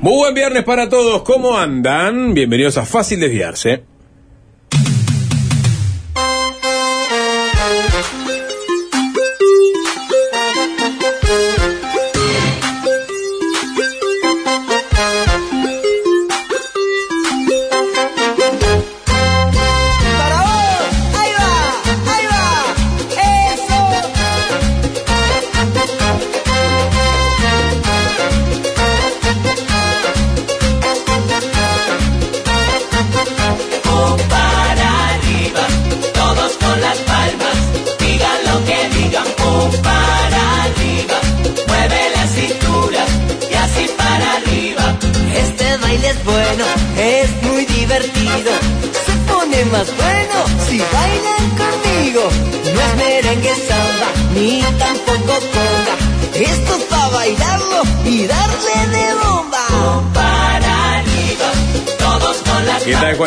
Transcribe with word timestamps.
Muy 0.00 0.14
buen 0.16 0.32
viernes 0.32 0.62
para 0.62 0.88
todos, 0.88 1.22
¿cómo 1.22 1.58
andan? 1.58 2.32
Bienvenidos 2.32 2.78
a 2.78 2.86
Fácil 2.86 3.18
Desviarse. 3.18 3.82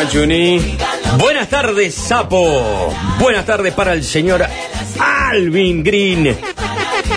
Las 0.02 0.08
¿Qué 0.08 0.08
tal, 0.08 0.08
Juan 0.08 0.08
Chuni? 0.08 0.76
Buenas 1.18 1.48
tardes, 1.48 1.94
sapo. 1.94 2.94
Buenas 3.18 3.46
tardes 3.46 3.72
para 3.74 3.92
el 3.92 4.02
señor 4.02 4.44
Alvin 4.98 5.82
Green, 5.84 6.36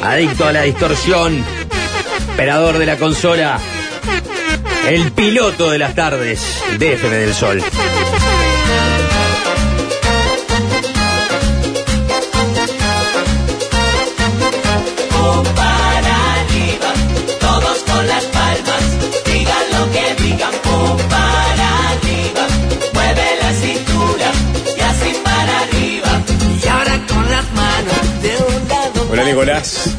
adicto 0.01 0.45
a 0.45 0.51
la 0.51 0.61
distorsión, 0.63 1.43
operador 2.33 2.77
de 2.77 2.85
la 2.85 2.97
consola, 2.97 3.59
el 4.87 5.11
piloto 5.11 5.71
de 5.71 5.79
las 5.79 5.95
tardes 5.95 6.63
de 6.77 6.93
FM 6.93 7.15
del 7.15 7.33
Sol. 7.33 7.63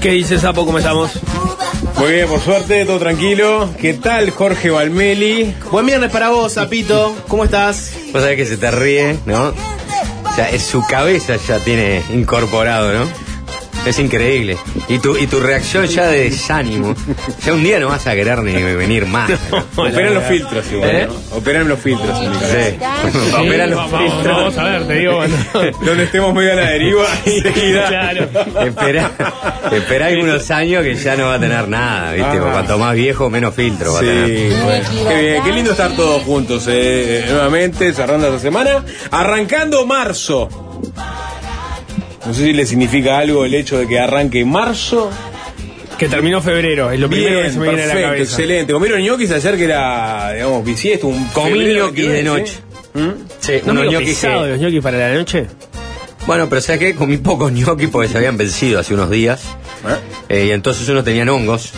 ¿Qué 0.00 0.10
dice 0.10 0.38
sapo? 0.38 0.64
¿Cómo 0.64 0.78
estamos? 0.78 1.12
Muy 1.98 2.12
bien, 2.12 2.28
por 2.28 2.40
suerte, 2.40 2.84
todo 2.84 2.98
tranquilo. 2.98 3.70
¿Qué 3.80 3.94
tal, 3.94 4.30
Jorge 4.30 4.70
Valmeli? 4.70 5.54
Buen 5.70 5.86
viernes 5.86 6.10
para 6.10 6.28
vos, 6.30 6.54
Zapito. 6.54 7.16
¿Cómo 7.28 7.44
estás? 7.44 7.92
Vos 8.12 8.22
sabés 8.22 8.36
que 8.36 8.46
se 8.46 8.56
te 8.56 8.70
ríe, 8.70 9.18
¿no? 9.26 9.48
O 9.48 10.34
sea, 10.34 10.50
es 10.50 10.62
su 10.62 10.82
cabeza 10.86 11.36
ya 11.36 11.58
tiene 11.60 12.02
incorporado, 12.12 12.92
¿no? 12.92 13.06
Es 13.86 13.98
increíble. 13.98 14.58
Y 14.88 14.98
tu, 15.00 15.16
y 15.16 15.26
tu 15.26 15.40
reacción 15.40 15.84
ya 15.86 16.06
de 16.06 16.30
desánimo. 16.30 16.94
Ya 17.44 17.52
un 17.52 17.62
día 17.64 17.80
no 17.80 17.88
vas 17.88 18.06
a 18.06 18.14
querer 18.14 18.38
ni 18.42 18.52
venir 18.52 19.04
más. 19.06 19.28
Operan 19.76 20.14
los 20.14 20.24
filtros 20.24 20.64
igual, 20.72 20.90
¿Eh? 20.90 21.08
¿no? 21.08 21.36
Operan 21.36 21.68
los 21.68 21.78
filtros, 21.80 22.20
Nicolás. 22.20 22.50
Sí. 23.12 23.26
Operan 23.36 23.70
los 23.70 23.80
filtros. 23.90 24.24
Vamos 24.24 24.58
a 24.58 24.64
ver, 24.64 24.86
te 24.86 24.94
digo, 24.94 25.16
bueno. 25.16 25.36
Donde 25.84 26.04
estemos 26.04 26.32
muy 26.32 26.48
a 26.48 26.54
la 26.54 26.70
deriva, 26.70 27.04
enseguida. 27.24 27.88
Claro. 27.88 28.28
Espera, 28.64 29.10
espera 29.72 30.06
algunos 30.06 30.50
años 30.52 30.84
que 30.84 30.94
ya 30.94 31.16
no 31.16 31.26
va 31.26 31.34
a 31.34 31.40
tener 31.40 31.66
nada, 31.68 32.12
¿viste? 32.12 32.38
Ah. 32.38 32.48
Cuanto 32.52 32.78
más 32.78 32.94
viejo, 32.94 33.28
menos 33.28 33.54
filtro 33.54 33.92
va 33.92 33.98
a 33.98 34.02
Sí, 34.02 34.06
tener. 34.06 34.62
bueno. 34.62 34.88
Qué 35.08 35.20
bien, 35.20 35.42
qué 35.42 35.52
lindo 35.52 35.70
estar 35.72 35.90
todos 35.96 36.22
juntos, 36.22 36.64
eh, 36.68 37.24
nuevamente, 37.28 37.92
cerrando 37.92 38.28
esta 38.28 38.38
semana, 38.38 38.84
arrancando 39.10 39.84
marzo. 39.84 40.48
No 42.26 42.34
sé 42.34 42.44
si 42.44 42.52
le 42.52 42.66
significa 42.66 43.18
algo 43.18 43.44
el 43.44 43.54
hecho 43.54 43.78
de 43.78 43.86
que 43.86 43.98
arranque 43.98 44.44
marzo. 44.44 45.10
Que 45.98 46.08
terminó 46.08 46.42
febrero, 46.42 46.90
es 46.90 47.00
lo 47.00 47.08
primero 47.08 47.40
que 47.40 47.50
se 47.50 47.58
me 47.58 47.68
viene 47.68 47.82
a 47.84 47.86
la 47.86 47.92
perfecto, 47.94 48.08
cabeza. 48.12 48.32
excelente. 48.32 48.72
Comieron 48.74 49.00
ñoquis 49.00 49.30
ayer 49.30 49.56
que 49.56 49.64
era, 49.64 50.32
digamos, 50.34 50.62
bisiesto, 50.64 51.06
un 51.06 51.24
Comí 51.28 51.52
ñoquis 51.74 52.06
de 52.06 52.12
29, 52.12 52.22
noche. 52.24 52.52
¿sí? 52.94 53.00
¿Mm? 53.00 53.10
Sí, 53.40 53.52
¿No 53.64 53.72
unos 53.72 53.92
ñoquis 53.92 54.20
que- 54.20 54.28
los 54.28 54.58
ñoquis 54.58 54.82
para 54.82 54.98
la 54.98 55.14
noche? 55.14 55.46
Bueno, 56.26 56.48
pero 56.50 56.60
¿sabes 56.60 56.80
qué? 56.80 56.94
Comí 56.94 57.16
pocos 57.16 57.50
ñoquis 57.50 57.88
porque 57.88 58.08
se 58.08 58.18
habían 58.18 58.36
vencido 58.36 58.78
hace 58.80 58.92
unos 58.92 59.08
días. 59.10 59.42
¿Eh? 60.28 60.34
Eh, 60.40 60.46
y 60.48 60.50
entonces 60.50 60.86
unos 60.90 61.02
tenían 61.04 61.30
hongos. 61.30 61.72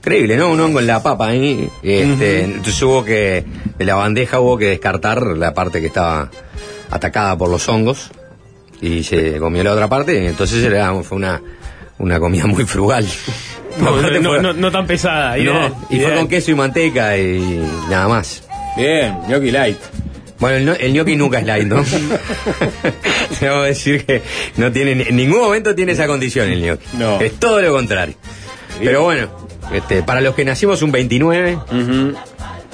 Increíble, 0.00 0.36
¿no? 0.36 0.48
Un 0.50 0.58
hongo 0.60 0.80
en 0.80 0.86
la 0.88 1.00
papa 1.02 1.28
ahí. 1.28 1.68
Este, 1.82 2.40
Entonces 2.42 2.82
hubo 2.82 3.04
que, 3.04 3.44
de 3.78 3.84
la 3.84 3.94
bandeja 3.94 4.40
hubo 4.40 4.58
que 4.58 4.66
descartar 4.70 5.22
la 5.36 5.54
parte 5.54 5.80
que 5.80 5.86
estaba 5.86 6.28
atacada 6.90 7.36
por 7.38 7.50
los 7.50 7.68
hongos. 7.68 8.10
Y 8.80 9.02
se 9.02 9.38
comió 9.38 9.62
la 9.64 9.72
otra 9.72 9.88
parte. 9.88 10.26
Entonces 10.26 10.62
era, 10.64 10.94
fue 11.02 11.16
una, 11.16 11.40
una 11.98 12.20
comida 12.20 12.46
muy 12.46 12.64
frugal. 12.64 13.06
No, 13.80 13.96
no, 14.00 14.08
fue- 14.30 14.40
no- 14.42 14.52
no 14.52 14.70
tan 14.72 14.86
pesada. 14.86 15.38
ideal, 15.38 15.74
y 15.90 15.98
fue 16.00 16.14
con 16.14 16.28
queso 16.28 16.50
y 16.50 16.54
manteca 16.54 17.16
y 17.18 17.62
nada 17.90 18.08
más. 18.08 18.42
Bien, 18.76 19.16
ñoqui 19.28 19.50
light. 19.50 19.78
Bueno, 20.40 20.72
el, 20.72 20.80
el 20.80 20.92
gnocchi 20.92 21.16
nunca 21.16 21.40
es 21.40 21.46
light, 21.46 21.66
¿no? 21.66 21.82
Debo 23.40 23.62
decir 23.62 24.04
que 24.06 24.22
no 24.56 24.70
tiene, 24.70 24.92
en 25.08 25.16
ningún 25.16 25.40
momento 25.40 25.74
tiene 25.74 25.92
esa 25.92 26.06
condición 26.06 26.48
el 26.50 26.60
gnocchi. 26.62 26.86
No. 26.96 27.20
Es 27.20 27.34
todo 27.40 27.60
lo 27.60 27.72
contrario. 27.72 28.14
Pero 28.78 29.02
bueno, 29.02 29.28
este, 29.72 30.02
para 30.04 30.20
los 30.20 30.34
que 30.36 30.44
nacimos 30.44 30.80
un 30.82 30.92
29, 30.92 31.58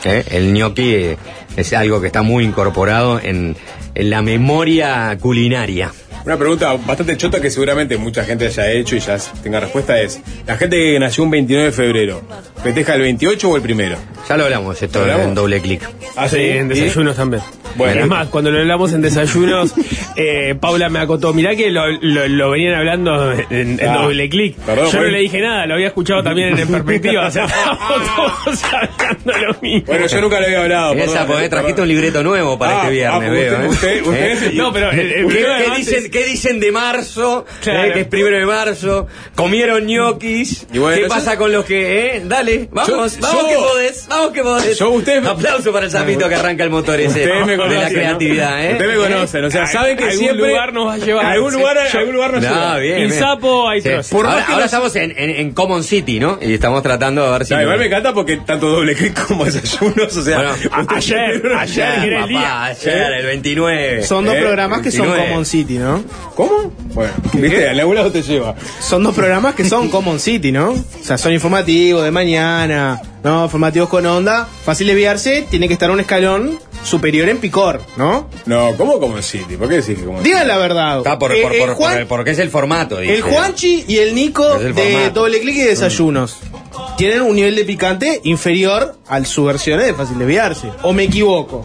¿eh? 0.05 0.25
el 0.31 0.53
gnocchi 0.53 0.95
eh, 0.95 1.17
es 1.57 1.73
algo 1.73 2.01
que 2.03 2.09
está 2.09 2.21
muy 2.23 2.45
incorporado 2.45 3.19
en 3.23 3.57
la 3.95 4.23
memoria 4.23 5.17
culinaria. 5.21 5.93
Una 6.25 6.39
pregunta 6.39 6.73
bastante 6.87 7.17
chota 7.19 7.41
que 7.41 7.51
seguramente 7.51 7.99
mucha 7.99 8.25
gente 8.25 8.47
haya 8.47 8.71
hecho 8.73 8.97
y 8.97 9.01
ya 9.01 9.19
tenga 9.43 9.61
respuesta 9.61 10.01
es, 10.01 10.21
la 10.47 10.57
gente 10.57 10.77
que 10.79 10.99
nació 10.99 11.25
un 11.25 11.31
29 11.31 11.67
de 11.67 11.73
febrero, 11.73 12.23
¿festeja 12.63 12.95
el 12.95 13.03
28 13.03 13.51
o 13.51 13.57
el 13.57 13.63
primero? 13.63 13.97
Ya 14.29 14.37
lo 14.39 14.45
hablamos 14.45 14.81
esto 14.81 14.99
¿Lo 15.01 15.05
hablamos? 15.05 15.27
en 15.27 15.35
doble 15.35 15.61
clic. 15.61 15.83
Ah, 16.17 16.29
Sí, 16.29 16.39
en 16.41 16.69
desayunos 16.69 17.17
también. 17.17 17.43
Bueno. 17.77 18.01
es 18.03 18.07
más, 18.07 18.29
cuando 18.29 18.51
lo 18.51 18.59
hablamos 18.61 18.93
en 18.93 19.03
desayunos, 19.03 19.75
eh, 20.17 20.55
Paula 20.61 20.89
me 20.89 20.99
acotó. 21.01 21.33
Mirá 21.33 21.55
que 21.57 21.71
lo, 21.71 21.87
lo- 21.89 22.29
lo 22.29 22.51
venían 22.51 22.75
hablando 22.75 23.33
en, 23.33 23.79
en 23.81 23.89
Ah, 23.89 24.03
doble 24.03 24.29
clic. 24.29 24.57
perdón, 24.59 24.91
Yo 24.93 25.01
no 25.01 25.09
le 25.09 25.19
dije 25.21 25.41
nada, 25.41 25.67
lo 25.67 25.75
había 25.75 25.89
escuchado 25.89 26.23
también 26.23 26.59
en 26.59 26.69
perspectiva. 26.69 27.27
O 27.27 27.31
sea, 27.31 27.45
estábamos 27.47 28.17
todos 28.45 28.65
hablando 28.65 29.33
lo 29.47 29.57
mismo. 29.61 29.87
Bueno, 29.87 30.07
yo 30.07 30.21
nunca 30.21 30.41
lo 30.41 30.47
había 30.47 30.63
hablado. 30.63 30.93
En 30.93 30.99
esa, 31.01 31.13
perdón, 31.13 31.27
porque 31.29 31.49
trajiste 31.49 31.73
perdón. 31.75 31.83
un 31.83 31.89
libreto 31.89 32.23
nuevo 32.23 32.59
para 32.59 32.73
Ah, 32.75 32.83
este 32.83 32.93
viernes, 32.93 33.29
ah, 33.29 33.33
veo. 33.33 33.55
¿eh? 33.63 33.69
usted- 33.69 34.03
usted- 34.03 34.33
usted- 34.35 34.47
¿Eh? 34.49 34.53
No, 34.55 34.73
pero 34.73 34.91
el, 34.91 35.01
el 35.13 35.29
¿Qué, 35.29 35.47
dicen, 35.77 36.05
es- 36.05 36.11
qué 36.11 36.25
dicen 36.25 36.61
de 36.61 36.73
marzo? 36.73 37.45
Claro. 37.63 37.89
eh, 37.89 37.93
que 37.93 38.01
es 38.01 38.07
primero 38.07 38.37
de 38.39 38.47
marzo. 38.47 39.07
Comieron 39.35 39.87
ñoquis. 39.87 40.67
Bueno, 40.73 40.97
¿Qué 40.97 41.03
yo- 41.03 41.09
pasa 41.09 41.37
con 41.37 41.53
los 41.53 41.65
que, 41.65 42.17
eh? 42.17 42.23
Dale, 42.25 42.69
vamos, 42.71 42.89
Yo- 42.89 43.21
vamos 43.21 43.43
yo- 43.43 43.49
que 43.49 43.55
podés, 43.57 44.07
vamos 44.09 44.33
que 44.33 44.43
podés. 44.43 44.79
Yo- 44.79 44.91
usted 44.91 45.23
me- 45.23 45.29
Aplauso 45.29 45.73
para 45.73 45.87
el 45.87 45.91
sapito 45.93 46.29
que 46.29 46.35
arranca 46.35 46.63
el 46.65 46.71
motor 46.71 47.01
ese. 47.01 47.21
Usted 47.25 47.45
me 47.45 47.57
de 47.69 47.77
la 47.77 47.89
creatividad, 47.89 48.65
¿eh? 48.65 48.73
Usted 48.73 48.87
me 48.89 48.97
conoce, 48.97 49.39
o 49.43 49.51
sea, 49.51 49.63
A- 49.65 49.67
saben 49.67 49.97
que 49.97 50.05
algún 50.05 50.19
siempre... 50.19 50.49
lugar 50.49 50.73
nos 50.73 50.87
va 50.89 50.95
a 50.95 50.99
llevar. 50.99 51.27
Algún 51.27 51.53
lugar, 51.53 51.79
algún 51.79 52.15
lugar 52.15 52.33
nos 52.33 52.43
No, 52.43 52.49
lleva. 52.51 52.79
bien, 52.79 52.99
Y 52.99 53.05
bien. 53.07 53.19
sapo 53.19 53.69
hay 53.69 53.81
Sí. 53.83 53.89
Por 54.11 54.27
ahora 54.27 54.43
ahora 54.45 54.57
los- 54.57 54.65
estamos 54.67 54.97
en, 54.97 55.11
en, 55.17 55.31
en 55.31 55.51
Common 55.53 55.83
City, 55.85 56.19
¿no? 56.21 56.39
Y 56.41 56.55
estamos 56.55 56.83
tratando 56.83 57.25
de 57.25 57.31
ver 57.31 57.47
si. 57.47 57.55
No, 57.55 57.63
igual 57.63 57.79
me 57.79 57.87
encanta 57.87 58.13
porque 58.15 58.37
tanto 58.39 58.69
doble 58.69 58.95
clic 58.95 59.27
como 59.27 59.45
desayunos, 59.45 60.17
o 60.17 60.23
sea... 60.23 60.37
Bueno, 60.37 60.53
usted 60.55 60.71
a- 60.73 60.97
ayer, 60.97 61.43
ayer 61.59 61.99
era 62.05 62.25
el 62.25 62.33
papá, 62.35 62.65
ayer, 62.67 63.13
el 63.13 63.27
29. 63.27 64.03
Son 64.05 64.25
dos 64.25 64.35
Eh, 64.35 64.41
programas 64.41 64.81
que 64.83 64.91
son 64.91 65.03
29. 65.07 65.29
Common 65.31 65.45
City, 65.47 65.79
¿no? 65.79 66.05
¿Cómo? 66.35 66.73
Bueno, 66.95 67.13
viste, 67.33 67.69
al 67.69 67.81
algún 67.81 67.97
lado 67.97 68.11
te 68.13 68.23
lleva. 68.23 68.55
Son 68.81 69.03
dos 69.03 69.15
programas 69.15 69.55
que 69.55 69.65
son 69.65 69.89
Common 69.91 70.19
City, 70.21 70.53
¿no? 70.53 70.71
O 70.71 70.77
sea, 71.05 71.19
son 71.19 71.33
informativos 71.33 72.03
de 72.05 72.11
mañana, 72.11 73.01
¿no? 73.25 73.45
Informativos 73.45 73.89
con 73.89 74.07
onda. 74.07 74.47
Fácil 74.65 74.87
desviarse, 74.87 75.47
tiene 75.51 75.67
que 75.67 75.73
estar 75.75 75.91
un 75.91 75.99
escalón 76.01 76.59
superior 76.85 77.29
en 77.31 77.39
picor, 77.39 77.81
¿no? 77.97 78.29
No, 78.47 78.77
¿cómo 78.77 79.01
como 79.01 79.21
City? 79.23 79.57
¿Por 79.57 79.69
qué 79.71 79.77
decís 79.77 79.99
que 79.99 80.05
como 80.05 80.21
Digan 80.23 80.47
la 80.47 80.59
verdad. 80.59 80.99
Está 80.99 81.19
por, 81.19 81.33
Eh, 81.33 81.43
por, 81.43 81.53
el 81.53 81.59
por- 81.61 81.69
por 81.71 81.77
Juan- 81.77 82.07
porque 82.07 82.31
es 82.33 82.39
el 82.39 82.51
formato. 82.51 82.99
dice. 83.01 83.15
El 83.17 83.23
Juanchi 83.23 83.85
y 83.89 83.97
el 83.99 84.15
Nico 84.15 84.57
Es 84.57 84.63
el 84.67 84.75
de 84.75 84.83
formato. 84.93 85.21
doble 85.21 85.41
clic 85.41 85.57
y 85.57 85.63
desayunos 85.63 86.37
tienen 86.99 87.23
un 87.23 87.35
nivel 87.35 87.57
de 87.57 87.65
picante 87.65 88.21
inferior 88.25 88.97
al 89.09 89.27
su 89.27 89.45
versión 89.45 89.81
de 89.81 89.95
fácil 89.95 90.19
desviarse. 90.19 90.69
¿O 90.83 90.93
me 90.93 91.05
equivoco? 91.05 91.65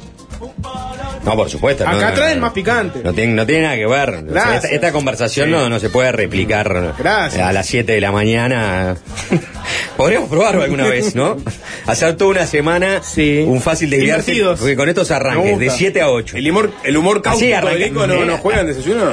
No, 1.26 1.36
por 1.36 1.50
supuesto. 1.50 1.84
no, 1.86 1.92
Acá 1.92 2.10
no, 2.10 2.16
traen 2.16 2.36
no. 2.40 2.42
más 2.44 2.54
picante. 2.54 3.02
No 3.04 3.14
tiene, 3.14 3.34
no 3.34 3.46
tiene 3.46 3.64
nada 3.64 3.76
que 3.76 3.86
ver. 3.88 4.10
O 4.10 4.14
sea, 4.14 4.22
Gracias. 4.24 4.64
esta, 4.64 4.76
esta 4.76 4.92
conversación 4.92 5.52
no, 5.52 5.70
no 5.70 5.80
se 5.80 5.90
puede 5.90 6.12
replicar 6.12 6.96
Gracias. 6.98 7.42
a 7.46 7.52
las 7.52 7.66
7 7.68 7.92
de 7.92 8.02
la 8.02 8.12
mañana. 8.12 8.96
Podríamos 9.98 10.30
probarlo 10.30 10.64
alguna 10.64 10.88
vez, 10.88 11.14
¿no? 11.16 11.38
Hacer 11.86 12.16
toda 12.16 12.32
una 12.32 12.46
semana 12.46 13.02
Sí. 13.04 13.44
un 13.46 13.62
fácil 13.62 13.90
desviarse. 13.90 14.34
Porque 14.58 14.76
con 14.76 14.88
estos 14.88 15.12
arranques, 15.12 15.60
de 15.60 15.70
7 15.70 16.02
a 16.02 16.10
8. 16.10 16.38
El 16.38 16.50
humor, 16.50 16.72
el 16.84 16.96
humor 16.98 17.22
cáustico 17.22 17.68
de 17.68 17.80
Nico 17.90 18.08
no, 18.08 18.24
no 18.26 18.38
juega 18.38 18.62
en 18.62 18.68
desayuno. 18.68 19.12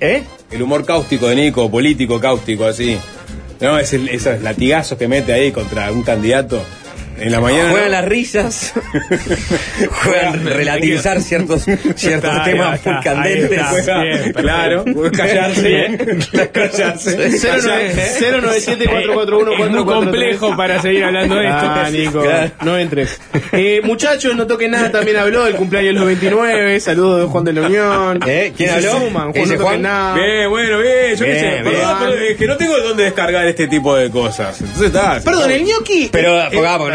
¿Eh? 0.00 0.24
El 0.50 0.62
humor 0.62 0.84
cáustico 0.84 1.28
de 1.28 1.36
Nico, 1.36 1.70
político 1.70 2.20
cáustico, 2.20 2.64
así. 2.64 2.98
No, 3.60 3.78
es 3.78 3.92
el- 3.92 4.08
esos 4.08 4.42
latigazos 4.42 4.98
que 4.98 5.06
mete 5.08 5.32
ahí 5.32 5.52
contra 5.52 5.90
un 5.92 6.02
candidato 6.02 6.60
en 7.18 7.32
la 7.32 7.40
mañana. 7.40 7.70
Juegan 7.70 7.90
las 7.90 8.04
risas, 8.04 8.72
juegan 9.90 10.44
relativizar 10.44 11.20
ciertos, 11.22 11.62
ciertos 11.64 12.30
Está, 12.30 12.42
temas 12.44 12.76
está, 12.78 12.92
muy 12.92 13.02
candentes. 13.02 13.50
está. 13.52 13.64
Juega- 13.70 14.02
Bien, 14.02 14.32
claro, 14.32 14.84
callarse. 15.16 15.68
Bien. 15.68 15.98
callarse. 16.52 17.16
097 18.20 18.84
Es 18.84 19.70
muy 19.70 19.84
complejo 19.84 20.56
para 20.56 20.80
seguir 20.82 21.04
hablando 21.04 21.36
de 21.36 21.44
esto. 21.48 21.58
Ah, 21.64 21.88
Nico, 21.90 22.22
Claro. 22.22 22.50
no 22.62 22.78
entres. 22.78 23.20
Eh, 23.52 23.80
muchachos, 23.84 24.34
no 24.36 24.46
toquen 24.46 24.72
nada, 24.72 24.90
también 24.90 25.16
habló 25.16 25.44
del 25.44 25.54
cumpleaños 25.56 25.94
de 25.94 25.98
los 26.00 26.06
29. 26.06 26.80
Saludos 26.80 27.20
de 27.22 27.26
Juan 27.26 27.44
de 27.44 27.52
la 27.52 27.62
Unión. 27.62 28.20
¿Eh? 28.26 28.52
¿Quién 28.56 28.70
habló? 28.70 28.92
suman, 29.00 29.32
¿Qué 29.32 29.40
Juan, 29.44 29.58
no 29.58 29.64
Juan? 29.64 29.82
nada. 29.82 30.14
Bien, 30.14 30.50
bueno, 30.50 30.78
bien, 30.78 31.16
yo 31.16 31.24
qué 31.24 31.30
Bien, 31.32 31.38
sé. 31.40 31.50
bien. 31.50 31.64
Perdón, 31.64 31.96
pero 32.00 32.12
es 32.14 32.36
que 32.36 32.46
no 32.46 32.56
tengo 32.56 32.78
dónde 32.80 33.04
descargar 33.04 33.46
este 33.46 33.66
tipo 33.68 33.94
de 33.96 34.10
cosas. 34.10 34.60
Entonces 34.60 34.86
está. 34.86 35.20
Perdón, 35.24 35.50
el 35.50 35.64
ñoqui. 35.64 36.08
Pero, 36.12 36.40
eh, 36.42 36.48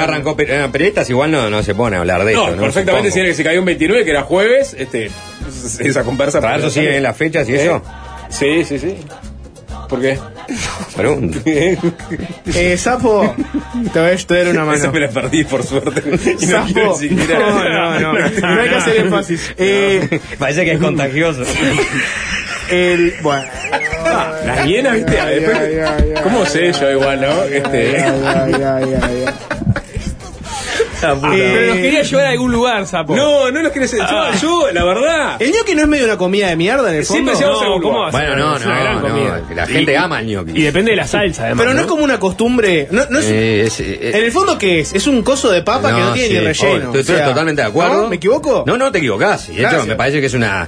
ah, 0.10 0.14
arrancó 0.16 0.36
per- 0.36 0.50
eh, 0.52 0.68
periodistas, 0.72 1.10
igual 1.10 1.32
no, 1.32 1.50
no 1.50 1.64
se 1.64 1.74
pone 1.76 1.96
a 1.98 2.00
hablar 2.00 2.24
de 2.26 2.34
No, 2.34 2.46
esto. 2.46 2.56
¿no? 2.58 2.62
perfectamente, 2.64 3.12
si 3.12 3.20
era 3.20 3.30
que 3.30 3.36
se 3.36 3.44
cayó 3.44 3.60
un 3.60 3.66
29, 3.66 4.04
que 4.06 4.12
era 4.12 4.24
jueves, 4.24 4.76
este, 4.78 5.10
esa 5.80 6.04
conversa. 6.04 6.42
¿Para 6.42 6.58
eso 6.58 6.70
siguen 6.70 6.94
en 6.96 7.04
las 7.04 7.16
fechas 7.18 7.48
y 7.50 7.56
eso? 7.56 7.82
Sí, 8.30 8.64
sí, 8.66 8.78
sí. 8.80 8.96
¿Por 9.88 10.02
qué? 10.02 10.20
Eh, 12.56 12.78
Sapo, 12.78 13.36
te 13.94 14.00
voy 14.00 14.10
a 14.10 14.16
dar 14.44 14.48
una 14.50 14.66
mano. 14.66 14.78
Esa 14.78 14.92
me 14.92 15.00
la 15.00 15.10
perdí, 15.10 15.44
por 15.44 15.64
suerte. 15.64 16.02
Y 16.40 16.46
no 16.46 16.68
Sapo. 16.68 16.98
quiero. 17.00 17.40
No, 17.40 18.00
no, 18.00 18.00
no. 18.00 18.14
No 18.42 18.62
hay 18.62 18.70
que 18.70 18.76
hacer 18.76 18.98
énfasis. 18.98 19.54
Eh, 19.58 20.20
Parece 20.38 20.66
que 20.66 20.74
es 20.74 20.80
contagioso. 20.80 21.44
el. 22.70 23.14
Bueno. 23.22 23.46
Las 24.46 24.66
hienas, 24.66 24.94
viste, 24.96 25.12
después. 25.12 26.20
¿Cómo 26.24 26.46
sé 26.46 26.72
yo 26.74 26.92
igual, 26.92 27.22
no? 27.22 27.44
Este. 27.44 28.04
Pero 31.02 31.68
nos 31.68 31.76
quería 31.78 32.04
llevar 32.04 32.26
a 32.26 32.30
algún 32.30 32.52
lugar, 32.52 32.86
sapo. 32.88 33.16
No, 33.16 33.50
no 33.52 33.62
los 33.62 33.72
querés. 33.72 33.92
Yo, 33.92 34.04
Ah. 34.04 34.32
yo, 34.42 34.72
la 34.72 34.84
verdad. 34.84 35.42
El 35.42 35.52
ñoqui 35.52 35.76
no 35.76 35.82
es 35.84 35.88
medio 35.88 36.06
una 36.06 36.18
comida 36.18 36.48
de 36.50 36.56
mierda 36.56 36.90
en 36.92 36.98
el 36.98 37.06
fondo. 37.06 37.36
Siempre 37.36 37.36
se 37.36 37.66
No, 37.70 37.82
¿cómo 37.82 38.00
va 38.00 38.08
a? 38.08 38.12
Bueno, 38.12 38.36
no, 38.36 38.56
Es 38.58 38.66
una 38.66 38.80
gran 38.80 38.96
no, 38.96 39.02
comida. 39.02 39.42
no. 39.50 39.56
La 39.56 39.68
gente 39.68 39.92
Y- 39.92 39.96
ama 39.96 40.20
el 40.20 40.28
ñoqui. 40.28 40.52
Y 40.56 40.62
depende 40.64 40.92
de 40.92 40.98
la 40.98 41.08
salsa, 41.08 41.46
además. 41.46 41.64
Pero 41.64 41.74
no 41.74 41.82
es 41.82 41.88
como 41.88 42.04
una 42.04 42.20
costumbre. 42.20 42.88
No, 42.92 43.04
no 43.10 43.20
es, 43.20 43.26
Eh, 43.30 43.62
es- 43.68 43.80
eh, 43.80 44.12
en 44.14 44.24
el 44.26 44.32
fondo, 44.32 44.58
¿qué 44.58 44.80
es? 44.82 44.94
Es 44.94 45.08
un 45.08 45.22
coso 45.24 45.50
de 45.52 45.62
papa 45.62 45.94
que 45.96 46.02
no 46.02 46.14
tiene 46.14 46.28
sí, 46.28 46.34
ni 46.34 46.40
relleno. 46.40 46.70
obvio, 46.70 46.86
Estoy, 46.86 47.00
estoy 47.02 47.16
O 47.16 47.18
sea, 47.18 47.28
totalmente 47.28 47.62
de 47.62 47.68
acuerdo. 47.68 48.02
¿no? 48.04 48.10
¿Me 48.10 48.16
equivoco? 48.18 48.64
No, 48.66 48.78
no 48.78 48.92
te 48.92 48.98
equivocás. 49.00 49.50
Y 49.50 49.54
de 49.56 49.64
hecho, 49.64 49.86
me 49.86 49.96
parece 49.96 50.20
que 50.20 50.28
es 50.28 50.34
una. 50.34 50.68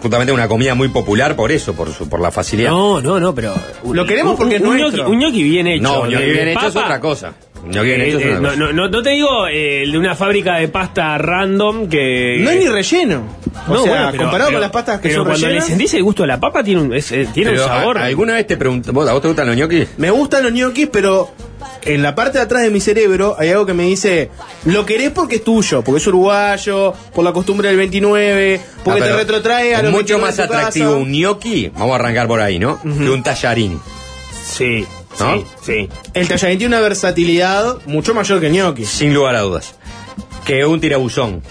justamente 0.00 0.32
una 0.32 0.46
comida 0.48 0.74
muy 0.74 0.88
popular 0.88 1.34
por 1.34 1.50
eso, 1.50 1.74
por, 1.74 1.92
su, 1.92 2.08
por 2.08 2.20
la 2.20 2.30
facilidad. 2.30 2.70
No, 2.70 3.00
no, 3.00 3.18
no, 3.18 3.34
pero. 3.34 3.54
Lo 3.90 4.06
queremos 4.06 4.36
porque 4.36 4.56
es 4.56 4.62
un 4.62 4.78
nuestro. 4.78 5.08
un 5.08 5.18
bien 5.32 5.66
hecho. 5.66 5.82
No, 5.82 6.02
de 6.08 6.16
bien 6.24 6.48
hecho 6.48 6.66
es 6.66 6.72
papa, 6.74 6.84
otra 6.86 7.00
cosa. 7.00 7.32
Eh, 7.70 8.18
eh, 8.20 8.36
no, 8.40 8.54
no, 8.56 8.72
no, 8.72 8.88
no 8.88 9.02
te 9.02 9.10
digo 9.10 9.46
eh, 9.48 9.82
el 9.82 9.92
de 9.92 9.98
una 9.98 10.14
fábrica 10.14 10.56
de 10.56 10.68
pasta 10.68 11.16
random 11.18 11.88
que. 11.88 12.38
No 12.40 12.50
hay 12.50 12.58
ni 12.58 12.68
relleno. 12.68 13.22
O 13.68 13.74
No, 13.74 13.82
sea, 13.82 13.90
bueno, 13.92 14.08
pero- 14.12 14.22
comparado 14.24 14.48
pero- 14.50 14.56
con 14.56 14.60
las 14.60 14.70
pastas 14.70 15.00
que 15.00 15.08
pero 15.08 15.20
son 15.20 15.26
cuando 15.26 15.46
rellenas, 15.46 15.64
le 15.64 15.70
sentís 15.70 15.94
el 15.94 16.02
gusto 16.02 16.22
de 16.22 16.28
la 16.28 16.38
papa, 16.40 16.62
tiene 16.62 16.80
un, 16.82 16.94
es- 16.94 17.10
eh, 17.12 17.26
tiene 17.32 17.52
un 17.52 17.58
sabor. 17.58 17.98
¿a- 17.98 18.04
¿Alguna 18.04 18.34
vez 18.34 18.46
te 18.46 18.56
pregunté, 18.56 18.90
vos, 18.92 19.08
¿a 19.08 19.12
vos 19.12 19.22
te 19.22 19.28
gustan 19.28 19.46
los 19.48 19.56
ñoquis? 19.56 19.88
me 19.98 20.10
gustan 20.10 20.42
los 20.44 20.52
ñoquis, 20.52 20.88
pero 20.92 21.30
en 21.82 22.02
la 22.02 22.14
parte 22.14 22.38
de 22.38 22.44
atrás 22.44 22.62
de 22.62 22.70
mi 22.70 22.80
cerebro 22.80 23.34
hay 23.38 23.48
algo 23.50 23.66
que 23.66 23.74
me 23.74 23.84
dice, 23.84 24.30
lo 24.66 24.84
querés 24.86 25.10
porque 25.10 25.36
es 25.36 25.44
tuyo, 25.44 25.82
porque 25.82 25.98
es 26.00 26.06
uruguayo, 26.06 26.92
por 27.14 27.24
la 27.24 27.32
costumbre 27.32 27.68
del 27.68 27.76
29, 27.78 28.60
porque 28.84 29.02
Ah, 29.02 29.06
te 29.06 29.12
retrotrae 29.16 29.74
a 29.74 29.78
es 29.78 29.82
los 29.84 29.92
mucho 29.92 30.18
29 30.18 30.22
más 30.22 30.38
atractivo 30.38 30.90
casa. 30.90 30.96
un 30.98 31.12
gnocchi, 31.12 31.68
vamos 31.74 31.92
a 31.92 31.94
arrancar 31.96 32.26
por 32.28 32.40
ahí, 32.40 32.58
¿no? 32.58 32.80
Que 32.82 33.10
un 33.10 33.22
tallarín. 33.22 33.80
Sí, 34.44 34.84
¿No? 35.20 35.36
sí, 35.36 35.46
sí. 35.62 35.88
El 36.14 36.28
tallarín 36.28 36.58
tiene 36.58 36.76
una 36.76 36.82
versatilidad 36.82 37.78
mucho 37.86 38.14
mayor 38.14 38.40
que 38.40 38.46
el 38.46 38.52
ñoqui. 38.52 38.84
Sin 38.84 39.14
lugar 39.14 39.34
a 39.36 39.40
dudas. 39.40 39.74
Que 40.44 40.64
un 40.64 40.80
tirabuzón. 40.80 41.42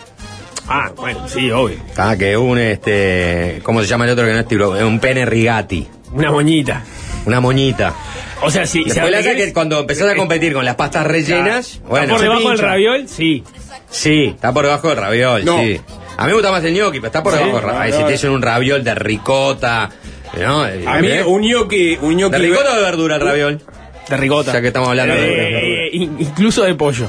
Ah, 0.68 0.92
bueno, 0.96 1.28
sí, 1.28 1.52
obvio. 1.52 1.78
Ah, 1.98 2.16
que 2.18 2.36
un 2.38 2.58
este. 2.58 3.60
¿Cómo 3.64 3.82
se 3.82 3.88
llama 3.88 4.06
el 4.06 4.12
otro 4.12 4.26
que 4.26 4.34
no 4.34 4.40
es 4.40 4.48
tiro? 4.48 4.72
Un 4.72 5.00
pene 5.00 5.26
rigati. 5.26 5.88
Una 6.12 6.32
moñita. 6.32 6.84
Una 7.26 7.40
moñita. 7.40 7.94
O 8.42 8.50
sea, 8.52 8.66
sí. 8.66 8.84
Después 8.86 9.12
la 9.12 9.22
que 9.22 9.54
cuando 9.54 9.80
empezás 9.80 10.10
a 10.10 10.16
competir 10.16 10.54
con 10.54 10.66
las 10.66 10.76
pastas 10.76 11.06
rellenas, 11.06 11.80
Bueno, 11.88 11.90
bueno, 11.90 12.14
por 12.16 12.22
debajo 12.22 12.50
del 12.50 12.60
raviol, 12.60 13.08
sí. 13.08 13.44
sí, 13.90 14.26
está 14.36 14.54
por 14.54 14.66
debajo 14.66 14.90
del 14.90 14.98
raviol, 14.98 15.46
No. 15.46 15.58
sí. 15.60 15.80
A 16.18 16.24
mí 16.24 16.28
me 16.30 16.34
gusta 16.36 16.52
más 16.52 16.64
el 16.64 16.74
gnocchi, 16.74 17.00
pero 17.00 17.08
está 17.08 17.22
por 17.24 17.34
Sí, 17.34 17.40
debajo 17.40 17.58
del 17.58 17.66
raviol. 17.70 17.98
si 18.00 18.04
te 18.06 18.12
dicen 18.14 18.30
un 18.32 18.42
raviol 18.42 18.84
de 18.84 18.96
ricota, 18.96 19.90
¿no? 20.38 20.64
A 20.64 20.70
mí, 21.02 21.08
¿Eh? 21.08 21.24
un 21.24 21.42
ñoqui. 21.42 21.98
Un 22.02 22.16
ñoqui 22.18 22.32
¿De 22.38 22.40
ricota 22.40 22.74
o 22.74 22.76
de 22.76 22.82
verdura 22.82 23.16
el 23.16 23.22
raviol? 23.22 23.62
De 24.10 24.18
ricota. 24.18 24.54
Ya 24.54 24.62
que 24.62 24.68
estamos 24.68 24.90
hablando 24.90 25.16
de- 25.16 25.88
Eh, 25.88 25.90
in- 25.94 26.16
incluso 26.20 26.64
de 26.64 26.76
pollo. 26.76 27.08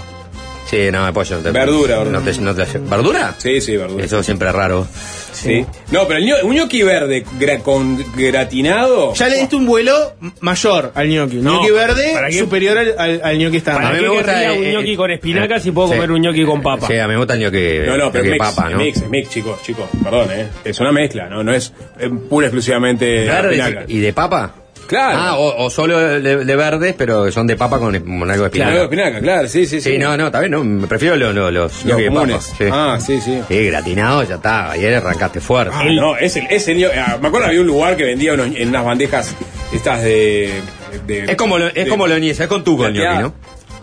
Sí, 0.71 0.91
no, 0.91 1.07
de 1.07 1.13
pollo. 1.13 1.37
no 1.37 1.43
te- 1.45 1.51
Verdura, 1.53 2.05
no 2.05 2.21
te- 2.23 2.41
no 2.41 2.55
te- 2.55 2.79
¿Verdura? 2.79 3.35
Sí, 3.39 3.61
sí, 3.61 3.77
verdura. 3.77 4.05
Eso 4.05 4.23
siempre 4.23 4.49
es 4.49 4.55
raro. 4.55 4.87
Sí. 5.33 5.65
No, 5.93 6.09
pero 6.09 6.19
el 6.19 6.25
ño- 6.27 6.43
un 6.45 6.55
ñoqui 6.55 6.83
verde 6.83 7.25
gra- 7.39 7.61
con 7.63 8.03
gratinado. 8.17 9.13
Ya 9.15 9.29
le 9.29 9.37
diste 9.39 9.55
un 9.55 9.67
vuelo 9.67 10.15
mayor 10.41 10.93
al 10.95 11.09
ñoqui. 11.09 11.37
No, 11.37 11.61
ñoqui 11.61 11.71
verde 11.73 12.11
¿para 12.15 12.29
qué? 12.29 12.39
superior 12.39 12.79
al, 12.79 12.95
al, 12.99 13.21
al 13.23 13.39
ñoqui 13.39 13.61
¿Para 13.61 13.77
estándar. 13.77 13.93
mí 13.93 13.99
qué 14.01 14.09
me 14.09 14.17
gusta, 14.17 14.45
eh, 14.45 14.59
un 14.59 14.65
eh, 14.65 14.73
ñoqui 14.73 14.97
con 14.97 15.11
espinacas 15.11 15.61
eh, 15.61 15.65
si 15.65 15.71
puedo 15.73 15.89
sí. 15.89 15.95
comer 15.95 16.11
un 16.11 16.21
ñoqui 16.23 16.45
con 16.45 16.63
papa? 16.63 16.87
Sí, 16.87 16.99
a 16.99 17.07
mí 17.07 17.13
me 17.13 17.19
gusta 17.19 17.35
el 17.35 17.41
gnocchi, 17.41 17.87
No, 17.87 17.97
no, 17.99 18.11
pero 18.13 18.25
mix, 18.25 18.39
papa, 18.39 18.67
es 18.67 18.73
¿no? 18.73 18.79
mix, 18.79 18.97
es 19.03 19.09
mix, 19.11 19.29
chicos, 19.29 19.63
chicos, 19.63 19.89
perdón, 20.03 20.29
¿eh? 20.33 20.47
Es 20.65 20.81
una 20.81 20.91
mezcla, 20.91 21.29
¿no? 21.29 21.45
No 21.45 21.53
es 21.53 21.73
eh, 22.01 22.09
pura 22.29 22.47
exclusivamente 22.47 23.25
Verde 23.27 23.57
espinaca. 23.59 23.85
¿Y 23.89 23.99
de 23.99 24.13
papa? 24.13 24.55
Claro. 24.87 25.19
Ah, 25.21 25.37
o, 25.39 25.65
o 25.65 25.71
solo 25.71 25.99
de, 25.99 26.45
de 26.45 26.57
verdes, 26.57 26.95
pero 26.97 27.31
son 27.33 27.47
de 27.47 27.57
papa 27.57 27.79
con, 27.79 27.99
con 27.99 28.31
algo 28.31 28.43
de 28.45 28.49
espinaca. 28.49 28.71
Claro, 28.71 28.85
espinaca, 28.85 29.21
claro, 29.21 29.49
sí, 29.49 29.67
sí, 29.67 29.81
sí. 29.81 29.93
Sí, 29.93 29.99
no, 29.99 30.17
no, 30.17 30.31
bien, 30.31 30.51
no, 30.51 30.65
me 30.65 30.87
prefiero 30.87 31.17
los, 31.17 31.35
los, 31.35 31.53
los 31.53 31.85
Los 31.85 31.85
gnocchi 31.85 32.03
de 32.03 32.09
comunes. 32.09 32.37
papa. 32.37 32.57
Sí. 32.59 32.65
Ah, 32.73 32.99
sí, 33.01 33.21
sí. 33.21 33.41
Sí, 33.49 33.67
gratinado, 33.67 34.23
ya 34.25 34.37
está, 34.37 34.71
ayer 34.71 34.95
arrancaste 34.95 35.41
fuerte. 35.41 35.75
Ah, 35.77 35.85
no, 35.85 36.17
es 36.17 36.37
el, 36.37 36.47
es 36.51 36.69
el 36.69 36.79
ño- 36.79 36.91
ah, 36.97 37.19
me 37.21 37.29
acuerdo 37.29 37.47
había 37.49 37.61
un 37.61 37.67
lugar 37.67 37.97
que 37.97 38.05
vendía 38.05 38.35
unos- 38.35 38.55
en 38.57 38.69
unas 38.69 38.85
bandejas 38.85 39.35
estas 39.73 40.03
de, 40.03 40.61
de- 41.07 41.25
es 41.25 41.37
como 41.37 41.59
lo, 41.59 41.67
es 41.69 41.75
de- 41.75 41.89
como 41.89 42.07
lo 42.07 42.17
ñez, 42.19 42.39
es 42.41 42.47
con 42.47 42.63
gnocchi, 42.65 42.77
plateado. 42.95 43.21
¿no? 43.21 43.35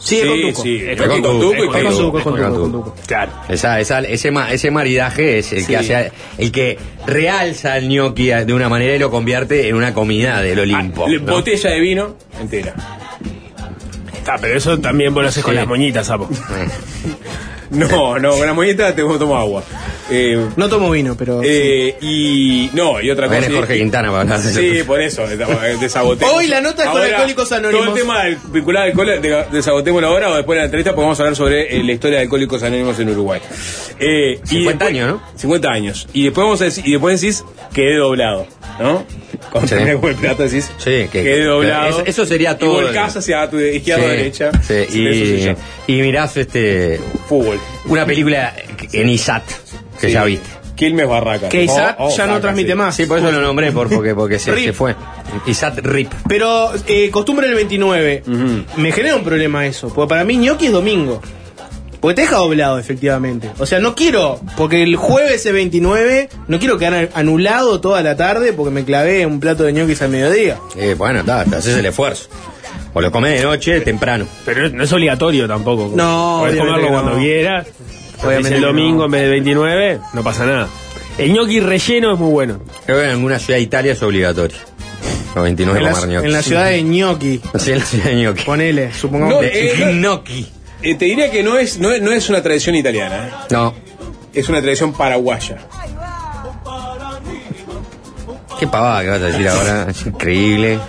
Sí, 0.04 0.22
tuco. 0.22 0.62
Sí, 0.64 0.84
Es 0.86 1.02
con 1.02 1.22
tuco 1.22 2.18
es 2.18 2.24
con 2.24 2.72
tuco. 2.72 2.96
Claro. 3.08 3.32
Esa, 3.48 3.80
esa, 3.80 4.00
ese, 4.00 4.32
ma- 4.32 4.52
ese 4.52 4.70
maridaje 4.70 5.40
es 5.40 5.54
el 5.54 5.62
Sí. 5.62 5.68
que 5.68 5.78
hace, 5.78 6.12
el 6.38 6.52
que 6.52 6.78
realza 7.08 7.78
el 7.78 7.88
gnocchi 7.88 8.28
de 8.28 8.54
una 8.54 8.68
manera 8.68 8.96
y 8.96 9.00
lo 9.00 9.10
convierte 9.10 9.70
en 9.70 9.76
una 9.76 9.94
comida 9.94 10.42
del 10.42 10.60
Olimpo. 10.60 11.06
Ah, 11.06 11.10
le- 11.10 11.20
¿no? 11.20 11.32
Botella 11.34 11.70
de 11.70 11.80
vino 11.80 12.16
entera. 12.40 12.74
Está, 14.14 14.38
pero 14.40 14.58
eso 14.58 14.78
también 14.80 15.14
vos 15.14 15.24
lo 15.24 15.30
haces 15.30 15.44
con 15.44 15.54
Sí. 15.54 15.58
las 15.60 15.68
moñitas, 15.68 16.08
sapo. 16.08 16.30
No, 17.72 18.20
no, 18.20 18.32
con 18.38 18.46
la 18.46 18.54
moñeta 18.54 18.94
te 18.96 19.02
tomo 19.02 19.36
agua. 19.36 19.64
Eh, 20.10 20.38
No 20.58 20.68
tomo 20.70 20.92
vino, 20.92 21.16
pero. 21.16 21.42
eh, 21.44 21.96
y 22.02 22.70
no, 22.74 23.02
y 23.02 23.10
otra 23.10 23.28
cosa. 23.28 23.40
Viene 23.40 23.56
Jorge 23.56 23.78
Quintana 23.78 24.10
para 24.10 24.22
hablar 24.22 24.42
de 24.42 24.54
Sí, 24.54 24.78
eso. 24.78 24.86
por 24.86 25.02
eso. 25.02 25.24
Hoy 26.34 26.48
la 26.48 26.62
nota 26.62 26.84
es 26.84 26.90
con 26.90 27.02
Alcohólicos 27.02 27.52
Anónimos. 27.52 27.86
Todo 27.86 27.96
el 27.96 28.02
tema 28.02 28.24
del, 28.26 28.38
vinculado 28.52 28.84
al 28.86 28.90
alcohol, 28.92 29.22
de- 29.22 29.46
desagotémoslo 29.52 30.08
ahora 30.08 30.30
o 30.32 30.36
después 30.36 30.56
de 30.58 30.60
la 30.62 30.66
entrevista, 30.66 30.92
vamos 30.92 31.20
a 31.20 31.24
hablar 31.24 31.36
sobre 31.36 31.76
eh, 31.78 31.84
la 31.84 31.92
historia 31.94 32.18
de 32.18 32.24
Alcohólicos 32.24 32.62
Anónimos 32.64 33.00
en 33.00 33.10
Uruguay. 33.10 33.40
Eh, 34.00 34.40
y 34.44 34.48
50 34.48 34.86
después- 34.86 35.04
años, 35.04 35.08
¿no? 35.22 35.40
50 35.40 35.70
años. 35.72 36.08
Y 36.14 36.24
después 36.26 36.44
vamos 36.44 36.62
a 36.62 36.66
decir, 36.66 36.88
y 36.88 36.92
después 36.92 37.22
decís, 37.22 37.44
quedé 37.74 37.96
doblado, 37.96 38.46
¿no? 38.80 39.06
Cuando 39.52 39.68
Sí. 39.70 39.76
tenés 39.76 40.04
el 40.04 40.16
plato 40.16 40.44
decís, 40.44 40.70
Sí, 40.78 41.08
que- 41.12 41.24
quedé 41.24 41.46
doblado. 41.46 41.90
eso- 41.90 42.04
eso 42.06 42.26
sería 42.26 42.58
todo 42.58 42.82
Y 42.82 42.84
volcás 42.86 43.16
hacia 43.18 43.50
tu 43.50 43.60
izquierda 43.60 44.04
o 44.06 44.10
Sí, 44.10 44.16
derecha. 44.16 44.52
sí, 44.62 45.56
y, 45.88 45.94
y 45.94 46.02
mirás 46.02 46.36
este, 46.38 47.00
Fútbol. 47.28 47.60
una 47.86 48.06
película 48.06 48.54
en 48.92 49.10
ISAT 49.10 49.44
que 50.00 50.08
Sí. 50.08 50.14
ya 50.14 50.24
viste. 50.24 50.50
Quilmes 50.76 51.08
Barraca. 51.08 51.50
Que 51.50 51.64
ISAT 51.66 51.98
Oh, 52.00 52.08
oh, 52.08 52.18
ya 52.18 52.26
no 52.26 52.42
transmite 52.42 52.72
sí. 52.72 52.76
más. 52.76 52.96
Sí, 52.96 53.06
por 53.06 53.20
eso 53.20 53.32
lo 53.32 53.42
nombré, 53.42 53.72
por, 53.72 53.90
porque, 53.90 54.16
porque 54.16 54.40
se, 54.40 54.56
se 54.56 54.74
fue. 54.74 54.96
ISAT 55.46 55.80
RIP. 55.80 56.12
Pero 56.28 56.72
eh, 56.88 57.10
costumbre 57.12 57.46
del 57.48 57.56
29. 57.56 58.24
Me 58.78 58.92
genera 58.92 59.16
un 59.16 59.24
problema 59.24 59.66
eso. 59.68 59.90
Porque 59.94 60.10
para 60.10 60.24
mí 60.24 60.36
ñoqui 60.38 60.66
es 60.68 60.72
domingo. 60.72 61.22
Porque 62.02 62.16
te 62.16 62.22
deja 62.24 62.36
doblado, 62.38 62.80
efectivamente. 62.80 63.50
O 63.60 63.66
sea, 63.66 63.80
no 63.80 63.96
quiero, 63.96 64.42
porque 64.58 64.84
el 64.84 64.98
jueves 64.98 65.46
es 65.46 65.54
29, 65.54 66.28
no 66.50 66.60
quiero 66.60 66.78
quedar 66.78 67.10
anulado 67.14 67.80
toda 67.80 68.02
la 68.02 68.18
tarde 68.18 68.52
porque 68.52 68.72
me 68.72 68.84
clavé 68.84 69.26
un 69.26 69.40
plato 69.40 69.64
de 69.64 69.72
ñoquis 69.72 70.02
al 70.02 70.10
mediodía. 70.10 70.58
Eh, 70.76 70.96
bueno, 70.98 71.20
está, 71.22 71.46
te 71.46 71.56
haces 71.56 71.78
el 71.78 71.86
esfuerzo. 71.86 72.28
O 72.94 73.00
lo 73.00 73.10
comes 73.10 73.40
de 73.40 73.46
noche, 73.46 73.80
temprano. 73.82 74.26
Pero 74.44 74.70
no 74.70 74.84
es 74.84 74.92
obligatorio 74.92 75.48
tampoco. 75.48 75.92
No, 75.96 76.40
Podés 76.42 76.58
comerlo 76.60 76.88
cuando 76.90 77.16
quieras. 77.18 77.68
Obviamente 78.26 78.50
es 78.50 78.56
el 78.56 78.62
domingo 78.62 79.00
no. 79.00 79.06
en 79.06 79.12
vez 79.12 79.22
del 79.24 79.32
29, 79.32 80.00
no 80.14 80.24
pasa 80.24 80.46
nada. 80.46 80.68
El 81.18 81.32
gnocchi 81.34 81.60
relleno 81.60 82.14
es 82.14 82.20
muy 82.20 82.32
bueno. 82.32 82.60
Creo 82.86 82.98
que 83.00 83.04
en 83.06 83.10
alguna 83.12 83.40
ciudad 83.40 83.58
de 83.58 83.64
Italia 83.64 83.92
es 83.94 84.02
obligatorio. 84.04 84.58
Los 85.36 85.44
29 85.44 85.80
En 85.80 85.86
la, 85.86 86.22
en 86.26 86.32
la 86.32 86.42
ciudad 86.44 86.66
de 86.70 86.82
Gnocchi, 86.84 87.42
Sí, 87.58 87.72
en 87.72 87.80
la 87.80 87.86
ciudad 87.86 88.06
de 88.06 88.16
gnocchi. 88.24 88.44
ponele, 88.46 88.94
supongamos. 88.94 89.34
No, 89.36 89.40
que- 89.42 89.72
eh, 89.72 89.76
De 89.78 89.86
no- 89.86 89.92
gnocchi. 89.94 90.48
Eh, 90.84 90.96
te 90.96 91.06
diría 91.06 91.32
que 91.32 91.42
no 91.44 91.58
es, 91.58 91.80
no, 91.80 91.92
es- 91.92 92.02
no 92.02 92.12
es 92.12 92.30
una 92.30 92.44
tradición 92.44 92.76
italiana, 92.76 93.28
¿eh? 93.28 93.32
No. 93.52 93.74
es 94.34 94.50
una 94.50 94.62
tradición 94.62 94.94
paraguaya. 94.94 95.58
Qué 98.64 98.68
pavada 98.72 99.02
que 99.04 99.10
vas 99.10 99.22
a 99.22 99.26
decir 99.26 99.48
ahora. 99.50 99.88
Es 99.90 100.06
increíble. 100.06 100.80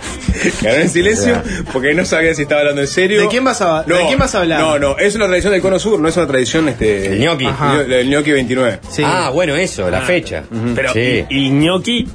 Quedaron 0.61 0.81
en 0.83 0.89
silencio 0.89 1.41
porque 1.73 1.93
no 1.93 2.05
sabía 2.05 2.33
si 2.33 2.43
estaba 2.43 2.61
hablando 2.61 2.81
en 2.81 2.87
serio. 2.87 3.21
¿De 3.21 3.27
quién 3.27 3.43
vas 3.43 3.61
a- 3.61 3.83
de 3.83 3.93
quién 4.07 4.17
vas 4.17 4.33
a 4.33 4.39
hablar? 4.39 4.61
No, 4.61 4.79
no, 4.79 4.97
es 4.97 5.13
una 5.15 5.25
tradición 5.27 5.51
del 5.51 5.61
cono 5.61 5.77
sur, 5.77 5.99
no 5.99 6.07
es 6.07 6.15
una 6.15 6.25
tradición 6.27 6.69
este 6.69 7.07
El 7.07 7.19
gnocchi. 7.19 7.45
Ajá. 7.45 7.81
El 7.81 8.09
gnocchi 8.09 8.31
29. 8.31 8.79
Sí. 8.89 9.01
Ah, 9.05 9.29
bueno, 9.33 9.55
eso, 9.57 9.89
la 9.89 10.01
fecha. 10.01 10.43
Pero 10.73 10.93
sí. 10.93 11.25
y, 11.29 11.47
y 11.47 11.49
gnocchi, 11.49 12.07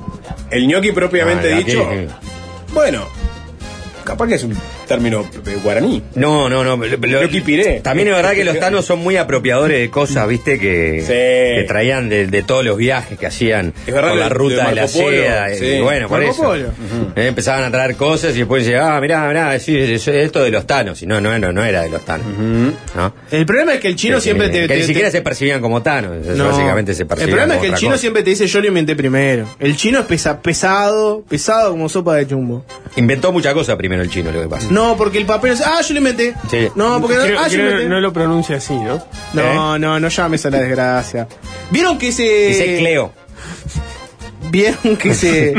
El 0.51 0.67
gnocchi 0.67 0.93
propiamente 0.93 1.53
Ah, 1.53 1.57
aquí, 1.59 1.65
dicho. 1.73 1.87
Bueno, 2.73 3.05
capaz 4.05 4.29
que 4.29 4.37
es 4.37 4.45
un 4.45 4.57
término 4.91 5.21
eh, 5.47 5.57
guaraní. 5.63 6.03
No, 6.17 6.49
no, 6.51 6.63
no. 6.65 6.77
lo- 6.77 6.87
lo-. 6.87 7.81
También 7.83 8.09
es 8.09 8.15
verdad 8.15 8.33
que 8.33 8.45
los 8.45 8.59
tanos 8.59 8.85
son 8.85 8.99
muy 8.99 9.17
apropiadores 9.17 9.81
de 9.81 9.89
cosas, 9.91 10.29
viste, 10.29 10.59
que, 10.59 11.01
Sí. 11.01 11.07
que 11.61 11.65
traían 11.67 12.09
de, 12.09 12.27
de 12.27 12.43
todos 12.43 12.65
los 12.65 12.77
viajes 12.77 13.19
que 13.19 13.27
hacían 13.27 13.73
Es 13.87 13.95
verdad, 13.95 14.11
por 14.11 14.19
la 14.19 14.29
ruta 14.29 14.65
de 14.65 14.69
de, 14.71 14.75
la 14.75 14.89
seda. 14.89 15.49
sí. 15.55 15.65
y 15.65 15.81
bueno, 15.81 16.09
por 16.09 16.19
Marco 16.19 16.33
eso. 16.35 16.43
Polo. 16.43 16.69
Eh, 17.17 17.27
empezaban 17.29 17.65
a 17.65 17.71
traer 17.71 17.95
cosas 17.97 18.35
y 18.35 18.39
después 18.41 18.65
decían, 18.65 18.83
ah, 18.85 19.01
mirá, 19.01 19.27
mirá, 19.29 19.59
sí, 19.61 19.77
esto 19.79 20.43
de 20.43 20.51
los 20.51 20.67
tanos. 20.67 21.01
Y 21.03 21.07
no, 21.07 21.21
no, 21.21 21.39
no, 21.39 21.53
no 21.53 21.65
era 21.65 21.83
de 21.83 21.89
los 21.91 22.05
tanos. 22.05 22.27
¿no? 22.97 23.15
El 23.31 23.47
problema 23.47 23.75
es 23.75 23.81
que 23.81 23.89
el 23.89 23.97
chino 23.97 24.17
Que- 24.17 24.23
siempre 24.23 24.49
te. 24.49 24.63
que 24.63 24.69
te- 24.69 24.75
ni 24.75 24.81
te- 24.81 24.87
siquiera 24.87 25.11
se 25.11 25.23
percibían 25.23 25.61
como 25.61 25.83
tanos. 25.83 26.27
No. 26.37 26.47
Básicamente 26.49 26.95
se 26.95 27.03
El 27.03 27.09
percibían 27.09 27.37
problema 27.37 27.55
es 27.55 27.61
que 27.61 27.67
el 27.69 27.75
chino 27.75 27.93
cosa. 27.93 28.01
siempre 28.01 28.23
te 28.23 28.31
dice 28.31 28.47
yo 28.47 28.61
lo 28.61 28.67
inventé 28.67 28.97
primero. 28.97 29.47
El 29.61 29.77
chino 29.77 30.01
es 30.01 30.07
pesa- 30.07 30.41
pesado, 30.43 31.23
pesado 31.29 31.71
como 31.71 31.89
sopa 31.89 32.17
de 32.17 32.27
chumbo. 32.27 32.65
Inventó 32.97 33.31
mucha 33.33 33.55
cosa 33.55 33.77
primero 33.77 34.03
el 34.03 34.11
chino, 34.11 34.33
lo 34.33 34.43
que 34.43 34.49
pasa. 34.49 34.67
No, 34.71 34.80
porque 34.97 35.19
el 35.19 35.27
papel 35.27 35.53
es, 35.53 35.61
ah, 35.61 35.81
yo 35.81 35.95
lo 35.95 35.99
inventé. 35.99 36.35
Sí. 36.51 36.69
No, 36.75 37.01
porque 37.01 37.17
creo- 37.17 37.39
ah, 37.41 37.49
yo 37.49 37.55
creo 37.55 37.71
inventé. 37.71 37.89
no 37.89 38.01
lo 38.01 38.13
pronuncia 38.13 38.57
así, 38.57 38.75
¿no? 38.75 39.03
No, 39.33 39.79
no, 39.79 39.99
no 40.01 40.09
llames 40.09 40.45
a 40.47 40.51
la 40.51 40.59
desgracia. 40.59 41.27
¿Vieron 41.71 41.99
que 41.99 42.13
se. 42.13 42.23
Dice 42.49 42.77
Cleo. 42.79 43.13
¿Vieron 44.51 44.97
que 44.97 45.15
se. 45.15 45.55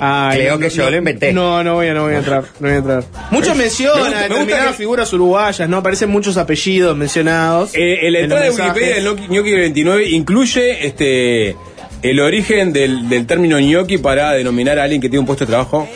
Ay, 0.00 0.38
Creo 0.40 0.54
no, 0.54 0.58
que 0.60 0.64
no, 0.66 0.70
yo 0.74 0.84
no, 0.84 0.90
lo 0.90 0.96
inventé. 0.98 1.32
No, 1.32 1.62
no 1.64 1.74
voy 1.74 1.86
a, 1.88 1.94
no 1.94 2.02
voy 2.04 2.14
a 2.14 2.18
entrar. 2.18 2.42
No 2.60 2.68
voy 2.68 2.72
a 2.72 2.76
entrar. 2.78 3.04
Muchos 3.30 3.56
Me 3.56 3.62
mencionan 3.64 3.98
me 3.98 4.08
gusta 4.10 4.22
determinadas 4.28 4.66
que- 4.72 4.76
figuras 4.76 5.12
uruguayas, 5.12 5.68
¿no? 5.68 5.78
Aparecen 5.78 6.10
muchos 6.10 6.36
apellidos 6.36 6.96
mencionados. 6.96 7.70
Eh, 7.74 8.06
en 8.06 8.12
la 8.12 8.18
en 8.20 8.28
los 8.30 8.38
entrada 8.40 8.44
de. 8.44 8.50
Wikipedia 8.50 8.94
del 8.96 9.04
gnocchi, 9.04 9.26
gnocchi 9.28 9.52
29 9.52 10.08
incluye 10.10 10.86
este 10.86 11.56
el 12.02 12.20
origen 12.20 12.72
del, 12.74 13.08
del 13.08 13.26
término 13.26 13.56
gnocchi 13.58 13.96
para 13.98 14.32
denominar 14.32 14.78
a 14.78 14.82
alguien 14.84 15.00
que 15.00 15.08
tiene 15.08 15.20
un 15.20 15.26
puesto 15.26 15.44
de 15.46 15.50
trabajo 15.50 15.88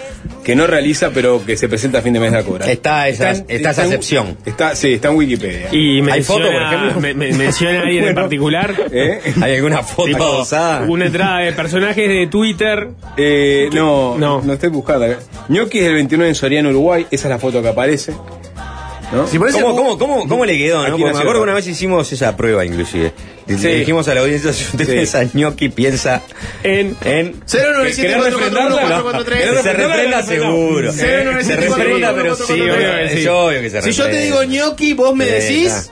que 0.44 0.54
no 0.56 0.66
realiza 0.66 1.10
pero 1.10 1.44
que 1.44 1.56
se 1.56 1.68
presenta 1.68 1.98
a 1.98 2.02
fin 2.02 2.12
de 2.12 2.20
mes 2.20 2.32
a 2.32 2.42
cobrar. 2.42 2.68
Está 2.68 3.08
esa- 3.08 3.30
en- 3.30 3.44
está 3.48 3.70
esa 3.70 3.82
acepción. 3.82 4.36
Está, 4.46 4.74
sí, 4.76 4.94
está 4.94 5.08
en 5.08 5.16
Wikipedia. 5.16 5.68
Y 5.72 6.00
¿Hay 6.10 6.22
foto, 6.22 6.40
por 6.44 6.50
menciona, 6.52 6.76
ejemplo? 6.88 7.00
me- 7.00 7.14
me- 7.14 7.32
menciona 7.36 7.78
a 7.80 7.82
alguien 7.82 8.04
en 8.04 8.14
particular. 8.14 8.74
¿Eh? 8.92 9.20
¿Hay 9.42 9.54
alguna 9.56 9.82
foto 9.82 10.44
una 10.88 11.06
entrada 11.06 11.38
de 11.40 11.52
personajes 11.52 12.08
de 12.08 12.26
Twitter. 12.26 12.88
Eh, 13.16 13.68
no, 13.72 14.16
No. 14.18 14.40
no, 14.42 14.52
estoy 14.52 14.70
buscando. 14.70 15.06
Gnocchi 15.48 15.78
es 15.78 15.84
el 15.86 15.94
29 15.94 16.28
en 16.30 16.34
Soriano, 16.34 16.68
Uruguay. 16.70 17.06
Esa 17.10 17.28
es 17.28 17.30
la 17.30 17.38
foto 17.38 17.62
que 17.62 17.68
aparece. 17.68 18.12
¿No? 19.12 19.26
Si 19.26 19.38
parece 19.38 19.60
¿Cómo, 19.60 19.74
cómo, 19.76 19.98
cómo, 19.98 20.28
cómo 20.28 20.44
le 20.44 20.56
quedó? 20.56 20.86
¿no? 20.88 20.96
Me 20.98 21.08
acuerdo 21.10 21.34
que 21.34 21.40
una 21.40 21.54
vez 21.54 21.66
hicimos 21.66 22.12
esa 22.12 22.36
prueba, 22.36 22.64
inclusive. 22.64 23.12
Le 23.46 23.58
Sí. 23.58 23.66
dijimos 23.68 24.06
a 24.06 24.14
la 24.14 24.20
audiencia, 24.20 24.52
si 24.52 24.64
usted 24.64 24.86
Sí. 24.86 24.92
piensa 24.92 25.22
en 25.22 25.30
gnocchi, 25.34 25.68
piensa 25.70 26.22
En 26.62 26.96
en... 27.04 27.40
097441443. 27.46 29.24
¿Querés 29.24 29.50
Que 29.56 29.62
se 29.62 29.72
reprenda 29.72 30.22
seguro. 30.22 30.92
Se 30.92 31.56
reprenda, 31.56 32.14
pero 32.14 32.34
sí, 32.36 32.52
obvio, 32.52 32.74
obvio, 32.74 32.96
es 32.98 33.12
sí. 33.12 33.26
obvio 33.26 33.60
que 33.60 33.70
se 33.70 33.82
Si 33.82 33.92
yo 33.92 34.06
te 34.08 34.18
digo 34.22 34.42
ñoqui, 34.44 34.94
vos 34.94 35.14
me 35.16 35.26
decís, 35.26 35.90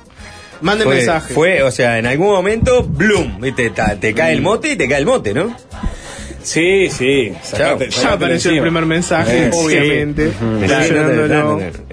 mande 0.60 0.84
Fue, 0.84 0.96
mensaje. 0.96 1.34
fue, 1.34 1.62
o 1.62 1.70
sea, 1.70 1.98
en 1.98 2.06
algún 2.06 2.28
momento, 2.28 2.82
bloom, 2.84 3.40
¿viste? 3.40 3.70
Ta- 3.70 3.96
te 3.96 4.14
cae 4.14 4.32
el 4.32 4.42
mote 4.42 4.72
y 4.72 4.76
te 4.76 4.88
cae 4.88 4.98
el 4.98 5.06
mote, 5.06 5.34
¿no? 5.34 5.54
Sí, 6.49 6.88
sí. 6.90 7.33
Sacate- 7.43 7.88
ya 7.90 8.12
apareció 8.14 8.50
el 8.52 8.61
primer 8.62 8.87
mensaje, 8.87 9.47
Eh, 9.47 9.50
obviamente. 9.52 10.33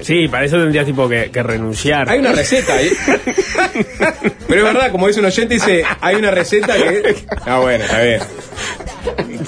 Sí, 0.02 0.28
para 0.30 0.46
eso 0.46 0.58
tendrías 0.58 0.86
tipo 0.86 1.10
que, 1.10 1.30
que 1.32 1.44
renunciar. 1.44 2.10
Hay 2.10 2.20
una 2.20 2.32
receta 2.32 2.74
ahí. 2.76 2.90
Pero 4.48 4.68
es 4.68 4.74
verdad, 4.74 4.92
como 4.92 5.08
dice 5.08 5.20
un 5.20 5.26
oyente, 5.26 5.56
dice, 5.56 5.84
hay 6.00 6.16
una 6.16 6.32
receta 6.32 6.74
que. 6.76 7.16
Ah, 7.46 7.60
bueno, 7.60 7.84
está 7.84 8.02
bien. 8.02 8.20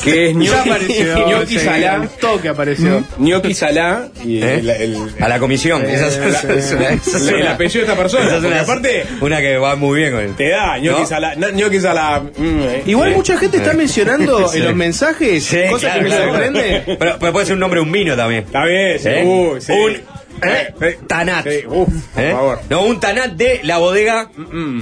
Que 0.03 0.29
es 0.29 0.35
gnocchi, 0.35 1.59
salá. 1.59 1.93
al 1.95 2.09
toque 2.09 2.49
apareció. 2.49 3.03
Gnocchi 3.17 3.53
salá 3.53 4.07
y 4.23 4.41
¿Eh? 4.43 4.95
A 5.19 5.27
la 5.27 5.39
comisión. 5.39 5.85
esa 5.85 6.07
es, 6.07 6.17
esa 6.17 6.53
es 6.53 6.71
una, 6.73 6.89
esa 6.89 7.17
es 7.17 7.27
el 7.27 7.35
una- 7.35 7.51
apellido 7.53 7.85
de 7.85 7.91
esta 7.91 8.01
persona. 8.01 8.25
esa 8.25 8.35
es 8.35 8.41
porque 8.41 8.53
una- 8.53 8.61
aparte, 8.61 9.05
una 9.21 9.41
que 9.41 9.57
va 9.57 9.75
muy 9.75 9.99
bien 9.99 10.11
con 10.13 10.21
el. 10.21 10.35
te 10.35 10.49
da 10.49 10.77
gnocchi 10.77 11.01
¿No? 11.01 11.07
salá. 11.07 11.35
no, 11.35 11.47
Gnocchi 11.49 11.79
salá. 11.79 12.19
mm, 12.37 12.59
eh. 12.61 12.83
Igual 12.85 13.09
Sí. 13.09 13.15
mucha 13.15 13.37
gente 13.37 13.57
está 13.57 13.73
mencionando 13.73 14.47
Sí. 14.49 14.57
en 14.59 14.65
los 14.65 14.75
mensajes 14.75 15.43
Sí, 15.43 15.57
cosas 15.69 15.79
claro, 15.91 15.97
que 15.97 16.03
me 16.03 16.09
claro. 16.15 16.31
sorprenden. 16.31 16.83
Pero, 16.99 17.15
pero 17.19 17.31
puede 17.33 17.45
ser 17.45 17.53
un 17.53 17.59
nombre 17.59 17.79
un 17.79 17.91
vino 17.91 18.15
también. 18.15 18.43
Está 18.43 18.65
bien, 18.65 18.99
sí. 18.99 19.09
¿Eh? 19.09 19.23
Un 19.25 20.17
Eh, 20.43 20.71
eh, 20.81 20.99
Tanat. 21.07 21.47
Sí, 21.47 21.65
uf, 21.67 21.87
por 22.13 22.23
¿Eh? 22.23 22.31
favor. 22.31 22.59
No, 22.69 22.83
un 22.83 22.99
tanat 22.99 23.31
de 23.31 23.59
la 23.63 23.79
bodega. 23.79 24.29
Mm, 24.35 24.81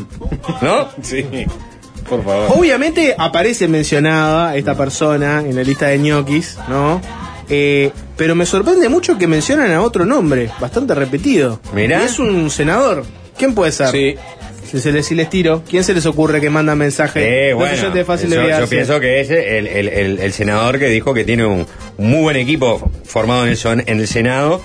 ¿No? 0.62 0.89
Sí, 1.01 1.25
por 2.09 2.24
favor. 2.24 2.51
Obviamente 2.57 3.15
aparece 3.17 3.67
mencionada 3.67 4.55
esta 4.55 4.75
persona 4.75 5.39
en 5.41 5.55
la 5.55 5.63
lista 5.63 5.88
de 5.88 5.97
ñoquis, 6.00 6.57
¿no? 6.67 7.01
Eh, 7.50 7.91
pero 8.17 8.33
me 8.35 8.45
sorprende 8.45 8.89
mucho 8.89 9.17
que 9.17 9.27
mencionan 9.27 9.71
a 9.71 9.81
otro 9.81 10.05
nombre, 10.05 10.50
bastante 10.59 10.95
repetido. 10.95 11.59
Mirá. 11.74 12.01
Y 12.01 12.05
es 12.05 12.17
un 12.19 12.50
senador. 12.50 13.03
¿Quién 13.38 13.53
puede 13.53 13.71
ser? 13.71 13.89
Sí. 13.89 14.15
Si, 14.71 14.79
se 14.79 14.91
les, 14.91 15.05
si 15.05 15.13
les 15.13 15.29
tiro, 15.29 15.62
¿quién 15.69 15.83
se 15.83 15.93
les 15.93 16.05
ocurre 16.07 16.41
que 16.41 16.50
manda 16.50 16.74
mensaje? 16.75 17.50
Eh, 17.50 17.51
No 17.51 17.57
bueno, 17.57 17.75
sé, 17.75 17.91
yo 17.93 18.05
fácil 18.05 18.29
de 18.31 18.35
yo, 18.59 18.67
pienso 18.67 19.00
que 19.00 19.21
es 19.21 19.29
el, 19.29 19.67
el- 19.67 19.88
el- 19.89 20.19
el 20.19 20.33
senador 20.33 20.79
que 20.79 20.88
dijo 20.88 21.13
que 21.13 21.24
tiene 21.24 21.45
un, 21.45 21.67
muy 22.00 22.21
buen 22.21 22.35
equipo 22.38 22.91
formado 23.05 23.45
en 23.45 23.51
el, 23.51 23.83
en 23.88 24.00
el 24.00 24.07
Senado 24.07 24.62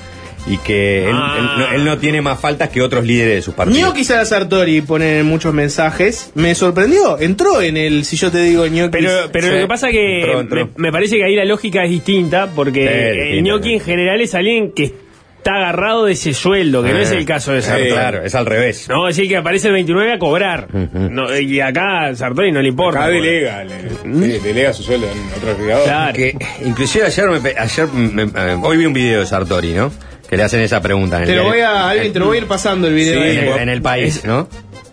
y 0.46 0.56
que 0.58 1.04
él, 1.08 1.14
Ah. 1.14 1.36
él 1.38 1.44
no, 1.58 1.72
él 1.72 1.84
no 1.84 1.98
tiene 1.98 2.22
más 2.22 2.40
faltas 2.40 2.70
que 2.70 2.80
otros 2.82 3.04
líderes 3.04 3.34
de 3.36 3.42
sus 3.42 3.54
partidos. 3.54 3.80
Gnocchi 3.90 4.04
Sara 4.04 4.24
Sartori 4.24 4.80
pone 4.80 5.22
muchos 5.22 5.52
mensajes. 5.54 6.32
Me 6.34 6.54
sorprendió. 6.54 7.18
Entró 7.18 7.60
en 7.60 7.76
el, 7.76 8.04
si 8.04 8.16
yo 8.16 8.30
te 8.30 8.42
digo 8.42 8.64
Gnocchi. 8.64 8.90
Pero, 8.90 9.10
pero 9.32 9.46
Sí. 9.48 9.52
lo 9.54 9.58
que 9.60 9.66
pasa 9.68 9.90
que 9.90 10.20
Entró, 10.20 10.40
entró. 10.40 10.66
Me, 10.76 10.84
me 10.88 10.92
parece 10.92 11.16
que 11.16 11.24
ahí 11.24 11.36
la 11.36 11.44
lógica 11.44 11.84
es 11.84 11.90
distinta, 11.90 12.48
porque 12.54 12.80
Sí, 12.82 13.38
el 13.38 13.62
sí. 13.62 13.72
en 13.74 13.80
general 13.80 14.20
es 14.20 14.34
alguien 14.34 14.72
que 14.72 15.10
está 15.40 15.54
agarrado 15.54 16.04
de 16.04 16.12
ese 16.12 16.34
sueldo, 16.34 16.82
que 16.82 16.90
no 16.92 16.98
Eh, 16.98 17.02
es 17.02 17.12
el 17.12 17.24
caso 17.24 17.52
de 17.52 17.62
Sartori. 17.62 17.90
claro, 17.90 18.22
es 18.22 18.34
al 18.34 18.44
revés. 18.44 18.86
No, 18.90 19.08
es 19.08 19.16
decir, 19.16 19.30
que 19.30 19.38
aparece 19.38 19.68
el 19.68 19.72
29 19.72 20.12
a 20.12 20.18
cobrar. 20.18 20.68
No, 20.74 21.34
y 21.38 21.60
acá 21.60 22.14
Sartori 22.14 22.52
no 22.52 22.60
le 22.60 22.68
importa. 22.68 23.00
Acá 23.04 23.08
delega, 23.08 23.64
le- 23.64 23.88
sí, 23.88 24.38
delega 24.44 24.72
su 24.74 24.82
sueldo 24.82 25.06
en 25.10 25.18
otro 25.38 25.50
agregador. 25.52 25.84
Claro. 25.84 26.12
Que, 26.12 26.36
inclusive 26.66 27.06
ayer, 27.06 27.30
me 27.30 27.40
pe- 27.40 27.54
ayer 27.58 27.86
me- 27.88 28.22
eh, 28.24 28.56
hoy 28.62 28.76
vi 28.76 28.84
un 28.84 28.92
video 28.92 29.20
de 29.20 29.26
Sartori, 29.26 29.72
¿no? 29.72 29.90
Que 30.30 30.36
le 30.36 30.44
hacen 30.44 30.60
esa 30.60 30.80
pregunta. 30.80 31.16
En 31.16 31.22
el 31.24 31.28
Te 31.28 31.34
lo 31.34 31.42
diario. 31.42 31.52
voy 31.52 31.60
a, 31.76 31.88
Alvin, 31.90 32.12
te 32.12 32.18
lo 32.20 32.26
voy 32.26 32.36
a 32.36 32.40
ir 32.40 32.46
pasando 32.46 32.86
el 32.86 32.94
video. 32.94 33.20
Sí, 33.20 33.28
ahí. 33.28 33.36
en, 33.38 33.44
el, 33.48 33.58
en 33.58 33.68
el 33.68 33.82
país, 33.82 34.24
¿no? 34.24 34.48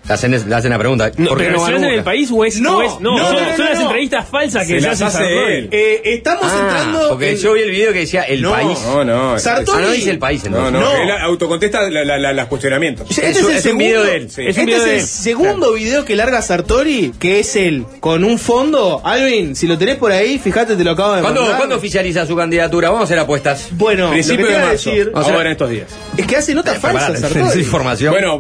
Le 0.07 0.13
hacen, 0.13 0.31
le 0.49 0.55
hacen 0.55 0.69
la 0.71 0.77
pregunta. 0.79 1.11
No, 1.17 1.29
¿Por 1.29 1.37
qué 1.37 1.43
pero 1.45 1.57
no 1.57 1.65
¿se 1.65 1.71
va 1.73 1.77
hacen 1.77 1.89
en 1.89 1.97
el 1.97 2.03
país 2.03 2.29
o 2.31 2.45
es.? 2.45 2.61
No, 2.61 2.77
o 2.77 2.81
es- 2.81 2.99
no, 3.01 3.17
no, 3.17 3.25
son, 3.25 3.35
no, 3.35 3.41
no, 3.41 3.55
son 3.57 3.65
las 3.65 3.75
no. 3.79 3.81
entrevistas 3.87 4.29
falsas 4.29 4.61
que 4.65 4.73
Se 4.75 4.79
se, 4.81 4.87
las 4.87 5.01
hace 5.01 5.17
Sartori. 5.17 5.53
él. 5.55 5.69
Eh, 5.71 6.01
estamos 6.05 6.43
Ah, 6.45 6.59
entrando. 6.61 7.09
porque 7.09 7.31
en- 7.31 7.37
yo 7.37 7.53
vi 7.53 7.61
el 7.61 7.71
video 7.71 7.91
que 7.93 7.99
decía 7.99 8.21
el 8.23 8.41
No, 8.41 8.51
país. 8.51 8.79
No, 8.85 9.03
no. 9.03 9.35
Sartori- 9.35 9.73
Ah, 9.77 9.81
no 9.81 9.91
dice 9.91 10.09
el 10.11 10.19
país, 10.19 10.43
No, 10.49 10.57
entonces. 10.69 10.73
no, 10.73 10.79
No. 10.79 11.01
él 11.03 11.11
autocontesta 11.23 11.89
la- 11.89 12.05
la- 12.05 12.17
la- 12.17 12.31
los 12.33 12.45
cuestionamientos. 12.47 13.09
Este 13.11 13.29
Es 13.31 13.43
un- 13.43 13.51
es 13.51 13.65
un 13.65 13.77
video 13.77 14.03
de 14.03 14.15
él. 14.15 14.29
Sí. 14.31 14.43
Es 14.47 14.57
este 14.57 14.75
es 14.75 14.83
el 14.83 14.89
él. 14.91 15.01
segundo 15.01 15.73
video 15.73 16.05
que 16.05 16.15
larga 16.15 16.41
Sartori, 16.41 17.11
que 17.19 17.39
es 17.41 17.55
él, 17.57 17.83
con 17.99 18.23
un 18.23 18.39
fondo. 18.39 19.01
Alvin, 19.03 19.55
si 19.57 19.67
lo 19.67 19.77
tenés 19.77 19.97
por 19.97 20.11
ahí, 20.13 20.39
fíjate, 20.39 20.75
te 20.77 20.83
lo 20.85 20.91
acabo 20.91 21.15
de 21.15 21.21
¿Cuándo, 21.21 21.41
mandar. 21.41 21.57
¿Cuándo 21.59 21.75
oficializa 21.75 22.25
su 22.25 22.35
candidatura? 22.35 22.89
Vamos 22.89 23.01
a 23.01 23.03
hacer 23.05 23.19
apuestas. 23.19 23.67
Bueno, 23.71 24.09
Principio 24.11 24.47
de 24.47 24.57
marzo. 24.57 24.89
decir 24.89 25.11
Vamos 25.13 25.29
a 25.29 25.35
ver 25.35 25.45
en 25.47 25.51
estos 25.51 25.69
días. 25.69 25.87
es 26.15 26.25
que 26.25 26.37
hace 26.37 26.55
notas 26.55 26.77
falsas 26.77 27.19
Sartori. 27.19 27.59
información. 27.59 28.13
Bueno, 28.13 28.39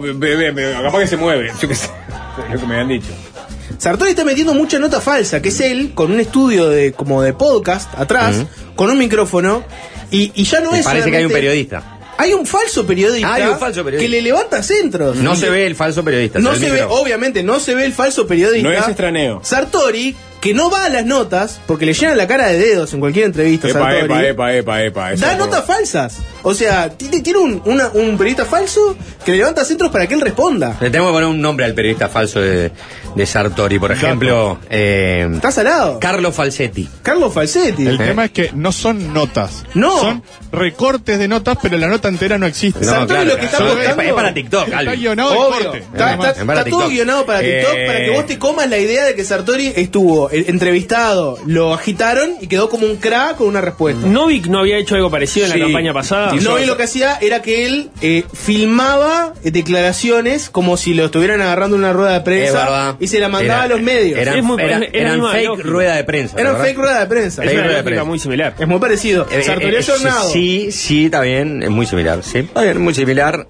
capaz 0.83 0.99
que 0.99 1.07
se 1.07 1.17
mueve. 1.17 1.51
Yo 1.61 1.67
qué 1.67 1.75
sé. 1.75 1.89
Es 2.47 2.53
lo 2.53 2.59
que 2.59 2.65
me 2.67 2.73
habían 2.75 2.89
dicho. 2.89 3.07
Sartori 3.77 4.11
está 4.11 4.23
metiendo 4.23 4.53
mucha 4.53 4.79
nota 4.79 5.01
falsa, 5.01 5.41
que 5.41 5.49
es 5.49 5.59
él, 5.59 5.91
con 5.93 6.11
un 6.11 6.19
estudio 6.19 6.69
de 6.69 6.93
como 6.93 7.21
de 7.21 7.33
podcast 7.33 7.93
atrás, 7.97 8.37
con 8.75 8.89
un 8.89 8.97
micrófono, 8.97 9.63
y, 10.09 10.31
y 10.35 10.45
ya 10.45 10.61
no 10.61 10.71
Me 10.71 10.79
es 10.79 10.85
parece 10.85 11.11
que 11.11 11.17
hay 11.17 11.25
un 11.25 11.31
periodista. 11.31 11.93
Hay 12.19 12.33
un 12.33 12.47
falso 12.47 12.87
periodista, 12.87 13.31
Hay 13.35 13.43
un 13.43 13.59
falso 13.59 13.83
periodista. 13.83 14.03
que 14.03 14.09
le 14.09 14.23
levanta 14.23 14.63
centros. 14.63 15.17
No 15.17 15.35
se 15.35 15.51
ve 15.51 15.67
el 15.67 15.75
falso 15.75 16.03
periodista. 16.03 16.39
No 16.39 16.55
se 16.55 16.71
ve, 16.71 16.83
obviamente, 16.83 17.43
no 17.43 17.59
se 17.59 17.75
ve 17.75 17.85
el 17.85 17.93
falso 17.93 18.25
periodista. 18.25 18.67
No 18.67 18.73
es 18.73 18.87
extraneo. 18.87 19.41
Sartori, 19.43 20.15
que 20.47 20.53
no 20.53 20.69
va 20.69 20.85
a 20.85 20.89
las 20.89 21.05
notas, 21.05 21.59
porque 21.67 21.85
le 21.85 21.93
llenan 21.93 22.17
la 22.17 22.27
cara 22.27 22.47
de 22.47 22.57
dedos 22.57 22.93
en 22.93 22.99
cualquier 22.99 23.25
entrevista. 23.25 23.67
Epa, 23.67 23.79
Sartori, 23.79 24.25
epa, 24.25 24.53
epa, 24.53 24.53
epa, 24.53 24.83
epa. 24.83 25.13
Eso 25.13 25.25
da 25.25 25.37
por- 25.37 25.47
notas 25.47 25.65
falsas. 25.65 26.17
O 26.43 26.53
sea, 26.53 26.89
ti- 26.89 27.07
ti- 27.09 27.21
tiene 27.21 27.39
un, 27.39 27.61
una- 27.65 27.89
un 27.93 28.17
periodista 28.17 28.45
falso 28.45 28.95
que 29.25 29.31
le 29.31 29.37
levanta 29.39 29.65
centros 29.65 29.91
para 29.91 30.07
que 30.07 30.13
él 30.13 30.21
responda. 30.21 30.77
Le 30.79 30.89
tenemos 30.89 31.11
que 31.11 31.13
poner 31.15 31.29
un 31.29 31.41
nombre 31.41 31.65
al 31.65 31.73
periodista 31.73 32.07
falso 32.07 32.39
de, 32.39 32.71
de 33.17 33.25
Sartori. 33.25 33.79
Por 33.79 33.91
ejemplo, 33.91 34.59
eh, 34.69 35.27
Está 35.33 35.51
salado. 35.51 35.99
Carlo 35.99 36.31
Falsetti. 36.31 36.87
Carlos 37.01 37.33
Falsetti. 37.33 37.85
El 37.87 37.95
¿Eh? 38.01 38.05
tema 38.07 38.25
es 38.25 38.31
que 38.31 38.51
no 38.53 38.71
son 38.71 39.13
notas. 39.13 39.65
No. 39.73 39.99
Son 39.99 40.23
recortes 40.51 41.19
de 41.19 41.27
notas, 41.27 41.57
pero 41.61 41.77
la 41.77 41.87
nota 41.87 42.07
entera 42.07 42.37
no 42.37 42.45
existe. 42.45 42.79
No, 42.85 42.91
Sartori 42.91 43.07
claro, 43.07 43.25
lo 43.25 43.37
que 43.39 43.45
está 43.45 43.57
son- 43.57 43.67
apostando- 43.71 44.01
es, 44.03 44.13
para 44.13 44.33
TikTok, 44.33 44.65
Está 44.65 44.77
Alvin. 44.79 44.99
guionado 44.99 45.31
de 45.31 45.37
Obvio. 45.37 45.49
corte. 45.63 45.77
Está, 45.79 45.97
nada 45.97 46.11
está- 46.11 46.17
más. 46.27 46.37
Es 46.37 46.45
para 46.45 46.59
está 46.59 46.69
todo 46.69 46.79
TikTok. 46.81 46.91
guionado 46.93 47.25
para 47.25 47.39
TikTok 47.39 47.73
Eh, 47.75 47.85
para 47.87 47.99
que 47.99 48.09
vos 48.11 48.25
te 48.25 48.39
comas 48.39 48.69
la 48.69 48.77
idea 48.77 49.05
de 49.05 49.15
que 49.15 49.23
Sartori 49.23 49.73
estuvo 49.75 50.31
eh, 50.31 50.45
entrevistado, 50.47 51.37
lo 51.45 51.73
agitaron 51.73 52.35
y 52.39 52.47
quedó 52.47 52.69
como 52.69 52.85
un 52.85 52.97
crack 52.97 53.37
con 53.37 53.47
una 53.47 53.61
respuesta. 53.61 54.07
¿Novik 54.07 54.47
no 54.47 54.59
había 54.59 54.77
hecho 54.77 54.95
algo 54.95 55.09
parecido 55.11 55.45
en 55.47 55.51
Sí. 55.53 55.57
la 55.59 55.65
campaña 55.65 55.93
pasada? 55.93 56.35
Y 56.35 56.39
lo 56.65 56.77
que 56.77 56.83
hacía 56.83 57.17
era 57.21 57.41
que 57.41 57.65
él 57.65 57.89
eh, 58.01 58.23
filmaba 58.33 59.33
declaraciones 59.43 60.49
como 60.49 60.77
si 60.77 60.93
lo 60.93 61.05
estuvieran 61.05 61.41
agarrando 61.41 61.75
en 61.75 61.83
una 61.83 61.93
rueda 61.93 62.11
de 62.11 62.17
Es 62.17 62.23
prensa 62.23 62.63
verdad. 62.63 62.95
y 62.99 63.06
se 63.07 63.19
la 63.19 63.29
mandaba 63.29 63.65
Era- 63.65 63.73
a 63.73 63.77
los 63.77 63.81
medios. 63.81 64.19
Eran, 64.19 64.37
Es 64.37 64.43
muy- 64.43 64.61
era- 64.61 64.81
eran 64.91 65.21
fake 65.31 65.47
lógica. 65.47 65.67
rueda 65.69 65.95
de 65.95 66.03
prensa. 66.03 66.35
Eran 66.39 66.53
¿verdad? 66.53 66.65
fake 66.67 66.77
rueda 66.77 66.99
de 66.99 67.05
prensa. 67.07 67.43
Es 67.43 67.51
una 67.51 67.61
rueda 67.61 67.67
de 67.67 67.73
lógica 67.73 67.83
prensa. 67.85 68.03
muy 68.05 68.19
similar. 68.19 68.53
Es 68.59 68.67
muy 68.67 68.79
parecido. 68.79 69.27
Eh, 69.31 69.43
Sartori 69.43 69.75
eh, 69.75 69.79
es 69.79 69.89
jornado. 69.89 70.29
Sí, 70.29 70.71
sí, 70.71 71.05
está 71.05 71.21
bien, 71.21 71.63
es 71.63 71.69
muy 71.69 71.85
similar. 71.85 72.19
Sí, 72.23 72.39
está 72.39 72.61
bien, 72.61 72.81
muy 72.81 72.93
similar. 72.93 73.47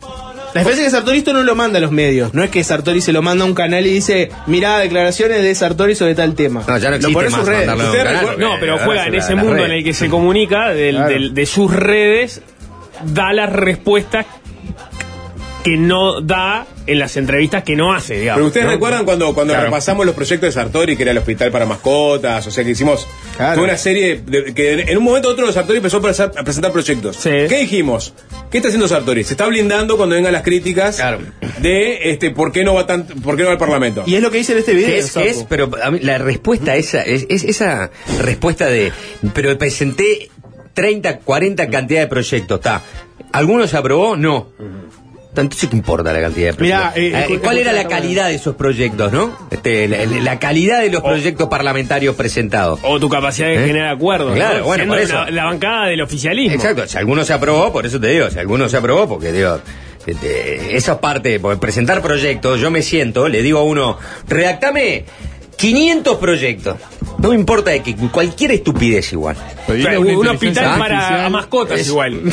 La 0.53 0.61
diferencia 0.61 0.85
es 0.87 0.91
que 0.93 0.97
Sartori 0.97 1.17
esto 1.19 1.33
no 1.33 1.43
lo 1.43 1.55
manda 1.55 1.77
a 1.77 1.81
los 1.81 1.91
medios. 1.91 2.33
No 2.33 2.41
es 2.43 2.49
que 2.49 2.63
Sartori 2.63 3.01
se 3.01 3.11
lo 3.11 3.21
manda 3.21 3.43
a 3.43 3.47
un 3.47 3.53
canal 3.53 3.85
y 3.85 3.91
dice, 3.91 4.29
mirá 4.47 4.79
declaraciones 4.79 5.43
de 5.43 5.53
Sartori 5.53 5.93
sobre 5.93 6.15
tal 6.15 6.33
tema. 6.35 6.63
No, 6.67 6.77
ya 6.77 6.85
no 6.85 6.91
lo 6.91 6.95
existe 6.95 7.13
pone 7.13 7.27
en 7.27 7.31
más 7.33 7.41
sus 7.41 7.49
redes. 7.49 7.65
canal, 7.67 8.39
No, 8.39 8.55
pero 8.59 8.77
juega 8.79 9.05
en 9.07 9.15
ese 9.15 9.35
mundo 9.35 9.53
redes. 9.53 9.65
en 9.67 9.71
el 9.73 9.83
que 9.83 9.93
se 9.93 10.09
comunica 10.09 10.69
del- 10.69 10.95
Claro. 10.95 11.09
del- 11.11 11.33
de 11.33 11.45
sus 11.45 11.71
redes, 11.75 12.41
da 13.05 13.33
las 13.33 13.51
respuestas 13.51 14.25
que 15.67 15.75
no 15.75 16.21
da 16.21 16.65
en 16.85 16.97
las 16.97 17.17
entrevistas 17.17 17.61
que 17.63 17.75
no 17.75 17.91
hace, 17.93 18.17
digamos. 18.21 18.37
Pero 18.37 18.47
ustedes 18.47 18.65
¿no? 18.67 18.71
recuerdan 18.71 19.03
cuando, 19.03 19.33
cuando 19.33 19.51
Claro. 19.53 19.65
repasamos 19.65 20.05
los 20.05 20.15
proyectos 20.15 20.47
de 20.47 20.51
Sartori, 20.53 20.95
que 20.95 21.03
era 21.03 21.11
el 21.11 21.17
hospital 21.17 21.51
para 21.51 21.65
mascotas, 21.65 22.47
o 22.47 22.51
sea 22.51 22.63
que 22.63 22.69
hicimos 22.71 23.05
Claro. 23.35 23.55
toda 23.55 23.67
una 23.67 23.77
serie 23.77 24.21
de, 24.25 24.53
que 24.53 24.83
en 24.83 24.97
un 24.97 25.03
momento 25.03 25.27
u 25.27 25.31
otro 25.33 25.51
Sartori 25.51 25.79
empezó 25.79 25.97
a 25.97 26.01
presentar, 26.01 26.71
proyectos. 26.71 27.17
Sí. 27.17 27.29
¿Qué 27.49 27.59
dijimos? 27.59 28.13
¿Qué 28.49 28.59
está 28.59 28.69
haciendo 28.69 28.87
Sartori? 28.87 29.25
Se 29.25 29.33
está 29.33 29.45
blindando 29.47 29.97
cuando 29.97 30.15
vengan 30.15 30.31
las 30.31 30.43
críticas 30.43 30.95
Claro. 30.95 31.19
de 31.59 32.11
este 32.11 32.29
por 32.31 32.53
qué 32.53 32.63
no 32.63 32.73
va 32.73 32.87
tan, 32.87 33.05
por 33.05 33.35
qué 33.35 33.41
no 33.41 33.47
va 33.47 33.53
al 33.53 33.59
Parlamento. 33.59 34.03
Y 34.07 34.15
es 34.15 34.21
lo 34.21 34.31
que 34.31 34.37
dice 34.37 34.53
en 34.53 34.59
este 34.59 34.73
video. 34.73 34.87
¿Qué 34.87 34.99
es, 34.99 35.17
es? 35.17 35.45
Pero 35.49 35.69
a 35.83 35.91
mí 35.91 35.99
la 35.99 36.17
respuesta 36.17 36.77
esa, 36.77 37.01
es, 37.01 37.25
es 37.29 37.43
esa 37.43 37.91
respuesta 38.21 38.67
de, 38.67 38.93
pero 39.33 39.57
presenté 39.57 40.29
30, 40.73 41.17
40 41.19 41.69
cantidad 41.69 41.99
de 41.99 42.07
proyectos, 42.07 42.57
está. 42.59 42.81
¿Alguno 43.33 43.67
se 43.67 43.75
aprobó? 43.75 44.15
No. 44.15 44.47
Entonces, 45.41 45.69
¿qué 45.69 45.75
importa 45.75 46.11
la 46.13 46.21
cantidad 46.21 46.47
de 46.47 46.53
proyectos? 46.53 46.93
Mirá, 46.95 47.25
eh, 47.25 47.33
Eh, 47.33 47.39
¿Cuál 47.41 47.57
era 47.59 47.73
la 47.73 47.87
calidad 47.87 48.27
de 48.27 48.35
esos 48.35 48.55
proyectos, 48.55 49.11
no? 49.11 49.37
Este, 49.51 49.87
la, 49.87 50.05
la 50.05 50.39
calidad 50.39 50.81
de 50.81 50.89
los 50.89 51.01
proyectos 51.01 51.47
parlamentarios 51.47 52.15
presentados. 52.15 52.79
O 52.83 52.99
tu 52.99 53.09
capacidad 53.09 53.47
de 53.47 53.55
¿Eh? 53.63 53.67
generar 53.67 53.95
acuerdos. 53.95 54.35
Claro, 54.35 54.59
¿no? 54.59 54.63
bueno, 54.65 54.83
Siendo 54.83 54.93
por 54.95 55.03
eso. 55.03 55.13
La, 55.25 55.31
la 55.31 55.45
bancada 55.45 55.87
del 55.87 56.01
oficialismo. 56.01 56.55
Exacto, 56.55 56.87
si 56.87 56.97
alguno 56.97 57.23
se 57.25 57.33
aprobó, 57.33 57.71
por 57.71 57.85
eso 57.85 57.99
te 57.99 58.07
digo, 58.07 58.29
si 58.29 58.39
alguno 58.39 58.67
se 58.69 58.77
aprobó, 58.77 59.07
porque 59.07 59.31
digo, 59.31 59.59
este, 60.05 60.75
esa 60.77 60.93
es 60.93 60.97
parte, 60.99 61.39
porque 61.39 61.59
presentar 61.59 62.01
proyectos, 62.01 62.59
yo 62.59 62.71
me 62.71 62.81
siento, 62.81 63.27
le 63.27 63.41
digo 63.41 63.59
a 63.59 63.63
uno, 63.63 63.97
redactame 64.27 65.05
500 65.57 66.17
proyectos. 66.17 66.75
No 67.19 67.29
me 67.29 67.35
importa 67.35 67.71
de 67.71 67.81
que 67.81 67.95
cualquier 67.95 68.51
estupidez 68.51 69.11
igual. 69.13 69.35
O 69.67 69.73
sea, 69.73 69.99
un 69.99 70.27
hospital 70.27 70.77
para 70.79 71.27
mascotas 71.29 71.79
Es- 71.79 71.87
igual. 71.87 72.21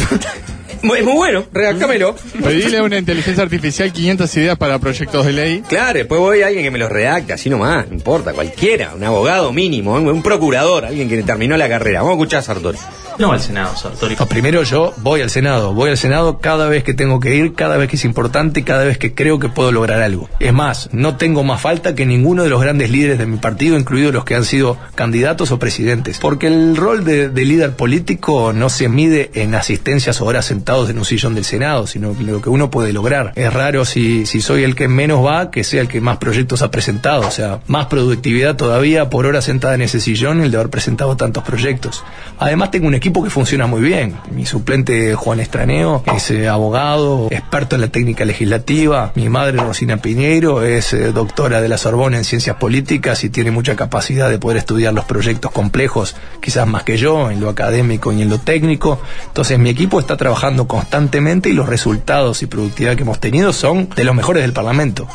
Mu- 0.85 0.95
Es 0.95 1.05
muy 1.05 1.15
bueno, 1.15 1.45
redactámelo. 1.53 2.15
Pedirle 2.43 2.79
a 2.79 2.83
una 2.83 2.99
inteligencia 2.99 3.43
artificial 3.43 3.93
500 3.93 4.37
ideas 4.37 4.57
para 4.59 4.79
proyectos 4.79 5.27
de 5.27 5.33
ley. 5.33 5.63
Claro, 5.69 5.99
después 5.99 6.21
voy 6.21 6.43
a 6.43 6.47
alguien 6.49 6.63
que 6.65 6.71
me 6.71 6.79
los 6.79 6.91
redacte, 6.91 7.33
así 7.33 7.51
nomás, 7.51 7.89
no 7.89 7.95
importa, 7.95 8.33
cualquiera, 8.33 8.95
un 8.95 9.03
abogado 9.05 9.53
mínimo, 9.53 9.95
un 9.95 10.09
un 10.09 10.23
procurador, 10.23 10.85
alguien 10.85 11.09
que 11.09 11.23
terminó 11.23 11.57
la 11.57 11.69
carrera. 11.69 12.01
Vamos 12.03 12.13
a 12.13 12.15
escuchar 12.15 12.39
a 12.41 12.43
Sartori. 12.43 12.79
No 13.19 13.33
al 13.33 13.41
Senado, 13.41 13.77
Sartori. 13.77 14.17
Primero 14.29 14.63
yo 14.63 14.93
voy 14.99 15.21
al 15.21 15.31
Senado, 15.31 15.73
voy 15.73 15.91
al 15.91 15.99
Senado 15.99 16.39
cada 16.39 16.69
vez 16.69 16.83
que 16.83 16.95
tengo 16.95 17.21
que 17.21 17.37
ir, 17.37 17.55
cada 17.55 17.77
vez 17.77 17.89
que 17.89 17.97
es 17.97 18.05
importante 18.05 18.65
cada 18.65 18.85
vez 18.85 18.99
que 18.99 19.15
creo 19.15 19.39
que 19.39 19.49
puedo 19.49 19.73
lograr 19.73 20.03
algo. 20.03 20.29
Es 20.41 20.53
más, 20.53 20.89
no 20.93 21.17
tengo 21.17 21.45
más 21.45 21.61
falta 21.61 21.95
que 21.95 22.07
ninguno 22.07 22.43
de 22.43 22.49
los 22.49 22.61
grandes 22.61 22.91
líderes 22.91 23.19
de 23.19 23.27
mi 23.27 23.37
partido, 23.39 23.79
incluidos 23.79 24.13
los 24.13 24.25
que 24.25 24.35
han 24.35 24.45
sido 24.45 24.77
candidatos 24.95 25.51
o 25.51 25.59
presidentes. 25.59 26.19
Porque 26.19 26.47
el 26.47 26.77
rol 26.77 27.05
de, 27.05 27.29
de 27.29 27.45
líder 27.45 27.73
político 27.73 28.53
no 28.53 28.69
se 28.69 28.89
mide 28.89 29.31
en 29.35 29.55
asistencias 29.55 30.21
o 30.21 30.27
horas 30.27 30.47
sentados 30.47 30.91
en 30.91 30.99
un 30.99 31.05
sillón 31.05 31.35
del 31.35 31.45
Senado, 31.45 31.87
sino 31.87 32.15
lo 32.19 32.41
que 32.41 32.51
uno 32.51 32.71
puede 32.71 32.93
lograr. 32.93 33.33
Es 33.37 33.53
raro 33.53 33.85
si, 33.85 34.27
soy 34.27 34.65
el 34.65 34.75
que 34.75 34.89
menos 34.89 35.25
va, 35.25 35.51
que 35.51 35.65
sea 35.65 35.81
el 35.81 35.89
que 35.89 36.01
más 36.01 36.19
proyectos 36.19 36.63
ha 36.63 36.71
presentado. 36.71 37.27
O 37.27 37.31
sea, 37.31 37.61
más 37.67 37.87
productividad 37.87 38.57
todavía 38.57 39.11
por 39.11 39.27
hora 39.27 39.43
sentada 39.43 39.75
en 39.75 39.83
ese 39.83 40.01
sillón 40.01 40.41
el 40.41 40.51
de 40.51 40.57
haber 40.59 40.71
presentado 40.71 41.17
tantos 41.17 41.45
proyectos. 41.45 42.03
Además 42.39 42.71
tengo 42.71 42.87
un 42.87 42.95
que 43.13 43.31
funciona 43.31 43.67
muy 43.67 43.83
bien. 43.83 44.17
Mi 44.31 44.47
suplente 44.47 45.15
Juan 45.15 45.39
Estraneo 45.39 46.03
es 46.17 46.31
eh, 46.31 46.49
abogado, 46.49 47.29
experto 47.31 47.75
en 47.75 47.83
la 47.83 47.89
técnica 47.89 48.25
legislativa. 48.25 49.13
Mi 49.15 49.29
madre 49.29 49.59
Rosina 49.59 49.99
Piñeiro 49.99 50.63
es 50.63 50.95
eh, 50.95 51.13
doctora 51.13 51.61
de 51.61 51.69
la 51.69 51.77
Sorbona 51.77 52.17
en 52.17 52.25
ciencias 52.25 52.57
políticas 52.57 53.23
y 53.25 53.29
tiene 53.29 53.51
mucha 53.51 53.77
capacidad 53.77 54.31
de 54.31 54.39
poder 54.39 54.57
estudiar 54.57 54.95
los 54.95 55.05
proyectos 55.05 55.51
complejos, 55.51 56.17
quizás 56.41 56.67
más 56.67 56.85
que 56.85 56.97
yo, 56.97 57.31
en 57.31 57.41
lo 57.41 57.51
académico 57.51 58.11
y 58.11 58.23
en 58.23 58.31
lo 58.31 58.39
técnico. 58.39 59.01
Entonces 59.27 59.59
mi 59.59 59.69
equipo 59.69 60.01
está 60.01 60.17
trabajando 60.17 60.67
constantemente 60.67 61.51
y 61.51 61.53
los 61.53 61.69
resultados 61.69 62.43
y 62.43 62.47
productividad 62.47 62.97
que 62.97 63.03
hemos 63.03 63.21
tenido 63.21 63.53
son 63.53 63.91
de 63.91 64.05
los 64.05 64.15
mejores 64.15 64.43
del 64.43 64.55
Parlamento 64.55 65.07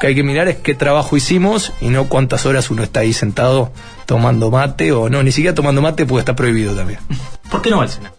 que 0.00 0.06
hay 0.06 0.14
que 0.14 0.22
mirar 0.22 0.48
es 0.48 0.56
qué 0.56 0.74
trabajo 0.74 1.14
hicimos 1.14 1.74
y 1.82 1.90
no 1.90 2.08
cuántas 2.08 2.46
horas 2.46 2.70
uno 2.70 2.82
está 2.82 3.00
ahí 3.00 3.12
sentado 3.12 3.70
tomando 4.10 4.50
mate 4.50 4.90
o 4.90 5.08
no, 5.08 5.22
ni 5.22 5.30
siquiera 5.30 5.54
tomando 5.54 5.80
mate 5.80 6.04
porque 6.04 6.18
está 6.18 6.34
prohibido 6.34 6.74
también. 6.74 6.98
¿Por 7.48 7.62
qué 7.62 7.70
no 7.70 7.80
al 7.80 7.88
Senado? 7.88 8.12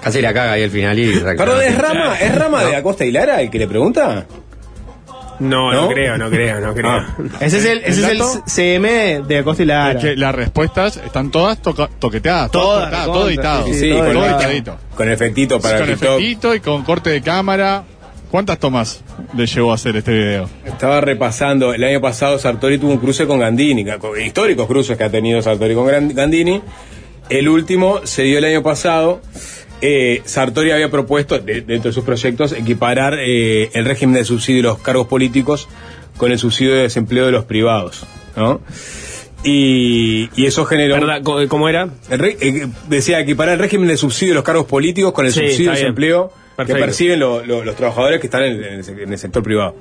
Casi 0.00 0.22
la 0.22 0.32
caga 0.32 0.52
ahí 0.52 0.62
al 0.62 0.70
final 0.70 0.96
y... 0.96 1.18
Perdón, 1.18 1.62
¿es 1.62 1.76
Rama, 1.76 2.14
¿es 2.20 2.32
Rama 2.32 2.62
de 2.62 2.76
Acosta 2.76 3.04
y 3.04 3.10
Lara 3.10 3.40
el 3.40 3.50
que 3.50 3.58
le 3.58 3.66
pregunta? 3.66 4.24
No, 5.40 5.72
no, 5.72 5.82
¿No? 5.82 5.88
creo, 5.88 6.16
no 6.16 6.30
creo, 6.30 6.60
no 6.60 6.72
creo. 6.74 6.90
Ah. 6.92 7.16
Ese 7.40 7.58
es 7.58 7.64
el, 7.64 7.78
ese 7.78 8.02
es 8.02 8.08
el? 8.10 8.22
CM 8.46 9.22
de 9.26 9.38
Acosta 9.38 9.64
y 9.64 9.66
Lara. 9.66 9.98
Es 9.98 10.04
que 10.04 10.14
las 10.16 10.32
respuestas 10.32 10.96
están 10.98 11.32
todas 11.32 11.60
toca- 11.60 11.88
toqueteadas, 11.98 12.52
Todas, 12.52 13.04
todo 13.06 13.28
editado. 13.28 13.66
sí, 13.66 13.74
Sí, 13.74 13.90
todo 13.90 13.98
con, 14.04 14.12
todo 14.12 14.22
editado. 14.26 14.40
editadito. 14.52 14.78
con 14.94 15.10
efectito 15.10 15.60
para 15.60 15.78
con 15.80 15.88
el 15.88 15.94
TikTok. 15.96 16.18
efectito 16.20 16.54
y 16.54 16.60
con 16.60 16.84
corte 16.84 17.10
de 17.10 17.20
cámara. 17.22 17.82
¿Cuántas 18.32 18.58
tomas 18.58 19.04
le 19.36 19.46
llevó 19.46 19.72
a 19.72 19.74
hacer 19.74 19.94
este 19.94 20.10
video? 20.12 20.48
Estaba 20.64 21.02
repasando, 21.02 21.74
el 21.74 21.84
año 21.84 22.00
pasado 22.00 22.38
Sartori 22.38 22.78
tuvo 22.78 22.90
un 22.92 22.96
cruce 22.98 23.26
con 23.26 23.38
Gandini, 23.38 23.84
con- 23.98 24.18
históricos 24.20 24.66
cruces 24.66 24.96
que 24.96 25.04
ha 25.04 25.10
tenido 25.10 25.42
Sartori 25.42 25.74
con 25.74 25.86
Gandini. 26.14 26.62
El 27.28 27.48
último 27.50 28.00
se 28.04 28.22
dio 28.22 28.38
el 28.38 28.44
año 28.46 28.62
pasado. 28.62 29.20
Eh, 29.82 30.22
Sartori 30.24 30.70
había 30.70 30.90
propuesto, 30.90 31.38
de- 31.38 31.60
dentro 31.60 31.90
de 31.90 31.92
sus 31.92 32.04
proyectos, 32.04 32.52
equiparar 32.52 33.18
eh, 33.20 33.68
el 33.74 33.84
régimen 33.84 34.14
de 34.14 34.24
subsidio 34.24 34.62
de 34.62 34.68
los 34.68 34.78
cargos 34.78 35.08
políticos 35.08 35.68
con 36.16 36.32
el 36.32 36.38
subsidio 36.38 36.72
de 36.72 36.82
desempleo 36.84 37.26
de 37.26 37.32
los 37.32 37.44
privados. 37.44 38.06
¿no? 38.34 38.62
Y, 39.44 40.30
y 40.36 40.46
eso 40.46 40.64
generó... 40.64 40.94
¿Verdad? 40.94 41.20
¿Cómo- 41.22 41.46
¿Cómo 41.48 41.68
era? 41.68 41.90
El 42.08 42.18
re- 42.18 42.36
eh, 42.40 42.66
decía 42.88 43.20
equiparar 43.20 43.54
el 43.54 43.60
régimen 43.60 43.88
de 43.88 43.98
subsidio 43.98 44.32
de 44.32 44.36
los 44.36 44.44
cargos 44.44 44.64
políticos 44.64 45.12
con 45.12 45.26
el 45.26 45.32
Sí, 45.32 45.40
subsidio 45.40 45.70
de 45.72 45.76
está 45.76 45.88
que 46.56 46.72
perciben 46.86 47.20
lo- 47.20 47.44
lo- 47.44 47.64
los 47.64 47.74
trabajadores 47.76 48.20
que 48.20 48.26
están 48.26 48.42
en, 48.44 48.62
el, 48.62 48.88
en 48.88 49.12
el 49.12 49.18
sector 49.18 49.42
privado. 49.42 49.76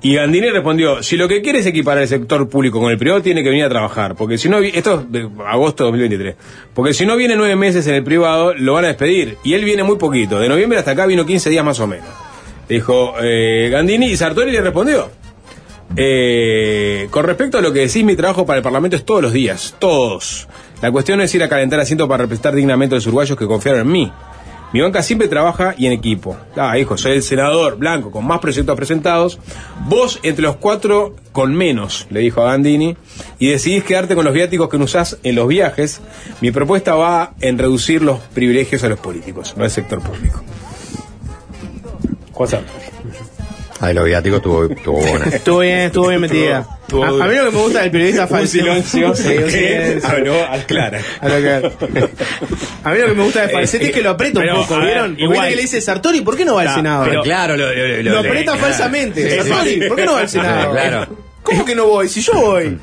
Y 0.00 0.14
Gandini 0.14 0.48
respondió, 0.50 1.02
si 1.02 1.16
lo 1.16 1.26
que 1.26 1.42
quiere 1.42 1.58
es 1.58 1.66
equiparar 1.66 2.02
el 2.04 2.08
sector 2.08 2.48
público 2.48 2.78
con 2.80 2.92
el 2.92 2.98
privado, 2.98 3.20
tiene 3.20 3.42
que 3.42 3.48
venir 3.48 3.64
a 3.64 3.68
trabajar. 3.68 4.14
Porque 4.14 4.38
si 4.38 4.48
no, 4.48 4.58
esto 4.58 5.00
es 5.00 5.10
de 5.12 5.28
agosto 5.44 5.82
de 5.84 5.90
2023. 5.90 6.36
Porque 6.72 6.94
si 6.94 7.04
no 7.04 7.16
viene 7.16 7.34
nueve 7.34 7.56
meses 7.56 7.84
en 7.88 7.96
el 7.96 8.04
privado, 8.04 8.54
lo 8.54 8.74
van 8.74 8.84
a 8.84 8.88
despedir. 8.88 9.38
Y 9.42 9.54
él 9.54 9.64
viene 9.64 9.82
muy 9.82 9.96
poquito. 9.96 10.38
De 10.38 10.48
noviembre 10.48 10.78
hasta 10.78 10.92
acá 10.92 11.04
vino 11.06 11.26
15 11.26 11.50
días 11.50 11.64
más 11.64 11.80
o 11.80 11.88
menos. 11.88 12.06
Dijo 12.68 13.14
eh, 13.20 13.70
Gandini 13.72 14.06
y 14.06 14.16
Sartori 14.16 14.52
le 14.52 14.60
respondió. 14.60 15.10
Eh, 15.96 17.08
con 17.10 17.24
respecto 17.24 17.58
a 17.58 17.60
lo 17.60 17.72
que 17.72 17.80
decís, 17.80 18.04
mi 18.04 18.14
trabajo 18.14 18.46
para 18.46 18.58
el 18.58 18.62
Parlamento 18.62 18.96
es 18.96 19.04
todos 19.04 19.22
los 19.22 19.32
días, 19.32 19.74
todos. 19.80 20.46
La 20.80 20.92
cuestión 20.92 21.20
es 21.22 21.34
ir 21.34 21.42
a 21.42 21.48
calentar 21.48 21.80
asiento 21.80 22.06
para 22.06 22.22
representar 22.22 22.54
dignamente 22.54 22.94
a 22.94 22.98
los 22.98 23.06
uruguayos 23.06 23.36
que 23.36 23.46
confiaron 23.46 23.80
en 23.80 23.90
mí. 23.90 24.12
Mi 24.72 24.80
banca 24.80 25.02
siempre 25.02 25.28
trabaja 25.28 25.74
y 25.78 25.86
en 25.86 25.92
equipo. 25.92 26.36
Ah, 26.56 26.78
hijo, 26.78 26.98
soy 26.98 27.12
el 27.12 27.22
senador 27.22 27.76
blanco 27.76 28.10
con 28.10 28.26
más 28.26 28.40
proyectos 28.40 28.76
presentados. 28.76 29.38
Vos 29.86 30.20
entre 30.22 30.42
los 30.42 30.56
cuatro 30.56 31.16
con 31.32 31.54
menos, 31.54 32.06
le 32.10 32.20
dijo 32.20 32.42
a 32.42 32.50
Gandini, 32.50 32.96
y 33.38 33.48
decidís 33.48 33.84
quedarte 33.84 34.14
con 34.14 34.24
los 34.24 34.34
viáticos 34.34 34.68
que 34.68 34.76
usás 34.76 35.18
en 35.22 35.36
los 35.36 35.48
viajes. 35.48 36.00
Mi 36.40 36.50
propuesta 36.50 36.94
va 36.94 37.34
en 37.40 37.56
reducir 37.56 38.02
los 38.02 38.18
privilegios 38.18 38.84
a 38.84 38.88
los 38.88 38.98
políticos, 38.98 39.54
no 39.56 39.64
al 39.64 39.70
sector 39.70 40.02
público. 40.02 40.42
WhatsApp. 42.34 42.87
Ay, 43.80 43.94
los 43.94 44.04
viáticos 44.06 44.38
estuvo, 44.38 44.64
estuvo 44.64 44.98
buena. 45.00 45.26
Estuvo 45.32 45.58
bien, 45.60 45.78
estuvo 45.78 46.08
bien 46.08 46.20
metida. 46.20 46.58
A, 46.58 47.06
a 47.06 47.28
mí 47.28 47.34
lo 47.36 47.44
que 47.44 47.50
me 47.56 47.62
gusta 47.62 47.82
del 47.82 47.90
periodista 47.92 48.22
Un 48.24 48.28
Falsetti. 48.28 48.58
silencio 48.64 49.14
Sí, 49.14 49.22
que 49.28 49.50
silencio. 49.50 50.08
habló 50.10 50.46
al 50.48 50.66
clara. 50.66 51.00
A 51.20 51.28
lo 51.28 51.34
que- 51.36 51.70
a 52.84 52.90
mí 52.92 52.98
lo 52.98 53.06
que 53.06 53.14
me 53.14 53.22
gusta 53.24 53.42
de 53.42 53.48
Falsetti 53.50 53.86
es 53.86 53.92
que 53.92 54.02
lo 54.02 54.10
aprieta 54.10 54.40
un 54.40 54.46
Pero, 54.46 54.56
poco, 54.62 54.76
ver, 54.78 54.84
¿vieron? 54.86 55.10
Porque 55.10 55.22
igual- 55.22 55.48
que 55.50 55.56
le 55.56 55.62
dice 55.62 55.80
Sartori, 55.80 56.20
¿por 56.22 56.36
qué 56.36 56.44
no 56.44 56.54
va 56.56 56.62
al 56.62 56.74
Senado? 56.74 57.04
pero- 57.04 57.22
claro, 57.22 57.56
lo, 57.56 57.66
lo, 57.72 57.88
lo- 57.88 58.02
lo 58.02 58.10
lo- 58.12 58.18
aprieta 58.18 58.52
claro. 58.52 58.58
falsamente. 58.58 59.22
Sí, 59.22 59.30
sí, 59.42 59.48
Sartori, 59.48 59.74
sí. 59.74 59.80
¿por 59.88 59.96
qué 59.96 60.04
no 60.06 60.12
va 60.14 60.20
al 60.20 60.28
Senado? 60.28 60.70
Claro. 60.72 61.06
¿Cómo 61.42 61.64
que 61.64 61.74
no 61.74 61.86
voy? 61.86 62.08
Si 62.08 62.20
yo 62.20 62.32
voy. 62.34 62.78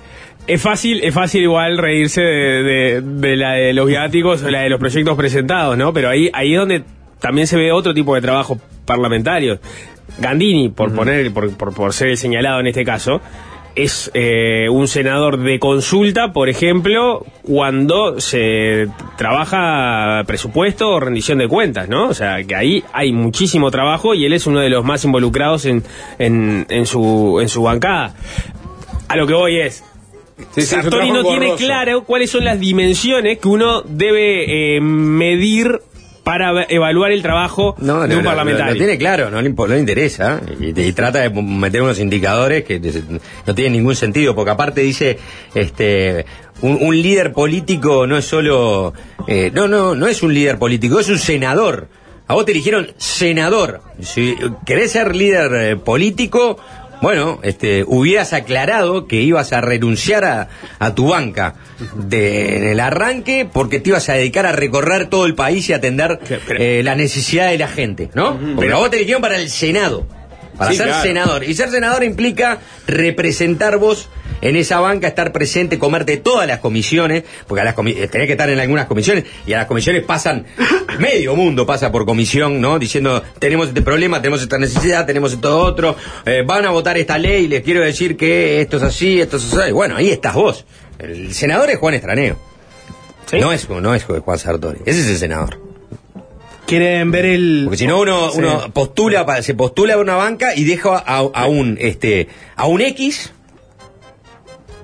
Es 0.48 0.62
fácil, 0.62 1.04
es 1.04 1.14
fácil 1.14 1.42
igual 1.44 1.78
reírse 1.78 2.22
de, 2.22 2.64
de- 2.64 3.02
de 3.02 3.36
la 3.36 3.54
de 3.54 3.74
los 3.74 3.88
viáticos 3.88 4.44
o 4.44 4.50
la 4.50 4.62
de 4.62 4.70
los 4.70 4.80
proyectos 4.80 5.18
presentados, 5.18 5.78
¿no? 5.78 5.92
Pero 5.92 6.10
ahí, 6.10 6.30
ahí 6.34 6.54
es 6.54 6.60
donde 6.60 6.84
también 7.20 7.48
se 7.48 7.58
ve 7.58 7.72
otro 7.72 7.94
tipo 7.94 8.14
de 8.16 8.22
trabajo 8.22 8.60
parlamentario. 8.86 9.60
Gandini, 10.20 10.70
por 10.70 10.94
poner, 10.94 11.32
por, 11.32 11.56
por, 11.56 11.74
por 11.74 11.94
ser 11.94 12.10
el 12.10 12.18
señalado 12.18 12.60
en 12.60 12.68
este 12.68 12.86
caso, 12.86 13.22
es 13.76 14.10
eh, 14.14 14.70
un 14.70 14.88
senador 14.88 15.38
de 15.38 15.60
consulta, 15.60 16.32
por 16.32 16.48
ejemplo, 16.48 17.26
cuando 17.44 18.22
se 18.22 18.88
trabaja 19.18 20.24
presupuesto 20.26 20.90
o 20.90 21.00
rendición 21.00 21.40
de 21.40 21.48
cuentas, 21.48 21.90
¿no? 21.90 22.08
O 22.08 22.14
sea, 22.14 22.42
que 22.44 22.56
ahí 22.56 22.84
hay 22.94 23.12
muchísimo 23.12 23.70
trabajo 23.72 24.14
y 24.14 24.26
él 24.26 24.34
es 24.34 24.48
uno 24.48 24.62
de 24.62 24.70
los 24.70 24.86
más 24.86 25.04
involucrados 25.04 25.66
en, 25.66 25.84
en, 26.20 26.66
en 26.70 26.86
su, 26.86 27.40
en 27.42 27.50
su 27.50 27.64
bancada. 27.64 28.16
A 29.10 29.18
lo 29.18 29.28
que 29.28 29.34
voy 29.34 29.60
es, 29.60 29.84
Sí, 30.54 30.64
Sartori 30.64 31.12
no 31.12 31.24
tiene 31.24 31.56
claro 31.56 32.04
cuáles 32.04 32.30
son 32.30 32.44
las 32.44 32.60
dimensiones 32.60 33.40
que 33.40 33.48
uno 33.48 33.82
debe 33.84 34.76
eh, 34.76 34.82
medir 34.82 35.80
para 36.26 36.66
evaluar 36.70 37.12
el 37.12 37.22
trabajo 37.22 37.76
No, 37.78 38.02
de 38.02 38.08
no, 38.08 38.18
un 38.18 38.24
no, 38.24 38.30
parlamentario. 38.30 38.74
Lo, 38.74 38.80
lo 38.80 38.80
tiene 38.80 38.98
claro, 38.98 39.30
no 39.30 39.42
le, 39.42 39.80
interesa. 39.80 40.42
Y, 40.60 40.78
y 40.82 40.92
trata 40.92 41.20
de 41.22 41.30
meter 41.30 41.84
unos 41.84 42.00
indicadores 42.00 42.64
que 42.64 42.82
no 43.46 43.54
tienen 43.56 43.74
ningún 43.74 43.96
sentido, 43.96 44.34
porque 44.34 44.50
aparte 44.50 44.82
dice, 44.82 45.20
este, 45.54 46.26
un, 46.64 46.80
un 46.82 47.00
líder 47.00 47.32
político 47.32 48.08
no 48.08 48.18
es 48.18 48.26
solo, 48.26 48.92
eh, 49.28 49.52
no, 49.54 49.68
no, 49.68 49.94
no 49.94 50.08
es 50.08 50.24
un 50.24 50.34
líder 50.34 50.58
político, 50.58 51.00
es 51.00 51.10
un 51.10 51.20
senador. 51.20 51.90
A 52.28 52.34
vos 52.34 52.44
te 52.44 52.54
eligieron 52.54 52.88
senador. 52.98 53.82
Si 54.02 54.36
querés 54.66 54.94
ser 54.94 55.16
líder 55.16 55.52
eh, 55.54 55.76
político, 55.76 56.58
bueno, 57.02 57.40
este, 57.44 57.84
hubieras 57.88 58.34
aclarado 58.34 59.08
que 59.08 59.22
ibas 59.22 59.54
a 59.54 59.62
renunciar 59.62 60.26
a, 60.26 60.50
a 60.80 60.96
tu 60.96 61.10
banca 61.10 61.56
de, 61.96 62.58
en 62.58 62.68
el 62.68 62.80
arranque 62.80 63.48
porque 63.52 63.80
te 63.80 63.90
ibas 63.90 64.10
a 64.10 64.14
dedicar 64.14 64.46
a 64.46 64.52
recorrer 64.52 65.08
todo 65.10 65.26
el 65.26 65.36
país 65.36 65.68
y 65.70 65.74
atender 65.74 66.20
pero- 66.48 66.60
eh, 66.60 66.82
la 66.84 66.96
necesidad 66.96 67.50
de 67.50 67.58
la 67.58 67.68
gente, 67.68 68.10
¿no? 68.14 68.38
Porque 68.56 68.72
a 68.72 68.78
vos 68.78 68.90
te 68.90 68.96
eligieron 68.98 69.22
para 69.22 69.38
el 69.38 69.50
Senado, 69.50 70.08
para 70.58 70.72
Sí, 70.72 70.78
ser 70.78 70.88
claro. 70.88 71.04
senador. 71.04 71.44
Y 71.44 71.54
ser 71.54 71.70
senador 71.70 72.04
implica 72.04 72.60
representar 72.88 73.78
vos 73.78 74.10
en 74.42 74.56
esa 74.56 74.80
banca, 74.80 75.08
estar 75.08 75.32
presente, 75.32 75.80
comerte 75.80 76.18
todas 76.18 76.48
las 76.48 76.60
comisiones, 76.60 77.24
porque 77.48 77.62
a 77.62 77.64
las 77.64 77.76
comi- 77.76 77.96
eh, 77.98 78.08
tenés 78.08 78.28
que 78.28 78.34
estar 78.34 78.50
en 78.50 78.60
algunas 78.60 78.86
comisiones, 78.86 79.24
y 79.48 79.54
a 79.54 79.58
las 79.60 79.66
comisiones 79.68 80.04
pasan, 80.04 80.46
medio 81.00 81.36
mundo 81.36 81.66
pasa 81.66 81.92
por 81.92 82.06
comisión, 82.06 82.60
¿no? 82.62 82.78
Diciendo, 82.78 83.24
tenemos 83.40 83.70
este 83.70 83.82
problema, 83.82 84.22
tenemos 84.22 84.42
esta 84.42 84.58
necesidad, 84.58 85.06
tenemos 85.06 85.34
esto 85.34 85.58
otro, 85.60 85.96
eh, 86.26 86.44
van 86.46 86.66
a 86.66 86.70
votar 86.72 86.98
esta 86.98 87.18
ley, 87.18 87.48
les 87.48 87.64
quiero 87.64 87.82
decir 87.82 88.18
que 88.18 88.62
esto 88.62 88.78
es 88.78 88.84
así, 88.84 89.20
esto 89.22 89.38
es 89.38 89.52
así. 89.54 89.72
Bueno, 89.72 89.96
ahí 89.96 90.10
estás 90.12 90.36
vos. 90.36 90.66
El 91.00 91.34
senador 91.34 91.70
es 91.70 91.78
Juan 91.78 91.94
Estraneo. 91.96 92.38
¿Sí? 93.30 93.40
No 93.40 93.52
es, 93.52 93.68
no 93.70 93.96
es 93.96 94.04
Juan 94.04 94.38
Sartori. 94.38 94.80
Ese 94.86 95.00
es 95.02 95.08
el 95.08 95.18
senador. 95.18 95.60
Quieren 96.68 97.12
ver 97.12 97.26
el. 97.26 97.62
Porque 97.66 97.78
si 97.78 97.88
no 97.88 98.00
uno, 98.00 98.32
Sí. 98.32 98.40
uno 98.40 98.72
postula, 98.74 99.26
pa- 99.26 99.42
se 99.42 99.54
postula 99.54 99.94
a 99.96 99.98
una 99.98 100.16
banca 100.16 100.56
y 100.56 100.64
deja 100.64 100.98
a, 100.98 101.18
a 101.20 101.46
un 101.46 101.78
este 101.80 102.28
a 102.56 102.66
un 102.66 102.82
X 102.82 103.32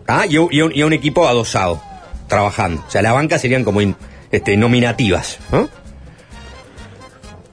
¿ah? 0.07 0.25
y, 0.27 0.33
y 0.33 0.59
a 0.59 0.65
un- 0.65 0.71
y 0.75 0.81
a 0.81 0.85
un 0.85 0.93
equipo 0.93 1.27
adosado, 1.27 1.81
trabajando. 2.27 2.83
O 2.87 2.91
sea, 2.91 3.01
la 3.01 3.13
banca 3.13 3.39
serían 3.39 3.63
como 3.63 3.81
in- 3.81 3.95
este, 4.31 4.57
nominativas. 4.57 5.39
¿no? 5.51 5.69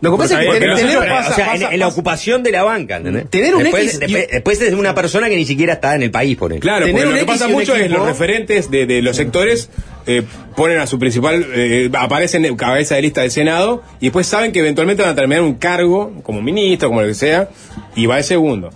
Lo 0.01 0.13
que 0.13 0.19
pasa 0.19 0.41
es 0.41 0.49
que 0.49 0.61
tener, 0.61 0.79
es- 0.79 0.97
pasa- 0.97 1.31
o 1.31 1.35
sea, 1.35 1.45
en, 1.47 1.61
pasa- 1.61 1.75
en 1.75 1.81
la 1.81 1.89
ocupación 1.89 2.43
de 2.45 2.53
la 2.53 2.63
banca, 2.63 2.99
¿entendés? 2.99 3.29
Tener 3.31 3.55
un 3.57 3.63
después, 3.65 3.97
X 4.01 4.09
y- 4.09 4.15
después, 4.33 4.61
es 4.63 4.73
una 4.75 4.95
persona 4.95 5.29
que 5.29 5.35
ni 5.37 5.45
siquiera 5.45 5.73
está 5.75 5.97
en 5.97 6.03
el 6.03 6.11
país, 6.13 6.37
por 6.37 6.53
ejemplo. 6.53 6.69
Claro, 6.71 6.87
Tener 6.87 7.03
porque 7.03 7.09
un 7.09 7.15
lo 7.15 7.21
que 7.21 7.27
pasa 7.27 7.49
mucho 7.49 7.75
es 7.75 7.83
equipo- 7.83 7.99
los 7.99 8.07
referentes 8.07 8.71
de, 8.71 8.87
de 8.87 9.03
los 9.03 9.17
sectores 9.17 9.71
eh, 10.07 10.23
ponen 10.55 10.79
a 10.79 10.87
su 10.87 11.01
principal, 11.01 11.45
eh, 11.53 11.91
aparecen 11.99 12.45
en 12.45 12.55
cabeza 12.57 12.95
de 12.95 13.03
lista 13.03 13.23
del 13.23 13.33
Senado 13.33 13.83
y 14.01 14.07
después 14.07 14.27
saben 14.29 14.53
que 14.53 14.61
eventualmente 14.61 15.03
van 15.03 15.13
a 15.13 15.15
terminar 15.17 15.43
un 15.43 15.55
cargo 15.55 16.13
como 16.23 16.41
ministro, 16.43 16.89
como 16.91 17.01
lo 17.03 17.09
que 17.09 17.15
sea, 17.15 17.49
y 17.97 18.07
va 18.07 18.17
de 18.19 18.23
segundo. 18.23 18.71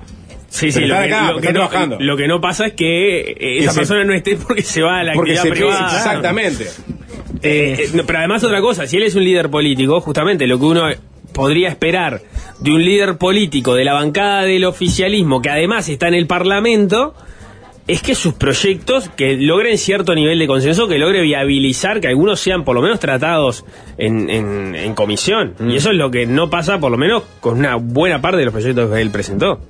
Sí, 0.49 0.71
sí, 0.73 0.81
lo 0.81 0.95
están 0.97 1.09
que, 1.09 1.15
acá, 1.15 1.27
lo 1.29 1.33
que 1.41 1.47
están 1.47 1.55
no, 1.55 1.61
trabajando. 1.69 1.97
lo 2.01 2.17
que 2.17 2.27
no 2.29 2.41
pasa 2.41 2.67
es 2.67 2.73
que 2.75 3.21
eh, 3.21 3.59
esa 3.61 3.73
persona 3.73 4.05
no 4.05 4.13
esté 4.13 4.37
porque 4.37 4.63
se 4.63 4.83
va 4.83 4.99
a 4.99 5.03
la 5.05 5.13
Porque 5.15 5.33
actividad 5.39 5.43
se 5.55 5.61
privada. 5.63 5.97
exactamente. 5.97 6.65
Eh, 7.45 7.77
eh, 7.79 7.91
no, 7.95 8.05
pero 8.05 8.19
además 8.19 8.45
otra 8.45 8.61
cosa, 8.61 8.87
si 8.87 8.99
él 8.99 9.05
es 9.05 9.15
un 9.15 9.25
líder 9.25 9.49
político, 9.51 10.01
justamente 10.01 10.47
lo 10.47 10.59
que 10.59 10.65
uno 10.67 10.91
podría 11.33 11.69
esperar 11.69 12.21
de 12.61 12.71
un 12.71 12.85
líder 12.85 13.17
político 13.19 13.75
de 13.75 13.85
la 13.85 13.95
bancada 13.95 14.43
del 14.43 14.65
oficialismo, 14.65 15.43
que 15.43 15.51
además 15.51 15.89
está 15.89 16.09
en 16.09 16.15
el 16.15 16.27
Parlamento, 16.27 17.15
es 17.89 18.01
que 18.01 18.15
sus 18.15 18.35
proyectos 18.35 19.09
que 19.17 19.37
logren 19.37 19.77
cierto 19.77 20.15
nivel 20.15 20.39
de 20.39 20.47
consenso, 20.47 20.87
que 20.87 20.99
logre 20.99 21.21
viabilizar 21.23 22.01
que 22.01 22.07
algunos 22.07 22.39
sean 22.39 22.65
por 22.65 22.77
lo 22.77 22.83
menos 22.83 23.01
tratados 23.01 23.65
en, 23.99 24.31
en- 24.31 24.75
en 24.77 24.95
comisión. 24.95 25.55
Y 25.69 25.77
eso 25.77 25.91
es 25.91 25.97
lo 25.97 26.11
que 26.11 26.25
no 26.27 26.49
pasa 26.49 26.79
por 26.79 26.93
lo 26.93 26.97
menos 26.99 27.25
con 27.41 27.59
una 27.59 27.75
buena 27.77 28.21
parte 28.21 28.39
de 28.39 28.45
los 28.45 28.53
proyectos 28.53 28.89
que 28.93 29.01
él 29.01 29.11
presentó. 29.11 29.61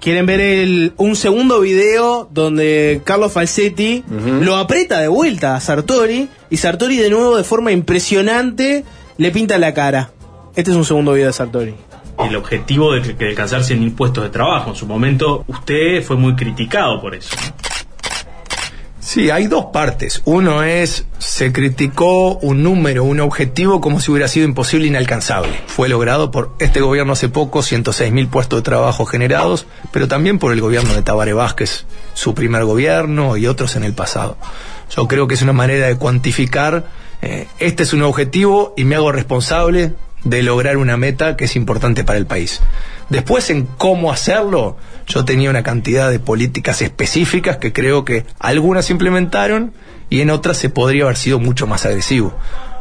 Quieren 0.00 0.26
ver 0.26 0.40
el, 0.40 0.92
un 0.98 1.16
segundo 1.16 1.60
video 1.60 2.28
donde 2.30 3.00
Carlos 3.04 3.32
Falsetti 3.32 4.04
lo 4.42 4.56
aprieta 4.56 5.00
de 5.00 5.08
vuelta 5.08 5.54
a 5.54 5.60
Sartori 5.60 6.28
y 6.50 6.56
Sartori 6.58 6.96
de 6.96 7.08
nuevo 7.08 7.36
de 7.38 7.44
forma 7.44 7.70
impresionante 7.72 8.84
le 9.16 9.30
pinta 9.30 9.56
la 9.58 9.72
cara. 9.72 10.10
Este 10.56 10.70
es 10.70 10.76
un 10.76 10.84
segundo 10.84 11.14
video 11.14 11.26
de 11.26 11.32
Sartori. 11.32 11.74
El 12.16 12.36
objetivo 12.36 12.92
de 12.92 13.02
que, 13.02 13.16
que 13.16 13.26
alcanzar 13.26 13.64
100 13.64 13.82
impuestos 13.82 14.22
de 14.22 14.30
trabajo. 14.30 14.70
En 14.70 14.76
su 14.76 14.86
momento, 14.86 15.44
usted 15.48 16.00
fue 16.04 16.16
muy 16.16 16.36
criticado 16.36 17.00
por 17.00 17.16
eso. 17.16 17.34
Sí, 19.00 19.30
hay 19.30 19.48
dos 19.48 19.66
partes. 19.72 20.22
Uno 20.24 20.62
es, 20.62 21.06
se 21.18 21.52
criticó 21.52 22.36
un 22.36 22.62
número, 22.62 23.02
un 23.02 23.18
objetivo 23.18 23.80
como 23.80 23.98
si 23.98 24.12
hubiera 24.12 24.28
sido 24.28 24.46
imposible, 24.46 24.86
inalcanzable. 24.86 25.50
Fue 25.66 25.88
logrado 25.88 26.30
por 26.30 26.54
este 26.60 26.80
gobierno 26.80 27.14
hace 27.14 27.28
poco, 27.28 27.62
106 27.62 28.12
mil 28.12 28.28
puestos 28.28 28.60
de 28.60 28.62
trabajo 28.62 29.06
generados, 29.06 29.66
pero 29.90 30.06
también 30.06 30.38
por 30.38 30.52
el 30.52 30.60
gobierno 30.60 30.94
de 30.94 31.02
Tabaré 31.02 31.32
Vázquez, 31.32 31.84
su 32.14 32.32
primer 32.32 32.64
gobierno 32.64 33.36
y 33.36 33.48
otros 33.48 33.74
en 33.74 33.82
el 33.82 33.92
pasado. 33.92 34.36
Yo 34.90 35.08
creo 35.08 35.26
que 35.26 35.34
es 35.34 35.42
una 35.42 35.52
manera 35.52 35.88
de 35.88 35.96
cuantificar, 35.96 36.84
eh, 37.22 37.48
este 37.58 37.82
es 37.82 37.92
un 37.92 38.02
objetivo 38.02 38.72
y 38.76 38.84
me 38.84 38.94
hago 38.94 39.10
responsable 39.10 39.94
de 40.24 40.42
lograr 40.42 40.76
una 40.76 40.96
meta 40.96 41.36
que 41.36 41.44
es 41.44 41.56
importante 41.56 42.04
para 42.04 42.18
el 42.18 42.26
país. 42.26 42.60
Después 43.08 43.50
en 43.50 43.66
cómo 43.66 44.10
hacerlo, 44.10 44.76
yo 45.06 45.24
tenía 45.24 45.50
una 45.50 45.62
cantidad 45.62 46.10
de 46.10 46.18
políticas 46.18 46.82
específicas 46.82 47.58
que 47.58 47.72
creo 47.72 48.04
que 48.04 48.24
algunas 48.38 48.86
se 48.86 48.92
implementaron 48.92 49.74
y 50.10 50.20
en 50.20 50.30
otras 50.30 50.56
se 50.56 50.70
podría 50.70 51.04
haber 51.04 51.16
sido 51.16 51.38
mucho 51.38 51.66
más 51.66 51.84
agresivo. 51.84 52.34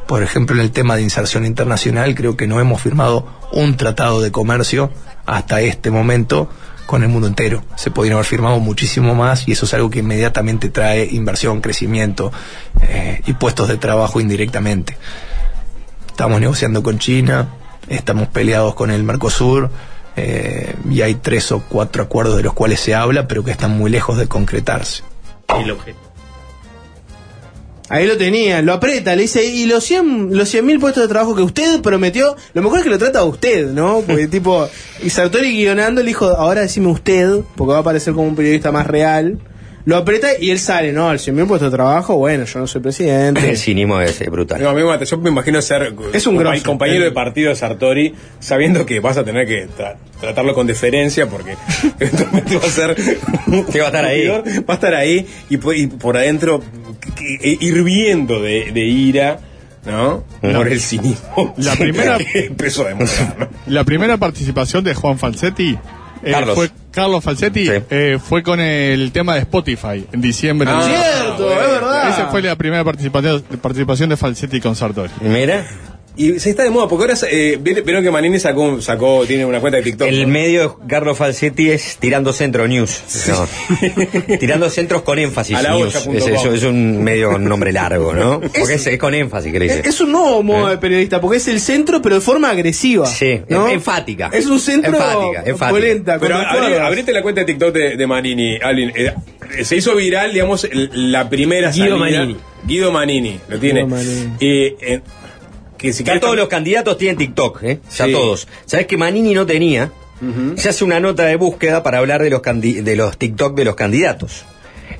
Por 0.07 0.23
ejemplo, 0.23 0.55
en 0.55 0.61
el 0.61 0.71
tema 0.71 0.95
de 0.95 1.01
inserción 1.01 1.45
internacional, 1.45 2.15
creo 2.15 2.35
que 2.35 2.47
no 2.47 2.59
hemos 2.59 2.81
firmado 2.81 3.27
un 3.51 3.77
tratado 3.77 4.21
de 4.21 4.31
comercio 4.31 4.91
hasta 5.25 5.61
este 5.61 5.91
momento 5.91 6.49
con 6.85 7.03
el 7.03 7.09
mundo 7.09 7.27
entero. 7.27 7.63
Se 7.75 7.91
podrían 7.91 8.15
haber 8.15 8.25
firmado 8.25 8.59
muchísimo 8.59 9.15
más 9.15 9.47
y 9.47 9.53
eso 9.53 9.65
es 9.65 9.73
algo 9.73 9.89
que 9.89 9.99
inmediatamente 9.99 10.69
trae 10.69 11.07
inversión, 11.11 11.61
crecimiento 11.61 12.31
eh, 12.81 13.21
y 13.25 13.33
puestos 13.33 13.69
de 13.69 13.77
trabajo 13.77 14.19
indirectamente. 14.19 14.97
Estamos 16.13 16.39
negociando 16.39 16.83
con 16.83 16.99
China, 16.99 17.47
estamos 17.89 18.27
peleados 18.27 18.75
con 18.75 18.91
el 18.91 19.01
Mercosur 19.03 19.71
eh, 20.15 20.75
y 20.87 21.01
hay 21.01 21.15
tres 21.15 21.51
o 21.51 21.63
cuatro 21.67 22.03
acuerdos 22.03 22.37
de 22.37 22.43
los 22.43 22.53
cuales 22.53 22.81
se 22.81 22.93
habla, 22.93 23.27
pero 23.27 23.43
que 23.43 23.49
están 23.49 23.75
muy 23.75 23.89
lejos 23.89 24.19
de 24.19 24.27
concretarse. 24.27 25.01
El 25.59 25.71
objeto. 25.71 25.97
Ahí 27.89 28.05
lo 28.05 28.15
tenía, 28.15 28.61
lo 28.61 28.73
aprieta, 28.73 29.15
le 29.15 29.23
dice, 29.23 29.43
y 29.43 29.65
los 29.65 29.83
100 29.85 30.37
los 30.37 30.49
100 30.49 30.63
mil 30.63 30.79
puestos 30.79 31.01
de 31.01 31.09
trabajo 31.09 31.35
que 31.35 31.41
usted 31.41 31.81
prometió, 31.81 32.35
lo 32.53 32.61
mejor 32.61 32.77
es 32.77 32.83
que 32.83 32.91
lo 32.91 32.99
trata 32.99 33.21
a 33.21 33.23
usted, 33.23 33.71
¿no? 33.71 34.01
Porque 34.01 34.27
tipo, 34.31 34.69
y 35.01 35.09
Sartori 35.09 35.51
guionando 35.51 36.01
le 36.01 36.09
dijo, 36.09 36.27
ahora 36.27 36.61
decime 36.61 36.89
usted, 36.89 37.39
porque 37.55 37.73
va 37.73 37.79
a 37.79 37.83
parecer 37.83 38.13
como 38.13 38.27
un 38.27 38.35
periodista 38.35 38.71
más 38.71 38.85
real. 38.85 39.39
Lo 39.85 39.97
aprieta 39.97 40.29
y 40.39 40.49
él 40.51 40.59
sale, 40.59 40.93
¿no? 40.93 41.09
Al 41.09 41.19
100 41.19 41.35
mil 41.35 41.45
puestos 41.45 41.69
de 41.69 41.75
trabajo, 41.75 42.15
bueno, 42.15 42.45
yo 42.45 42.59
no 42.59 42.67
soy 42.67 42.81
presidente. 42.81 43.49
El 43.49 43.57
cinismo 43.57 43.99
es 43.99 44.21
eh, 44.21 44.29
brutal. 44.29 44.61
No, 44.61 44.69
a 44.69 44.73
mí 44.73 44.79
me 44.81 44.87
mata. 44.87 45.03
Yo 45.03 45.17
me 45.17 45.29
imagino 45.29 45.61
ser 45.61 45.93
Es 46.13 46.25
un 46.25 46.37
grosso. 46.37 46.63
compañero 46.63 47.03
de 47.03 47.11
partido 47.11 47.49
de 47.49 47.55
Sartori, 47.57 48.15
sabiendo 48.39 48.85
que 48.85 49.01
vas 49.01 49.17
a 49.17 49.25
tener 49.25 49.45
que 49.45 49.67
tra- 49.67 49.95
tratarlo 50.21 50.53
con 50.53 50.67
deferencia, 50.67 51.27
porque 51.27 51.55
eventualmente 51.99 52.55
va 52.57 52.65
a 52.65 52.69
ser. 52.69 52.95
Sí, 52.97 53.77
va 53.79 53.83
a 53.83 53.87
estar 53.87 54.05
ahí. 54.05 54.27
Va 54.27 54.41
a 54.67 54.73
estar 54.73 54.93
ahí 54.95 55.27
y, 55.49 55.57
por- 55.57 55.75
y 55.75 55.87
por 55.87 56.15
adentro 56.15 56.61
hirviendo 57.41 58.41
de, 58.41 58.71
de 58.71 58.81
ira, 58.85 59.39
¿no? 59.85 60.23
Por 60.41 60.67
el 60.67 60.79
cinismo. 60.79 61.53
La 61.57 61.75
primera- 61.77 62.17
empezó 62.33 62.85
a 62.85 62.89
demostrar, 62.89 63.35
¿no? 63.39 63.49
La 63.67 63.83
primera 63.83 64.17
participación 64.17 64.83
de 64.83 64.93
Juan 64.93 65.17
Falsetti 65.19 65.77
eh, 66.23 66.31
Carlos. 66.31 66.55
fue 66.55 66.69
Carlos 66.93 67.23
Falsetti 67.23 67.65
Sí. 67.65 67.71
eh, 67.89 68.19
fue 68.23 68.43
con 68.43 68.59
el 68.59 69.11
tema 69.11 69.33
de 69.33 69.41
Spotify 69.41 70.05
en 70.11 70.21
diciembre. 70.21 70.69
Ah, 70.71 70.81
Cierto, 70.85 71.43
bueno. 71.45 71.61
es 71.61 71.67
verdad. 71.71 72.09
Esa 72.09 72.27
fue 72.27 72.41
la 72.41 72.55
primera 72.55 72.83
participación, 72.83 73.41
participación 73.61 74.09
de 74.09 74.17
Falsetti 74.17 74.61
con 74.61 74.75
Sartori. 74.75 75.11
Mira, 75.21 75.65
Y 76.15 76.39
se 76.39 76.51
está 76.51 76.61
de 76.63 76.69
moda, 76.69 76.87
porque 76.87 77.05
ahora 77.11 77.17
eh, 77.31 77.57
vieron 77.59 78.03
que 78.03 78.11
Manini 78.11 78.39
sacó, 78.39 78.79
sacó, 78.81 79.25
tiene 79.25 79.45
una 79.47 79.59
cuenta 79.59 79.77
de 79.77 79.83
TikTok. 79.83 80.07
el 80.07 80.27
medio 80.27 80.61
de 80.79 80.87
Carlos 80.87 81.17
Falsetti 81.17 81.71
es 81.71 81.97
Tirando 81.97 82.31
Centro 82.33 82.67
News. 82.67 83.01
No. 83.29 84.37
Tirando 84.39 84.69
Centros 84.69 85.01
con 85.01 85.17
énfasis. 85.17 85.55
A 85.57 85.63
la 85.63 85.71
news. 85.71 85.95
Es, 85.95 86.27
es 86.45 86.63
un 86.63 87.03
medio 87.03 87.31
con 87.31 87.43
nombre 87.45 87.71
largo, 87.71 88.13
¿no? 88.13 88.39
Porque 88.41 88.75
es, 88.75 88.85
es 88.85 88.97
con 88.99 89.13
énfasis 89.15 89.51
que 89.51 89.57
le 89.59 89.65
dice. 89.65 89.89
Es, 89.89 90.01
un 90.01 90.11
nuevo 90.11 90.43
modo 90.43 90.67
de 90.69 90.77
periodista, 90.77 91.19
porque 91.19 91.37
es 91.37 91.47
el 91.47 91.59
centro, 91.59 92.01
pero 92.01 92.15
de 92.15 92.21
forma 92.21 92.51
agresiva. 92.51 93.07
Sí, 93.07 93.41
¿no? 93.49 93.67
enfática. 93.67 94.29
Es 94.31 94.45
un 94.45 94.59
centro 94.59 94.91
Enfática, 94.93 95.43
enfática. 95.45 95.69
polenta, 95.71 96.19
Pero 96.19 96.35
abrí- 96.35 96.79
abrite 96.79 97.11
la 97.11 97.21
cuenta 97.23 97.41
de 97.41 97.45
TikTok 97.47 97.73
de, 97.73 97.95
de 97.97 98.07
Manini, 98.07 98.57
Alvin. 98.61 98.91
Eh, 98.95 99.13
se 99.63 99.77
hizo 99.77 99.95
viral, 99.95 100.31
digamos, 100.31 100.67
la 100.71 101.27
primera 101.29 101.71
Guido 101.71 101.97
salida. 101.97 102.19
Manini. 102.19 102.37
Guido 102.65 102.91
Manini, 102.91 103.39
lo 103.49 103.59
tiene. 103.59 103.81
Guido 103.83 103.95
Manini. 103.95 104.33
Y, 104.39 104.65
eh, 104.79 105.01
que 105.83 105.93
si 105.93 106.03
Ya 106.03 106.19
todos 106.19 106.35
los 106.37 106.47
candidatos 106.47 106.97
tienen 106.97 107.17
TikTok, 107.17 107.61
¿eh? 107.63 107.79
Ya 107.97 108.05
Sí. 108.05 108.11
todos. 108.13 108.47
¿Sabes 108.65 108.87
que 108.87 108.97
Manini 108.97 109.33
no 109.33 109.45
tenía? 109.45 109.91
Se 110.55 110.69
hace 110.69 110.85
una 110.85 111.01
nota 111.01 111.25
de 111.25 111.35
búsqueda 111.35 111.83
para 111.83 111.97
hablar 111.97 112.23
de 112.23 112.29
los, 112.29 112.41
de 112.41 112.95
los 112.95 113.17
TikTok 113.17 113.55
de 113.57 113.65
los 113.65 113.75
candidatos. 113.75 114.45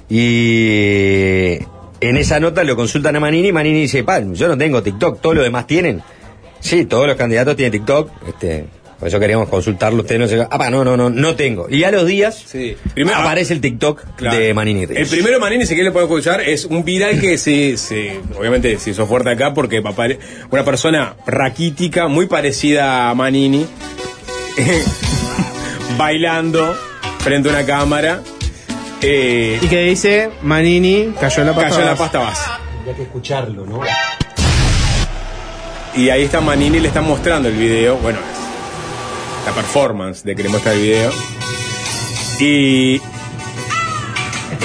Y 0.09 1.59
en 2.01 2.17
esa 2.17 2.39
nota 2.41 2.63
lo 2.65 2.75
consultan 2.75 3.15
a 3.15 3.19
Manini 3.21 3.47
y 3.47 3.51
Manini 3.53 3.81
dice, 3.81 4.03
pa, 4.03 4.19
yo 4.19 4.47
no 4.49 4.57
tengo 4.57 4.83
TikTok, 4.83 5.21
todos 5.21 5.35
los 5.35 5.45
demás 5.45 5.65
tienen. 5.65 6.01
Sí, 6.59 6.85
todos 6.85 7.07
los 7.07 7.15
candidatos 7.15 7.55
tienen 7.55 7.71
TikTok. 7.71 8.09
Este, 8.27 8.65
por 9.03 9.09
eso 9.09 9.19
queríamos 9.19 9.49
consultarlo 9.49 10.01
usted, 10.03 10.17
no 10.17 10.29
sé. 10.29 10.37
qué. 10.37 10.47
Ah, 10.49 10.57
pa, 10.57 10.69
no, 10.69 10.85
no, 10.85 10.95
no, 10.95 11.09
no 11.09 11.35
tengo. 11.35 11.67
Y 11.69 11.83
a 11.83 11.91
los 11.91 12.07
días 12.07 12.41
Sí. 12.45 12.77
Primero- 12.93 13.17
aparece 13.17 13.53
el 13.53 13.59
TikTok 13.59 14.15
Claro. 14.15 14.37
de 14.37 14.53
Manini. 14.53 14.83
El 14.83 15.07
primero 15.07 15.41
Manini, 15.41 15.63
si 15.65 15.73
quieren 15.73 15.87
le 15.87 15.91
pueden 15.91 16.07
escuchar, 16.07 16.39
es 16.39 16.63
un 16.63 16.85
viral 16.85 17.19
que 17.19 17.37
se, 17.37 17.75
se 17.75 18.21
obviamente 18.39 18.79
se 18.79 18.91
hizo 18.91 19.05
fuerte 19.05 19.29
acá 19.31 19.53
porque 19.53 19.83
apare- 19.83 20.19
una 20.51 20.63
persona 20.63 21.17
raquítica, 21.27 22.07
muy 22.07 22.27
parecida 22.27 23.09
a 23.09 23.13
Manini, 23.13 23.65
bailando 25.97 26.73
frente 27.19 27.49
a 27.49 27.51
una 27.51 27.65
cámara. 27.65 28.21
eh, 29.01 29.59
Y 29.61 29.67
que 29.67 29.83
dice, 29.83 30.29
Manini 30.43 31.13
cayó 31.19 31.41
en 31.41 31.47
la 31.47 31.53
pasta. 31.53 31.69
cayó 31.71 31.79
en 31.81 31.85
la 31.87 31.91
base. 31.91 32.03
pasta 32.03 32.19
base. 32.19 32.49
Tendría 32.75 32.95
que 32.95 33.01
escucharlo, 33.03 33.65
¿no? 33.65 33.81
Y 35.95 36.09
ahí 36.09 36.23
está 36.23 36.39
Manini, 36.41 36.79
le 36.79 36.87
están 36.87 37.05
mostrando 37.05 37.49
el 37.49 37.55
video. 37.55 37.97
Bueno, 37.97 38.17
la 39.45 39.51
performance 39.53 40.23
de 40.23 40.35
que 40.35 40.43
le 40.43 40.49
muestra 40.49 40.73
el 40.73 40.81
video. 40.81 41.11
Y. 42.39 43.01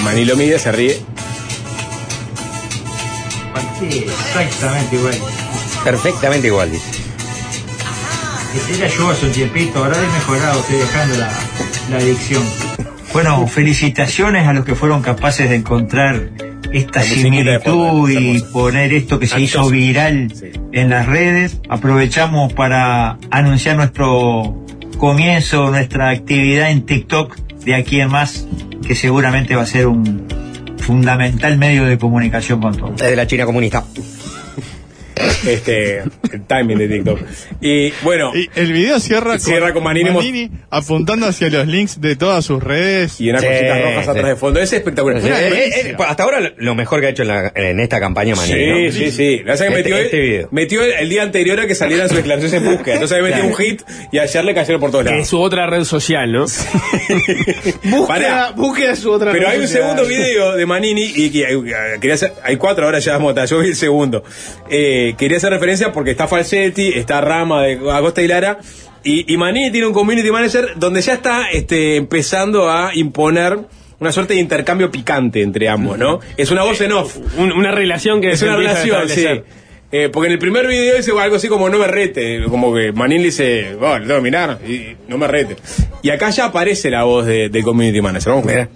Manini 0.05 0.25
lo 0.27 0.37
mide, 0.37 0.59
se 0.59 0.73
ríe. 0.73 0.99
Sí, 3.81 4.07
exactamente 4.09 4.97
igual. 4.97 5.15
Perfectamente 5.85 6.47
igual, 6.49 6.71
dice. 6.71 6.91
Este 8.55 8.75
era 8.77 8.89
yo 8.89 9.11
hace 9.11 9.27
un 9.27 9.33
tiempito, 9.33 9.85
ahora 9.85 9.97
he 10.03 10.07
mejorado, 10.07 10.61
estoy 10.61 10.77
dejando 10.79 11.17
la, 11.19 11.31
la 11.91 11.97
adicción. 11.99 12.43
Bueno, 13.13 13.47
felicitaciones 13.47 14.47
a 14.49 14.53
los 14.53 14.65
que 14.65 14.75
fueron 14.75 15.03
capaces 15.03 15.49
de 15.49 15.57
encontrar 15.57 16.31
esta 16.73 17.03
similitud 17.03 18.11
y 18.11 18.41
poner 18.53 18.93
esto 18.93 19.19
que 19.19 19.27
se 19.27 19.41
hizo 19.41 19.69
viral 19.71 20.33
Sí. 20.35 20.51
en 20.73 20.91
las 20.91 21.07
redes. 21.07 21.59
Aprovechamos 21.69 22.53
para 22.53 23.19
anunciar 23.31 23.77
nuestro 23.77 24.67
comienzo, 24.99 25.71
nuestra 25.71 26.11
actividad 26.11 26.71
en 26.71 26.85
TikTok 26.85 27.37
de 27.65 27.75
aquí 27.75 28.01
en 28.01 28.11
más, 28.11 28.47
que 28.87 28.95
seguramente 28.95 29.55
va 29.57 29.63
a 29.63 29.67
ser 29.67 29.87
un 29.87 30.27
fundamental 30.79 31.57
medio 31.57 31.85
de 31.85 31.99
comunicación 31.99 32.61
con 32.61 32.77
todos. 32.77 33.01
Es 33.01 33.11
de 33.11 33.17
la 33.17 33.27
China 33.27 33.47
comunista. 33.47 33.85
Este. 35.47 35.99
El 36.33 36.43
timing 36.47 36.79
de 36.79 36.89
TikTok. 36.89 37.21
Y 37.61 37.91
bueno. 38.03 38.33
Y 38.35 38.49
el 38.55 38.73
video 38.73 39.01
cierra, 39.01 39.39
Cierra 39.39 39.73
con 39.73 39.83
Manini 39.83 40.51
apuntando 40.71 41.27
hacia 41.27 41.49
los 41.51 41.67
links 41.67 42.01
de 42.01 42.17
todas 42.17 42.45
sus 42.45 42.63
redes. 42.63 43.21
Y 43.21 43.31
unas 43.31 43.43
Sí, 43.43 43.49
cositas 43.49 43.83
rojas 43.83 44.05
sí. 44.05 44.11
atrás 44.11 44.27
de 44.27 44.37
fondo. 44.37 44.61
Es 44.61 44.73
espectacular. 44.73 45.19
Eh, 45.25 45.29
eh, 45.29 45.71
eh, 45.91 45.97
hasta 46.07 46.23
ahora 46.25 46.53
lo- 46.57 46.75
mejor 46.75 47.01
que 47.01 47.07
ha 47.07 47.11
hecho 47.11 47.23
en, 47.23 47.29
la- 47.29 47.53
en 47.55 47.81
esta 47.81 47.99
campaña 48.01 48.35
Manini. 48.37 48.59
Sí, 48.59 48.67
¿no? 48.67 48.93
sí, 48.93 49.11
sí. 49.11 49.37
La 49.39 49.53
verdad 49.53 49.55
es 49.55 49.61
que 49.61 49.67
Este- 49.67 49.77
metió, 49.77 49.97
este 49.97 50.21
video. 50.21 50.49
metió 50.53 50.83
el, 50.85 50.93
el 50.93 51.09
día 51.09 51.23
anterior 51.23 51.59
a 51.61 51.67
que 51.67 51.75
salieran 51.75 52.09
sus 52.09 52.17
declaraciones 52.19 52.53
en 52.55 52.65
búsqueda. 52.65 52.95
Entonces 52.99 53.17
había 53.19 53.31
metido 53.31 53.47
un 53.49 53.55
hit 53.57 53.83
y 54.13 54.19
ayer 54.19 54.45
le 54.45 54.55
cayeron 54.55 54.81
por 54.81 54.91
todos 54.91 55.05
Que 55.05 55.11
es 55.11 55.15
lados. 55.17 55.29
su 55.29 55.41
otra 55.41 55.67
red 55.67 55.85
social, 55.85 56.31
¿no? 56.33 56.45
Búsqueda, 57.85 58.53
búsqueda 58.57 58.97
su 58.97 59.11
otra 59.11 59.33
Pero 59.33 59.45
red 59.47 59.53
hay 59.55 59.61
un 59.61 59.67
social. 59.69 59.83
segundo 59.83 60.07
video 60.09 60.57
de 60.57 60.67
Manini 60.67 61.13
y 61.17 61.31
que 61.31 61.47
quería 62.01 62.15
hacer, 62.15 62.33
hay 62.43 62.57
cuatro 62.57 62.85
ahora 62.85 62.99
ya 62.99 63.19
mota, 63.19 63.45
yo 63.45 63.59
vi 63.61 63.69
el 63.69 63.77
segundo. 63.77 64.23
Eh, 64.71 65.08
quería 65.17 65.37
hacer 65.39 65.51
referencia 65.51 65.93
porque 65.93 66.11
está 66.11 66.27
Falsetti, 66.29 66.89
está 66.89 67.21
Rama 67.21 67.63
de 67.63 67.75
Agosta 67.91 68.23
y 68.23 68.29
Lara 68.29 68.59
y, 69.05 69.33
y 69.33 69.37
Manini 69.37 69.71
tiene 69.71 69.87
un 69.87 69.93
community 69.95 70.31
manager 70.31 70.71
donde 70.77 71.01
ya 71.01 71.15
está 71.15 71.51
este, 71.51 71.97
empezando 71.97 72.71
a 72.71 72.91
imponer 72.95 73.59
una 74.01 74.13
suerte 74.13 74.35
de 74.35 74.41
intercambio 74.41 74.91
picante 74.91 75.43
entre 75.43 75.69
ambos, 75.69 75.99
¿no? 75.99 76.21
Es 76.37 76.51
una 76.51 76.63
voz 76.63 76.81
en 76.81 76.93
off. 76.93 77.17
Un- 77.37 77.53
una 77.53 77.71
relación 77.73 78.21
que 78.21 78.31
Es 78.31 78.43
una 78.43 78.57
relación, 78.57 79.09
sí. 79.09 79.27
Eh, 79.91 80.11
porque 80.13 80.27
en 80.27 80.33
el 80.35 80.39
primer 80.39 80.67
video 80.67 80.97
dice 80.99 81.13
algo 81.19 81.37
así 81.37 81.49
como 81.49 81.69
no 81.71 81.79
me 81.79 81.87
rete, 81.87 82.43
como 82.51 82.75
que 82.75 82.93
Manini 82.93 83.21
le 83.21 83.27
dice, 83.27 83.75
bueno, 83.75 83.99
le 84.01 84.07
tengo 84.07 84.17
que 84.17 84.23
mirar 84.23 84.59
y 84.69 84.97
no 85.09 85.17
me 85.17 85.27
rete. 85.27 85.57
Y 86.03 86.11
acá 86.11 86.29
ya 86.31 86.45
aparece 86.47 86.91
la 86.91 87.05
voz 87.05 87.25
de- 87.27 87.49
del 87.49 87.63
community 87.65 88.01
manager. 88.03 88.35
Vamos 88.35 88.47
a 88.49 88.55
ver. 88.55 88.69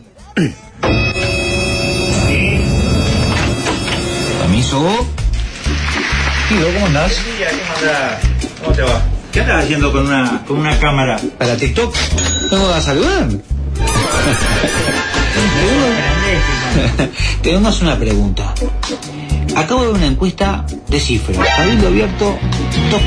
Permiso. 4.41 5.07
Tío, 6.59 6.75
¿cómo 6.75 6.87
andás? 6.87 7.13
¿cómo 8.63 8.75
te 8.77 8.83
va? 8.83 9.03
¿Qué 9.33 9.41
andas 9.41 9.65
haciendo 9.65 9.91
con 9.93 10.07
una, 10.07 10.43
con 10.47 10.59
una 10.59 10.79
cámara? 10.79 11.19
¿Para 11.39 11.57
TikTok? 11.57 11.95
¿Vengo 12.51 12.69
a 12.69 12.81
saludar? 12.81 13.29
Tenemos 17.43 17.81
una 17.81 17.99
pregunta. 17.99 18.55
Acabo 19.57 19.81
de 19.83 19.87
ver 19.89 19.97
una 19.97 20.07
encuesta 20.07 20.65
de 20.89 21.01
cifras. 21.01 21.39
Cabildo 21.57 21.89
abierto, 21.89 22.39
2%. 22.91 23.01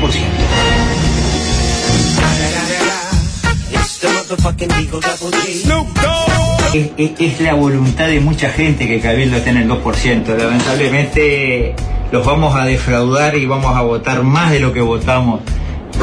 Es, 6.74 6.88
es- 6.98 7.12
es 7.20 7.40
la 7.40 7.54
voluntad 7.54 8.08
de 8.08 8.18
mucha 8.20 8.50
gente 8.50 8.86
que 8.88 9.00
Cabildo 9.00 9.36
esté 9.36 9.50
en 9.50 9.58
el 9.58 9.68
2%. 9.68 10.36
Lamentablemente 10.36 11.74
los 12.12 12.24
vamos 12.24 12.54
a 12.56 12.64
defraudar 12.64 13.36
y 13.36 13.46
vamos 13.46 13.74
a 13.74 13.82
votar 13.82 14.22
más 14.22 14.50
de 14.52 14.60
lo 14.60 14.72
que 14.72 14.80
votamos 14.80 15.40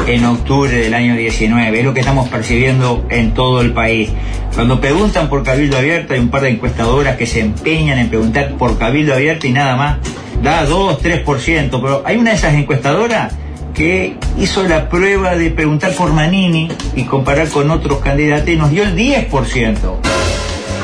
en 0.06 0.24
octubre 0.24 0.70
del 0.70 0.94
año 0.94 1.16
19. 1.16 1.78
Es 1.78 1.84
lo 1.84 1.94
que 1.94 2.00
estamos 2.00 2.28
percibiendo 2.28 3.04
en 3.08 3.32
todo 3.32 3.60
el 3.60 3.72
país. 3.72 4.10
Cuando 4.54 4.80
preguntan 4.80 5.28
por 5.28 5.42
Cabildo 5.42 5.78
Abierto, 5.78 6.14
hay 6.14 6.20
un 6.20 6.28
par 6.28 6.42
de 6.42 6.50
encuestadoras 6.50 7.16
que 7.16 7.26
se 7.26 7.40
empeñan 7.40 7.98
en 7.98 8.08
preguntar 8.08 8.54
por 8.54 8.78
Cabildo 8.78 9.14
Abierto 9.14 9.46
y 9.46 9.52
nada 9.52 9.76
más. 9.76 9.98
Da 10.42 10.64
2, 10.66 11.02
3%, 11.02 11.70
pero 11.70 12.02
hay 12.04 12.16
una 12.16 12.30
de 12.30 12.36
esas 12.36 12.54
encuestadoras 12.54 13.32
que 13.72 14.16
hizo 14.38 14.62
la 14.64 14.88
prueba 14.88 15.36
de 15.36 15.50
preguntar 15.50 15.92
por 15.94 16.12
Manini 16.12 16.68
y 16.94 17.04
comparar 17.04 17.48
con 17.48 17.70
otros 17.70 17.98
candidatos 17.98 18.48
y 18.48 18.56
nos 18.56 18.70
dio 18.70 18.82
el 18.82 18.94
10%. 18.94 19.96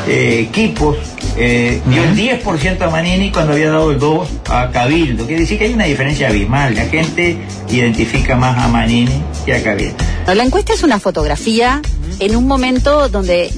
Eh, 0.09 0.46
equipos 0.48 0.96
eh, 1.42 1.81
dio 1.87 2.05
el 2.05 2.14
10% 2.14 2.83
a 2.83 2.90
Manini 2.90 3.31
cuando 3.33 3.55
había 3.55 3.70
dado 3.70 3.90
el 3.90 3.98
2 3.98 4.29
a 4.50 4.70
Cabildo. 4.70 5.24
Quiere 5.26 5.40
decir 5.40 5.59
que 5.59 5.64
hay 5.64 5.72
una 5.72 5.87
diferencia 5.87 6.29
abismal. 6.29 6.74
La 6.74 6.85
gente 6.85 7.38
identifica 7.70 8.37
más 8.37 8.62
a 8.62 8.68
Manini 8.68 9.22
que 9.46 9.55
a 9.55 9.62
Cabildo. 9.62 9.96
La 10.26 10.44
encuesta 10.44 10.74
es 10.74 10.83
una 10.83 11.00
fotografía 11.00 11.81
en 12.18 12.37
un 12.37 12.46
momento 12.46 13.09
donde, 13.09 13.50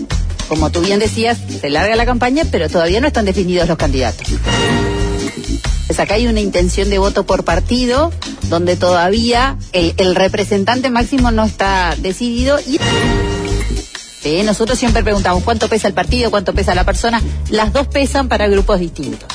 como 0.46 0.70
tú 0.70 0.80
bien 0.80 1.00
decías, 1.00 1.38
se 1.60 1.70
larga 1.70 1.96
la 1.96 2.06
campaña, 2.06 2.44
pero 2.52 2.68
todavía 2.68 3.00
no 3.00 3.08
están 3.08 3.24
definidos 3.24 3.66
los 3.66 3.76
candidatos. 3.76 4.28
Pues 5.88 5.98
acá 5.98 6.14
hay 6.14 6.28
una 6.28 6.40
intención 6.40 6.88
de 6.88 6.98
voto 6.98 7.26
por 7.26 7.42
partido, 7.42 8.12
donde 8.48 8.76
todavía 8.76 9.56
el, 9.72 9.94
el 9.96 10.14
representante 10.14 10.88
máximo 10.88 11.32
no 11.32 11.44
está 11.44 11.96
decidido. 11.98 12.60
Y 12.60 12.78
Sí, 14.22 14.42
nosotros 14.44 14.78
siempre 14.78 15.02
preguntamos 15.02 15.42
cuánto 15.42 15.68
pesa 15.68 15.88
el 15.88 15.94
partido, 15.94 16.30
cuánto 16.30 16.54
pesa 16.54 16.74
la 16.74 16.84
persona. 16.84 17.20
Las 17.50 17.72
dos 17.72 17.88
pesan 17.88 18.28
para 18.28 18.46
grupos 18.46 18.78
distintos. 18.78 19.26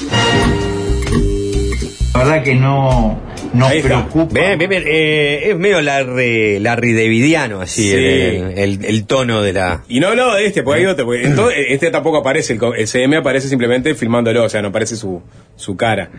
La 2.13 2.23
verdad 2.23 2.43
que 2.43 2.55
no 2.55 3.19
nos 3.53 3.71
preocupa. 3.73 4.33
Bien, 4.33 4.57
bien, 4.57 4.69
bien. 4.69 4.83
Eh, 4.87 5.49
es 5.51 5.57
medio 5.57 5.81
Larry, 5.81 6.59
Larry 6.59 6.93
Davidiano, 6.93 7.61
así, 7.61 7.83
Sí. 7.89 7.93
el, 7.95 8.53
el- 8.57 8.85
el 8.85 9.05
tono 9.05 9.41
de 9.41 9.53
la... 9.53 9.83
Y 9.87 9.99
no 9.99 10.07
hablaba 10.07 10.35
de 10.37 10.47
este, 10.47 10.63
porque 10.63 10.79
hay 10.79 10.85
otro. 10.87 11.05
Porque 11.05 11.25
en 11.25 11.35
todo- 11.35 11.51
este 11.51 11.91
tampoco 11.91 12.17
aparece, 12.17 12.53
el, 12.53 12.59
el 12.77 12.87
CM 12.87 13.17
aparece 13.17 13.49
simplemente 13.49 13.93
filmándolo, 13.93 14.45
o 14.45 14.49
sea, 14.49 14.61
no 14.61 14.69
aparece 14.69 14.95
su, 14.95 15.21
su 15.55 15.75
cara. 15.75 16.09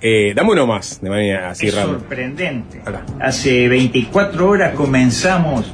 Eh, 0.00 0.32
dame 0.36 0.52
uno 0.52 0.66
más, 0.66 1.00
de 1.00 1.10
manera 1.10 1.50
así 1.50 1.66
Es 1.68 1.74
raro. 1.74 1.88
sorprendente. 1.98 2.80
Hola. 2.86 3.04
Hace 3.20 3.66
24 3.68 4.48
horas 4.48 4.74
comenzamos 4.76 5.64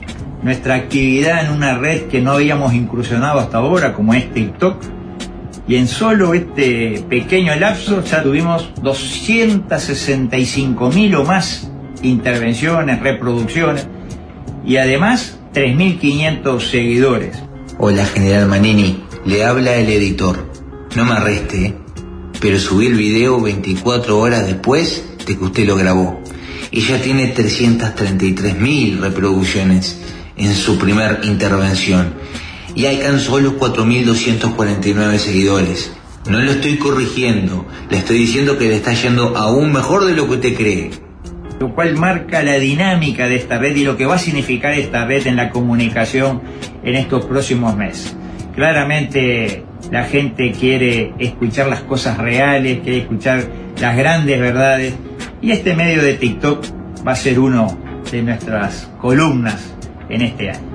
nuestra 0.44 0.76
actividad 0.76 1.46
en 1.46 1.52
una 1.52 1.78
red 1.78 2.02
que 2.02 2.20
no 2.20 2.32
habíamos 2.32 2.74
incursionado 2.74 3.40
hasta 3.40 3.56
ahora, 3.58 3.94
como 3.94 4.12
es 4.12 4.30
TikTok. 4.32 4.76
Y 5.66 5.76
en 5.76 5.88
solo 5.88 6.34
este 6.34 7.02
pequeño 7.08 7.56
lapso 7.56 8.04
ya 8.04 8.22
tuvimos 8.22 8.68
265 8.82 10.90
mil 10.90 11.14
o 11.14 11.24
más 11.24 11.70
intervenciones, 12.02 13.00
reproducciones 13.00 13.88
y 14.66 14.76
además 14.76 15.38
3.500 15.54 16.60
seguidores. 16.60 17.42
Hola, 17.78 18.04
General 18.04 18.46
Manini. 18.46 19.02
Le 19.24 19.46
habla 19.46 19.76
el 19.76 19.88
editor. 19.88 20.46
No 20.94 21.06
me 21.06 21.12
arreste, 21.12 21.66
¿eh? 21.66 21.74
pero 22.38 22.58
subí 22.58 22.88
el 22.88 22.96
video 22.96 23.40
24 23.40 24.18
horas 24.18 24.46
después 24.46 25.02
de 25.26 25.38
que 25.38 25.44
usted 25.44 25.66
lo 25.66 25.76
grabó. 25.76 26.20
Y 26.70 26.82
ya 26.82 27.00
tiene 27.00 27.34
333.000 27.34 29.00
reproducciones 29.00 30.04
en 30.36 30.54
su 30.54 30.78
primer 30.78 31.20
intervención. 31.24 32.14
Y 32.74 32.86
alcanzó 32.86 33.38
los 33.38 33.54
4.249 33.54 35.18
seguidores. 35.18 35.92
No 36.28 36.40
lo 36.40 36.52
estoy 36.52 36.78
corrigiendo, 36.78 37.66
le 37.90 37.98
estoy 37.98 38.18
diciendo 38.18 38.56
que 38.56 38.68
le 38.68 38.76
está 38.76 38.94
yendo 38.94 39.36
aún 39.36 39.72
mejor 39.72 40.06
de 40.06 40.14
lo 40.14 40.26
que 40.26 40.34
usted 40.34 40.54
cree. 40.54 40.90
lo 41.60 41.72
cual 41.72 41.96
marca 41.96 42.42
la 42.42 42.58
dinámica 42.58 43.28
de 43.28 43.36
esta 43.36 43.58
red 43.58 43.76
y 43.76 43.84
lo 43.84 43.96
que 43.96 44.06
va 44.06 44.16
a 44.16 44.18
significar 44.18 44.74
esta 44.74 45.06
red 45.06 45.26
en 45.26 45.36
la 45.36 45.50
comunicación 45.50 46.42
en 46.82 46.94
estos 46.96 47.26
próximos 47.26 47.76
meses. 47.76 48.16
Claramente 48.54 49.64
la 49.90 50.04
gente 50.04 50.52
quiere 50.52 51.12
escuchar 51.18 51.68
las 51.68 51.82
cosas 51.82 52.18
reales, 52.18 52.80
quiere 52.80 52.98
escuchar 52.98 53.44
las 53.80 53.96
grandes 53.96 54.40
verdades 54.40 54.94
y 55.40 55.52
este 55.52 55.74
medio 55.74 56.02
de 56.02 56.14
TikTok 56.14 56.64
va 57.06 57.12
a 57.12 57.16
ser 57.16 57.38
uno 57.38 57.78
de 58.10 58.22
nuestras 58.22 58.90
columnas 59.00 59.73
en 60.08 60.22
este 60.22 60.50
año. 60.50 60.74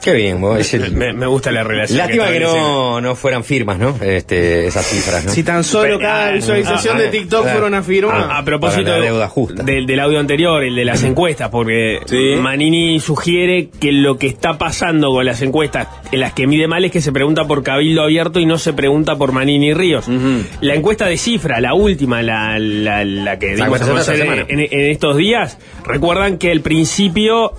Qué 0.00 0.12
bien, 0.14 0.40
vos. 0.40 0.74
Me, 0.92 1.12
me 1.12 1.26
gusta 1.26 1.50
la 1.50 1.64
relación. 1.64 1.98
Lástima 1.98 2.28
que 2.28 2.40
no, 2.40 3.00
no 3.00 3.14
fueran 3.16 3.42
firmas, 3.44 3.78
¿no? 3.78 3.94
Este, 4.00 4.66
esas 4.66 4.86
cifras, 4.86 5.24
¿no? 5.24 5.32
Si 5.32 5.42
tan 5.42 5.64
solo 5.64 5.98
cada 5.98 6.30
visualización 6.30 6.96
ah, 6.96 7.00
de 7.00 7.08
TikTok 7.08 7.44
ah, 7.46 7.50
fuera 7.50 7.66
una 7.66 7.82
firma. 7.82 8.12
A, 8.14 8.38
a 8.38 8.44
propósito 8.44 8.90
la 8.90 9.00
deuda 9.00 9.28
justa. 9.28 9.64
Del, 9.64 9.86
del 9.86 10.00
audio 10.00 10.20
anterior, 10.20 10.62
el 10.62 10.76
de 10.76 10.84
las 10.84 11.02
encuestas, 11.02 11.50
porque 11.50 11.98
Sí. 12.06 12.36
Manini 12.40 13.00
sugiere 13.00 13.68
que 13.80 13.92
lo 13.92 14.18
que 14.18 14.28
está 14.28 14.56
pasando 14.56 15.10
con 15.10 15.26
las 15.26 15.42
encuestas 15.42 15.88
en 16.10 16.20
las 16.20 16.32
que 16.32 16.46
mide 16.46 16.68
mal 16.68 16.84
es 16.84 16.92
que 16.92 17.00
se 17.02 17.12
pregunta 17.12 17.44
por 17.46 17.62
Cabildo 17.62 18.02
Abierto 18.02 18.38
y 18.40 18.46
no 18.46 18.56
se 18.56 18.72
pregunta 18.72 19.16
por 19.16 19.32
Manini 19.32 19.74
Ríos. 19.74 20.06
La 20.60 20.74
encuesta 20.74 21.06
de 21.06 21.18
cifra, 21.18 21.60
la 21.60 21.74
última, 21.74 22.22
la, 22.22 22.58
la, 22.58 23.04
la 23.04 23.38
que 23.38 23.56
dimos 23.56 23.80
en, 24.08 24.60
en 24.60 24.90
estos 24.90 25.16
días, 25.16 25.58
recuerdan 25.84 26.38
que 26.38 26.50
al 26.52 26.60
principio 26.60 27.52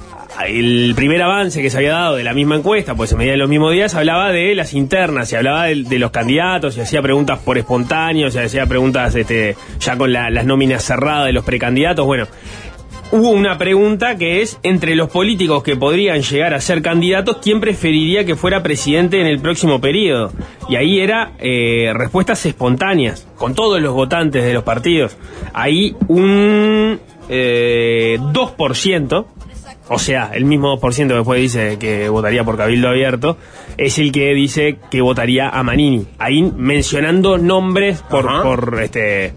el 0.47 0.93
primer 0.95 1.21
avance 1.21 1.62
que 1.62 1.69
se 1.69 1.78
había 1.78 1.91
dado 1.93 2.15
de 2.15 2.23
la 2.23 2.34
misma 2.34 2.56
encuesta, 2.56 2.95
pues 2.95 3.10
se 3.10 3.15
medía 3.15 3.34
en 3.34 3.39
los 3.39 3.49
mismos 3.49 3.73
días, 3.73 3.93
hablaba 3.95 4.32
de 4.32 4.56
las 4.56 4.73
internas, 4.73 5.28
se 5.30 5.38
hablaba 5.38 5.65
de, 5.65 5.99
los 5.99 6.12
candidatos, 6.12 6.75
se 6.75 6.82
hacía 6.82 7.02
preguntas 7.02 7.39
por 7.39 7.58
espontáneos, 7.58 8.34
se 8.34 8.41
hacía 8.41 8.65
preguntas 8.65 9.15
este, 9.15 9.56
ya 9.80 9.97
con 9.97 10.13
la- 10.13 10.30
las 10.30 10.45
nóminas 10.45 10.84
cerradas 10.84 11.25
de 11.25 11.34
los 11.34 11.43
precandidatos. 11.43 12.06
Bueno, 12.06 12.28
hubo 13.12 13.32
una 13.32 13.58
pregunta 13.58 14.17
que 14.17 14.41
es, 14.41 14.60
entre 14.63 14.95
los 14.95 15.10
políticos 15.10 15.63
que 15.63 15.75
podrían 15.75 16.21
llegar 16.21 16.54
a 16.54 16.62
ser 16.62 16.82
candidatos, 16.82 17.38
¿quién 17.41 17.60
preferiría 17.60 18.23
que 18.25 18.36
fuera 18.36 18.62
presidente 18.63 19.19
en 19.19 19.28
el 19.28 19.39
próximo 19.39 19.82
periodo? 19.82 20.32
Y 20.69 20.75
ahí 20.75 20.99
era 20.99 21.32
eh, 21.39 21.91
respuestas 21.95 22.45
espontáneas, 22.45 23.28
con 23.36 23.56
todos 23.56 23.82
los 23.82 23.93
votantes 23.93 24.43
de 24.43 24.54
los 24.54 24.63
partidos. 24.63 25.17
Ahí 25.54 25.95
un 26.08 26.99
eh, 27.30 28.17
2%, 28.19 29.25
o 29.89 29.99
sea, 29.99 30.32
el 30.34 30.45
mismo 30.45 30.80
2% 30.80 31.08
que 31.08 31.13
después 31.13 31.41
dice 31.41 31.78
que 31.80 32.10
votaría 32.10 32.43
por 32.43 32.58
Cabildo 32.58 32.89
Abierto, 32.89 33.38
es 33.78 33.97
el 33.97 34.12
que 34.12 34.34
dice 34.34 34.78
que 34.89 35.02
votaría 35.02 35.49
a 35.49 35.63
Manini. 35.63 36.06
Ahí 36.17 36.43
mencionando 36.43 37.38
nombres 37.38 38.02
por, 38.04 38.28
Ajá. 38.28 38.43
por 38.43 38.80
este 38.82 39.34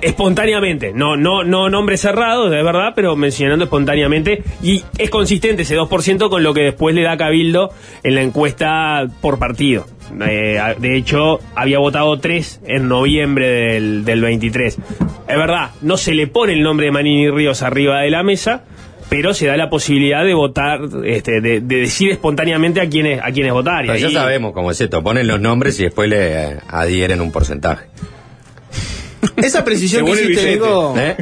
espontáneamente, 0.00 0.92
no, 0.92 1.16
no, 1.16 1.42
no 1.42 1.68
nombres 1.68 2.02
cerrados, 2.02 2.50
de 2.50 2.62
verdad, 2.62 2.92
pero 2.94 3.16
mencionando 3.16 3.64
espontáneamente, 3.64 4.42
y 4.62 4.84
es 4.98 5.10
consistente 5.10 5.62
ese 5.62 5.76
2% 5.76 6.28
con 6.28 6.42
lo 6.42 6.54
que 6.54 6.60
después 6.60 6.94
le 6.94 7.02
da 7.02 7.16
Cabildo 7.16 7.70
en 8.02 8.14
la 8.14 8.22
encuesta 8.22 9.06
por 9.20 9.38
partido. 9.38 9.86
Eh, 10.20 10.60
de 10.78 10.96
hecho, 10.96 11.40
había 11.54 11.78
votado 11.78 12.18
3 12.18 12.60
en 12.66 12.88
noviembre 12.88 13.48
del, 13.48 14.04
del 14.04 14.20
23. 14.20 14.78
Es 15.28 15.36
verdad, 15.36 15.70
no 15.82 15.96
se 15.96 16.14
le 16.14 16.26
pone 16.26 16.52
el 16.52 16.62
nombre 16.62 16.86
de 16.86 16.92
Manini 16.92 17.30
Ríos 17.30 17.62
arriba 17.62 18.00
de 18.00 18.10
la 18.10 18.22
mesa, 18.22 18.64
pero 19.08 19.32
se 19.34 19.46
da 19.46 19.56
la 19.56 19.70
posibilidad 19.70 20.24
de 20.24 20.34
votar, 20.34 20.80
este, 21.04 21.40
de, 21.40 21.60
de 21.60 21.76
decir 21.76 22.10
espontáneamente 22.10 22.80
a 22.80 22.88
quienes, 22.88 23.20
a 23.22 23.30
quienes 23.32 23.52
votar. 23.52 23.84
y 23.84 23.88
ya 23.88 23.94
ahí- 24.08 24.12
sabemos 24.12 24.52
cómo 24.52 24.70
es 24.70 24.80
esto. 24.80 25.02
Ponen 25.02 25.26
los 25.26 25.40
nombres 25.40 25.78
y 25.80 25.84
después 25.84 26.08
le 26.08 26.32
eh, 26.52 26.56
adhieren 26.68 27.20
un 27.20 27.30
porcentaje. 27.32 27.86
Esa 29.36 29.64
precisión 29.64 30.04
que 30.04 30.12
hiciste. 30.12 30.52
Nico. 30.52 30.94
¿Eh? 30.98 31.16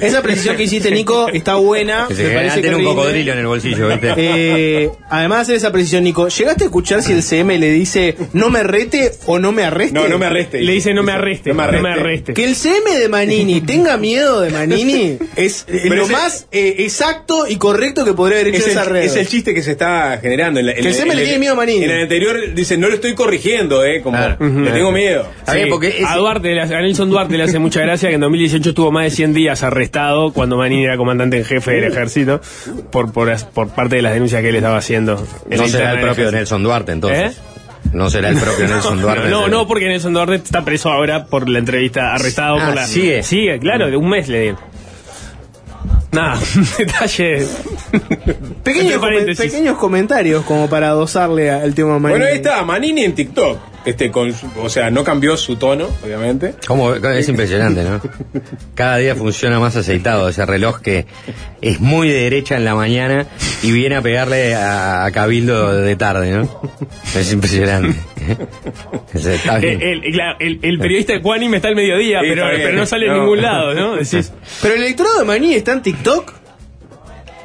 Esa 0.00 0.22
precisión 0.22 0.56
que 0.56 0.62
hiciste, 0.64 0.90
Nico, 0.90 1.28
está 1.28 1.54
buena. 1.56 2.06
Que 2.08 2.14
se 2.14 2.24
me 2.24 2.34
parece 2.34 2.54
que 2.56 2.60
tiene 2.62 2.76
un 2.76 2.82
rinde. 2.82 2.94
cocodrilo 2.96 3.32
en 3.32 3.38
el 3.38 3.46
bolsillo, 3.46 3.88
¿viste? 3.88 4.14
Eh, 4.16 4.90
además 5.08 5.38
de 5.38 5.42
hacer 5.42 5.56
esa 5.56 5.72
precisión, 5.72 6.04
Nico, 6.04 6.28
¿llegaste 6.28 6.64
a 6.64 6.66
escuchar 6.66 7.02
si 7.02 7.12
el 7.12 7.22
CM 7.22 7.58
le 7.58 7.70
dice 7.70 8.16
no 8.32 8.50
me 8.50 8.62
rete 8.62 9.12
o 9.26 9.38
no 9.38 9.52
me 9.52 9.62
arreste? 9.64 9.94
No, 9.94 10.08
no 10.08 10.18
me 10.18 10.26
arreste. 10.26 10.60
Le 10.60 10.72
dice 10.72 10.92
no 10.94 11.02
me 11.02 11.12
arreste, 11.12 11.50
No 11.50 11.56
me 11.66 11.72
no 11.72 11.82
me 11.82 11.90
arreste. 11.90 12.34
Que 12.34 12.44
el 12.44 12.54
CM 12.54 12.98
de 12.98 13.08
Manini 13.08 13.60
tenga 13.60 13.96
miedo 13.96 14.40
de 14.40 14.50
Manini 14.50 15.18
es 15.36 15.64
Pero 15.66 15.94
lo 15.96 16.02
ese- 16.04 16.12
más 16.12 16.46
eh, 16.52 16.76
exacto 16.78 17.46
y 17.48 17.56
correcto 17.56 18.04
que 18.04 18.12
podría 18.14 18.40
haber 18.40 18.54
hecho 18.54 18.64
Es 18.64 18.72
esa 18.72 18.82
el, 18.84 18.90
red. 18.90 19.02
es 19.04 19.16
el 19.16 19.26
chiste 19.26 19.54
que 19.54 19.62
se 19.62 19.72
está 19.72 20.18
generando. 20.20 20.60
En 20.60 20.66
la- 20.66 20.72
en 20.72 20.82
Que 20.82 20.88
el 20.88 20.94
CM 20.94 21.10
en 21.12 21.16
le 21.18 21.24
tiene 21.24 21.38
miedo 21.38 21.52
a 21.54 21.56
Manini. 21.56 21.84
En 21.84 21.90
el 21.90 22.02
anterior 22.02 22.54
dice, 22.54 22.76
no 22.76 22.88
lo 22.88 22.94
estoy 22.94 23.14
corrigiendo, 23.14 23.84
¿eh? 23.84 24.00
Como, 24.02 24.16
Claro. 24.16 24.36
le 24.40 24.70
tengo 24.70 24.92
miedo. 24.92 25.28
Bien, 25.52 25.68
porque 25.68 25.88
es- 25.88 26.04
a 26.06 26.16
Duarte, 26.16 26.60
hace- 26.60 26.74
a 26.74 26.80
Nelson 27.00 27.10
Duarte 27.14 27.38
le 27.38 27.44
hace 27.44 27.58
mucha 27.58 27.80
gracia 27.80 28.10
que 28.10 28.16
en 28.16 28.20
2018 28.20 28.68
estuvo 28.68 28.92
más 28.92 29.04
de 29.04 29.10
100 29.10 29.32
días 29.32 29.62
arrestado 29.62 30.34
cuando 30.34 30.58
Manini 30.58 30.84
era 30.84 30.98
comandante 30.98 31.38
en 31.38 31.46
jefe 31.46 31.70
del 31.72 31.84
ejército 31.84 32.42
por, 32.92 33.10
por, 33.10 33.34
por 33.54 33.68
parte 33.70 33.96
de 33.96 34.02
las 34.02 34.12
denuncias 34.12 34.42
que 34.42 34.50
él 34.50 34.56
estaba 34.56 34.76
haciendo. 34.76 35.26
en 35.48 35.56
No 35.58 35.66
será 35.66 35.92
el 35.92 36.00
propio 36.00 36.24
ejército. 36.24 36.36
Nelson 36.36 36.62
Duarte, 36.62 36.92
entonces. 36.92 37.38
¿Eh? 37.38 37.40
No 37.94 38.10
será 38.10 38.28
el 38.28 38.36
propio 38.36 38.68
Nelson 38.68 39.00
Duarte. 39.00 39.30
No, 39.30 39.48
no, 39.48 39.66
porque 39.66 39.86
Nelson 39.86 40.12
Duarte 40.12 40.34
está 40.34 40.62
preso 40.62 40.90
ahora 40.90 41.24
por 41.24 41.48
la 41.48 41.58
entrevista, 41.58 42.12
arrestado 42.12 42.58
Ah, 42.60 42.66
por 42.66 42.74
la... 42.74 42.86
sigue. 42.86 43.22
Sigue, 43.22 43.58
claro, 43.58 43.90
de 43.90 43.96
un 43.96 44.06
mes 44.10 44.28
le 44.28 44.40
dieron. 44.42 44.60
Nada, 46.12 46.38
detalle. 46.78 47.46
Pequeños, 48.62 49.00
pequeños 49.38 49.78
comentarios 49.78 50.44
como 50.44 50.68
para 50.68 50.88
adosarle 50.88 51.50
al 51.50 51.74
tema 51.74 51.98
Manini. 51.98 52.10
Bueno, 52.10 52.26
ahí 52.26 52.36
está, 52.36 52.62
Manini 52.62 53.04
en 53.04 53.14
TikTok. 53.14 53.69
Este, 53.84 54.10
con, 54.10 54.34
o 54.58 54.68
sea, 54.68 54.90
no 54.90 55.04
cambió 55.04 55.36
su 55.38 55.56
tono, 55.56 55.88
obviamente. 56.04 56.54
¿Cómo? 56.66 56.94
Es 56.94 57.28
impresionante, 57.30 57.82
¿no? 57.82 58.00
Cada 58.74 58.98
día 58.98 59.14
funciona 59.14 59.58
más 59.58 59.74
aceitado 59.76 60.28
ese 60.28 60.44
reloj 60.44 60.80
que 60.80 61.06
es 61.62 61.80
muy 61.80 62.08
de 62.08 62.14
derecha 62.24 62.56
en 62.56 62.64
la 62.66 62.74
mañana 62.74 63.26
y 63.62 63.72
viene 63.72 63.96
a 63.96 64.02
pegarle 64.02 64.54
a, 64.54 65.04
a 65.06 65.10
Cabildo 65.12 65.74
de 65.80 65.96
tarde, 65.96 66.30
¿no? 66.32 66.60
Es 67.16 67.32
impresionante. 67.32 67.98
Es- 69.14 69.26
Está 69.26 69.58
bien. 69.58 69.80
El, 69.80 70.04
el- 70.04 70.20
el- 70.38 70.58
el 70.62 70.78
periodista 70.78 71.14
ecuánime 71.14 71.56
está 71.56 71.68
al 71.68 71.74
mediodía, 71.76 72.20
Sí, 72.20 72.26
pero, 72.28 72.44
pero 72.54 72.72
no 72.76 72.86
sale 72.86 73.06
en 73.06 73.12
No. 73.12 73.20
ningún 73.22 73.42
lado, 73.42 73.74
¿no? 73.74 73.96
Decís, 73.96 74.32
Pero 74.62 74.74
el 74.74 74.82
electorado 74.82 75.20
de 75.20 75.24
Manini 75.24 75.54
está 75.54 75.72
en 75.72 75.82
TikTok. 75.82 76.32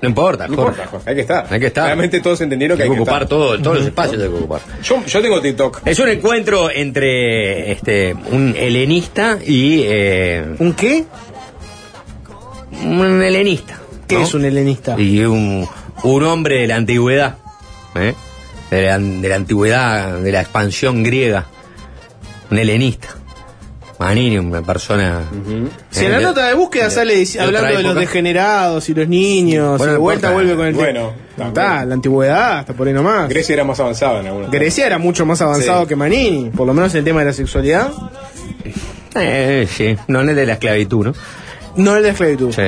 No 0.06 0.10
importa, 0.10 0.48
No 0.48 0.56
Jorge. 0.56 0.72
importa, 0.72 0.92
Jorge, 0.92 1.10
hay 1.10 1.16
que 1.16 1.22
estar. 1.22 1.48
Hay 1.50 1.60
que 1.60 1.68
estar. 1.68 1.86
Realmente 1.86 2.20
todos 2.22 2.42
entendieron 2.42 2.78
que 2.78 2.84
Hay 2.84 2.90
hay 2.90 2.92
que 2.92 2.96
que 2.98 3.02
ocupar 3.02 3.24
estar. 3.24 3.30
todo, 3.38 3.60
todos 3.60 3.78
los 3.78 3.86
espacios 3.88 4.22
hay 4.22 4.30
que 4.30 4.36
ocupar. 4.36 4.62
Yo, 4.84 5.04
yo 5.06 5.22
tengo 5.22 5.42
TikTok. 5.42 5.82
Es 5.86 6.00
un 6.00 6.10
encuentro 6.10 6.70
entre 6.72 7.72
este 7.72 8.16
un 8.32 8.54
helenista 8.58 9.38
y 9.46 9.82
eh, 9.86 10.46
¿Un 10.60 10.74
qué? 10.74 11.06
un 12.84 13.22
helenista. 13.24 13.80
¿Qué 14.08 14.16
¿no? 14.16 14.22
es 14.24 14.34
un 14.34 14.46
helenista? 14.46 15.00
Y 15.00 15.22
un, 15.24 15.68
un 16.04 16.24
hombre 16.24 16.62
de 16.62 16.68
la 16.68 16.76
antigüedad, 16.76 17.38
¿eh? 17.96 18.14
de, 18.70 18.82
la, 18.84 19.00
de 19.00 19.30
la 19.30 19.36
antigüedad, 19.36 20.20
de 20.20 20.32
la 20.32 20.42
expansión 20.42 21.04
griega, 21.04 21.46
un 22.52 22.60
helenista. 22.60 23.08
Manini, 23.98 24.38
una 24.38 24.62
persona. 24.62 25.22
Si 25.90 26.04
en 26.04 26.12
¿eh? 26.12 26.16
la 26.16 26.20
nota 26.20 26.48
de 26.48 26.54
búsqueda 26.54 26.86
de- 26.86 26.92
sale 26.92 27.24
hablando 27.40 27.78
de 27.78 27.84
los 27.84 27.96
degenerados 27.96 28.90
y 28.90 28.94
los 28.94 29.08
niños, 29.08 29.78
Bueno, 29.78 29.94
y 29.94 29.96
de 29.96 30.00
vuelta 30.00 30.28
importa. 30.28 30.34
vuelve 30.34 30.56
con 30.58 30.68
el 30.68 30.74
Bueno. 30.74 31.14
Está, 31.48 31.86
la 31.86 31.94
antigüedad, 31.96 32.60
hasta 32.60 32.74
por 32.74 32.88
ahí 32.88 32.94
nomás. 32.94 33.30
Grecia 33.30 33.54
era 33.54 33.64
más 33.64 33.80
avanzada 33.80 34.20
en 34.22 34.28
algunos 34.28 34.52
Grecia 34.52 34.86
era 34.86 34.98
mucho 34.98 35.26
más 35.26 35.42
avanzado 35.42 35.84
Sí. 35.84 35.88
que 35.90 35.96
Manini, 35.96 36.50
por 36.50 36.68
lo 36.68 36.74
menos 36.74 36.94
en 36.94 37.00
el 37.00 37.04
tema 37.06 37.20
de 37.22 37.26
la 37.28 37.34
sexualidad. 37.34 37.90
Eh, 39.16 39.66
sí, 39.70 39.96
no 40.08 40.22
es 40.22 40.36
de 40.36 40.46
la 40.46 40.54
esclavitud, 40.54 41.06
¿no? 41.08 41.14
No 41.78 41.96
el 41.96 42.04
de 42.04 42.10
esclavitud. 42.10 42.54
Sí. 42.54 42.64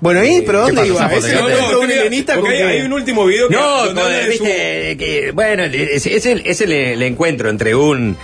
Bueno, 0.00 0.20
ahí, 0.20 0.42
pero 0.44 0.66
¿Qué 0.66 0.72
¿dónde 0.72 0.88
iba? 0.88 1.06
Ese 1.14 1.34
No, 1.34 1.48
no, 1.48 1.72
no, 1.72 1.80
un 1.80 1.90
helenista 1.90 2.34
porque 2.34 2.48
con 2.50 2.52
hay, 2.52 2.58
que- 2.74 2.78
hay 2.80 2.86
un 2.86 2.92
último 2.92 3.24
video 3.24 3.48
que, 3.48 3.54
No, 3.54 3.86
donde 3.86 4.02
de 4.02 4.22
su- 4.24 4.28
viste, 4.44 4.96
que, 4.98 5.30
bueno, 5.34 5.62
es, 5.64 6.04
es 6.06 6.26
el, 6.26 6.42
es 6.44 6.60
el, 6.60 6.72
el 6.72 7.02
encuentro 7.02 7.48
entre 7.48 7.74
un 7.74 8.14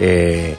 eh, 0.00 0.56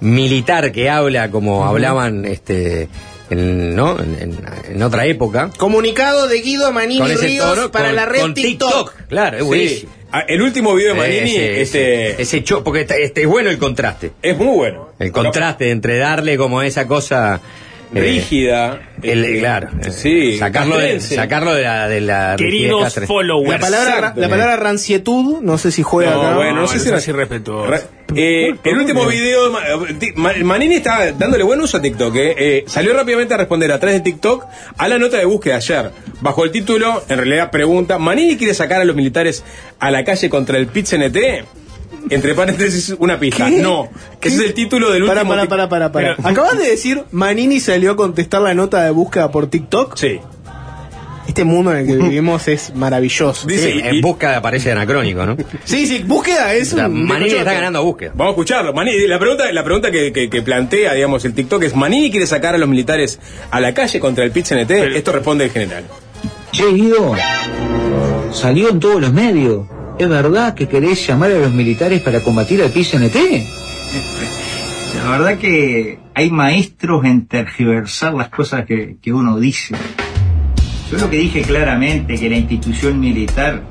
militar 0.00 0.70
que 0.72 0.88
habla 0.90 1.30
como 1.30 1.64
hablaban 1.64 2.24
este 2.24 2.88
en, 3.30 3.74
¿no? 3.74 3.98
en, 3.98 4.16
en- 4.20 4.38
en 4.74 4.82
otra 4.82 5.06
época. 5.06 5.50
Comunicado 5.56 6.28
de 6.28 6.40
Guido 6.42 6.70
Manini 6.72 7.00
Con 7.00 7.10
ese 7.10 7.26
Ríos 7.26 7.54
tono, 7.54 7.70
para 7.72 7.86
con- 7.86 7.96
la 7.96 8.06
red 8.06 8.20
con 8.20 8.34
TikTok. 8.34 8.92
Claro, 9.08 9.36
es 9.38 9.42
Sí. 9.42 9.48
buenísimo. 9.48 9.92
Ah, 10.14 10.24
El 10.28 10.42
último 10.42 10.74
video 10.74 10.92
de 10.92 11.00
Manini, 11.00 11.30
Ese- 11.36 11.62
este, 11.62 12.10
ese, 12.10 12.22
ese 12.22 12.44
cho- 12.44 12.62
porque 12.62 12.82
está- 12.82 12.96
este, 12.96 13.22
es 13.22 13.26
bueno 13.26 13.48
el 13.48 13.56
contraste. 13.58 14.12
es 14.20 14.36
muy 14.36 14.54
bueno. 14.54 14.90
El 14.98 15.10
contraste 15.10 15.70
entre 15.70 15.96
darle 15.96 16.36
como 16.36 16.60
esa 16.60 16.86
cosa 16.86 17.40
eh, 17.94 18.00
Rígida. 18.00 18.80
el- 19.02 19.24
este, 19.24 19.38
claro. 19.38 19.68
Sí. 19.90 20.36
Sacarlo 20.36 20.76
de, 20.78 21.00
sacarlo 21.00 21.54
de 21.54 21.62
la, 21.62 21.88
de 21.88 22.00
la 22.02 22.34
Queridos 22.36 22.94
followers. 23.06 23.50
La 23.52 23.58
palabra, 23.58 23.94
Exacto. 23.94 24.20
la 24.20 24.28
palabra 24.28 24.56
rancietud, 24.56 25.40
no 25.40 25.56
sé 25.56 25.72
si 25.72 25.82
juega 25.82 26.10
No, 26.12 26.22
acá. 26.22 26.36
bueno, 26.36 26.60
no 26.60 26.66
sé 26.68 26.74
si 26.78 26.88
era 26.88 26.88
era 26.88 26.96
así 26.98 27.12
respetuoso. 27.12 27.70
Ra- 27.70 27.80
eh, 28.16 28.54
el 28.64 28.76
último 28.78 29.06
video, 29.06 29.50
Ma- 30.16 30.32
Manini 30.42 30.76
está 30.76 31.12
dándole 31.12 31.44
buen 31.44 31.60
uso 31.60 31.76
a 31.78 31.82
TikTok. 31.82 32.14
eh. 32.16 32.34
Eh, 32.38 32.64
salió 32.66 32.92
rápidamente 32.94 33.34
a 33.34 33.36
responder 33.36 33.70
a 33.72 33.78
través 33.78 33.98
de 33.98 34.10
TikTok 34.10 34.44
a 34.76 34.88
la 34.88 34.98
nota 34.98 35.18
de 35.18 35.24
búsqueda 35.24 35.56
ayer. 35.56 35.90
Bajo 36.20 36.44
el 36.44 36.50
título, 36.50 37.02
en 37.08 37.18
realidad 37.18 37.50
pregunta, 37.50 37.98
¿Manini 37.98 38.36
quiere 38.36 38.54
sacar 38.54 38.80
a 38.80 38.84
los 38.84 38.94
militares 38.96 39.44
a 39.78 39.90
la 39.90 40.04
calle 40.04 40.28
contra 40.30 40.58
el 40.58 40.66
pit 40.66 40.86
-NT? 40.86 41.44
Entre 42.10 42.34
paréntesis, 42.34 42.94
una 42.98 43.18
pista. 43.20 43.46
¿Qué? 43.48 43.58
No, 43.58 43.88
ese 44.20 44.34
es 44.36 44.40
el 44.42 44.54
título 44.54 44.90
del 44.90 45.06
Para, 45.06 45.20
último 45.22 45.34
para, 45.36 45.48
para, 45.48 45.68
para, 45.68 45.92
para. 45.92 46.16
Pero- 46.16 46.28
Acabas 46.28 46.58
de 46.58 46.68
decir, 46.68 47.04
Manini 47.12 47.60
salió 47.60 47.92
a 47.92 47.96
contestar 47.96 48.42
la 48.42 48.54
nota 48.54 48.82
de 48.84 48.90
búsqueda 48.90 49.30
por 49.30 49.46
TikTok. 49.48 49.96
Sí. 49.96 50.18
Este 51.26 51.44
mundo 51.44 51.72
en 51.72 51.78
el 51.78 51.86
que 51.86 51.96
vivimos 51.96 52.46
es 52.48 52.74
maravilloso. 52.74 53.46
Dice, 53.46 53.72
Sí, 53.72 53.78
y- 53.82 53.86
en 53.88 54.00
busca 54.00 54.36
aparece 54.36 54.72
anacrónico, 54.72 55.24
¿no? 55.24 55.36
Sí, 55.64 55.86
sí, 55.86 56.00
búsqueda 56.04 56.52
es 56.52 56.72
O 56.72 56.76
sea, 56.76 56.86
un 56.88 57.06
Manini 57.06 57.30
está 57.30 57.52
ganando 57.54 57.78
a 57.78 57.82
búsqueda. 57.82 58.10
Vamos 58.14 58.32
a 58.32 58.32
escucharlo. 58.32 58.72
Manini, 58.74 59.06
la 59.06 59.18
pregunta, 59.18 59.50
la 59.52 59.64
pregunta 59.64 59.90
que, 59.90 60.12
que- 60.12 60.28
que 60.28 60.42
plantea, 60.42 60.94
digamos, 60.94 61.24
el 61.24 61.32
TikTok 61.32 61.62
es, 61.62 61.76
¿Manini 61.76 62.10
quiere 62.10 62.26
sacar 62.26 62.54
a 62.54 62.58
los 62.58 62.68
militares 62.68 63.20
a 63.50 63.60
la 63.60 63.72
calle 63.72 64.00
contra 64.00 64.24
el 64.24 64.32
pit 64.32 64.46
-NT? 64.46 64.96
Esto 64.96 65.12
responde 65.12 65.44
el 65.44 65.50
general. 65.52 65.84
Che, 66.50 66.66
Guido, 66.72 67.14
salió 68.32 68.68
en 68.70 68.80
todos 68.80 69.00
los 69.00 69.12
medios. 69.12 69.66
¿Es 69.98 70.08
verdad 70.08 70.54
que 70.54 70.66
querés 70.68 71.06
llamar 71.06 71.30
a 71.30 71.34
los 71.38 71.52
militares 71.52 72.00
para 72.02 72.20
combatir 72.20 72.62
al 72.62 72.70
PCNT? 72.70 73.16
La 75.04 75.10
verdad 75.10 75.38
que 75.38 75.98
hay 76.14 76.30
maestros 76.30 77.04
en 77.04 77.26
tergiversar 77.26 78.12
las 78.14 78.28
cosas 78.28 78.66
que, 78.66 78.96
que 79.00 79.12
uno 79.12 79.38
dice. 79.38 79.74
Yo 80.92 80.98
lo 80.98 81.08
que 81.08 81.16
dije 81.16 81.40
claramente, 81.40 82.18
que 82.18 82.28
la 82.28 82.36
institución 82.36 83.00
militar 83.00 83.62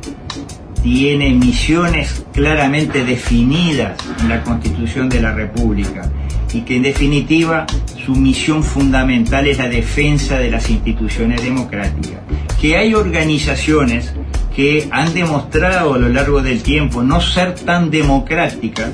tiene 0.81 1.29
misiones 1.33 2.25
claramente 2.33 3.05
definidas 3.05 3.95
en 4.21 4.29
la 4.29 4.41
Constitución 4.41 5.07
de 5.07 5.21
la 5.21 5.31
República 5.31 6.11
y 6.51 6.61
que 6.61 6.77
en 6.77 6.81
definitiva 6.81 7.67
su 8.03 8.15
misión 8.15 8.63
fundamental 8.63 9.45
es 9.45 9.59
la 9.59 9.69
defensa 9.69 10.39
de 10.39 10.49
las 10.49 10.67
instituciones 10.71 11.43
democráticas. 11.43 12.21
Que 12.59 12.75
hay 12.75 12.95
organizaciones 12.95 14.15
que 14.55 14.87
han 14.89 15.13
demostrado 15.13 15.93
a 15.93 15.99
lo 15.99 16.09
largo 16.09 16.41
del 16.41 16.63
tiempo 16.63 17.03
no 17.03 17.21
ser 17.21 17.53
tan 17.53 17.91
democráticas 17.91 18.93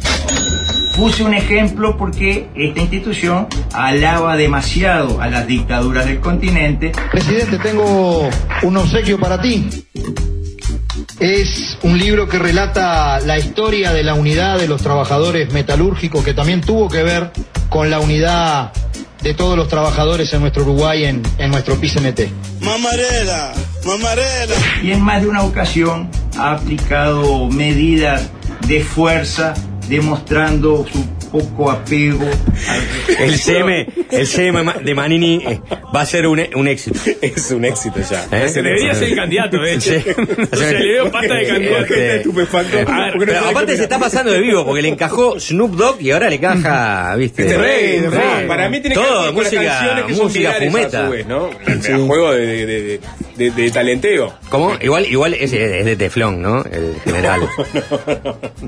Puse 0.97 1.23
un 1.23 1.35
ejemplo 1.35 1.95
porque 1.95 2.49
esta 2.55 2.81
institución 2.81 3.47
alaba 3.71 4.35
demasiado 4.35 5.21
a 5.21 5.27
las 5.27 5.45
dictaduras 5.45 6.07
del 6.07 6.19
continente. 6.19 6.91
Presidente, 7.11 7.59
tengo 7.59 8.27
un 8.63 8.77
obsequio 8.77 9.19
para 9.19 9.39
ti. 9.39 9.69
Es 11.19 11.77
un 11.83 11.99
libro 11.99 12.27
que 12.27 12.39
relata 12.39 13.19
la 13.19 13.37
historia 13.37 13.93
de 13.93 14.01
la 14.01 14.15
unidad 14.15 14.57
de 14.57 14.67
los 14.67 14.81
trabajadores 14.81 15.53
metalúrgicos 15.53 16.25
que 16.25 16.33
también 16.33 16.61
tuvo 16.61 16.89
que 16.89 17.03
ver 17.03 17.31
con 17.69 17.91
la 17.91 17.99
unidad 17.99 18.73
de 19.21 19.35
todos 19.35 19.55
los 19.55 19.67
trabajadores 19.67 20.33
en 20.33 20.41
nuestro 20.41 20.63
Uruguay, 20.63 21.05
en, 21.05 21.21
en 21.37 21.51
nuestro 21.51 21.75
PCMT. 21.75 22.21
Mamarela, 22.61 23.53
mamarela. 23.85 24.55
Y 24.81 24.93
en 24.93 25.01
más 25.01 25.21
de 25.21 25.27
una 25.27 25.43
ocasión 25.43 26.09
ha 26.39 26.53
aplicado 26.53 27.47
medidas 27.49 28.31
de 28.67 28.83
fuerza 28.83 29.53
demostrando 29.87 30.85
su 30.91 31.05
poco 31.29 31.69
apego 31.69 32.23
al 32.25 33.23
El 33.23 33.37
CM, 33.37 33.85
el 34.11 34.27
CM 34.27 34.63
ma- 34.63 34.77
de 34.81 34.95
Manini 34.95 35.43
eh, 35.45 35.59
va 35.93 36.01
a 36.01 36.05
ser 36.05 36.25
un, 36.25 36.39
e- 36.39 36.49
un 36.55 36.67
éxito. 36.69 36.97
Es 37.21 37.51
un 37.51 37.65
éxito 37.65 37.99
ya. 38.09 38.25
¿Eh? 38.31 38.45
Un 38.47 38.53
Debería 38.53 38.93
ser 38.95 39.09
el 39.09 39.15
candidato, 39.15 39.57
de 39.61 39.73
hecho. 39.73 39.91
Sí. 39.91 40.03
O 40.51 40.55
sea, 40.55 40.71
le 40.71 40.87
veo 40.93 41.11
pata 41.11 41.33
de 41.35 41.47
candidato. 41.47 41.81
Este, 41.83 42.15
Estupefacto. 42.17 42.77
A 42.77 43.05
ver, 43.05 43.15
no 43.15 43.25
Pero 43.25 43.39
aparte 43.45 43.75
se 43.75 43.83
está 43.83 43.99
pasando 43.99 44.31
de 44.31 44.39
vivo 44.39 44.65
porque 44.65 44.81
le 44.81 44.87
encajó 44.89 45.39
Snoop 45.39 45.71
Dogg 45.75 46.01
y 46.01 46.11
ahora 46.11 46.29
le 46.29 46.39
caja, 46.39 47.15
¿viste? 47.17 47.43
Este 47.45 47.57
rey, 47.57 47.99
Sí. 47.99 48.05
rey. 48.07 48.47
Para 48.47 48.69
mí 48.69 48.79
tiene 48.79 48.95
que 48.95 49.01
Todo, 49.01 49.23
ver 49.25 49.33
con 49.33 49.43
las 49.43 49.53
música, 49.53 49.71
canciones 49.73 50.05
que 50.05 50.13
son 50.15 50.23
música 50.25 50.49
virales 50.59 50.71
fumeta. 50.71 51.01
a 51.01 51.05
su 51.05 51.11
vez, 51.11 51.27
¿no? 51.27 51.45
A 51.45 51.97
juego 52.07 52.31
de, 52.31 52.65
de, 52.65 52.65
de, 52.83 52.99
de- 53.37 53.51
de 53.51 53.71
talenteo. 53.71 54.33
¿Cómo? 54.49 54.73
Igual, 54.81 55.05
igual 55.05 55.33
es, 55.33 55.53
es 55.53 55.85
de 55.85 55.95
teflón, 55.95 56.41
¿no? 56.41 56.63
El 56.63 56.95
general. 57.03 57.41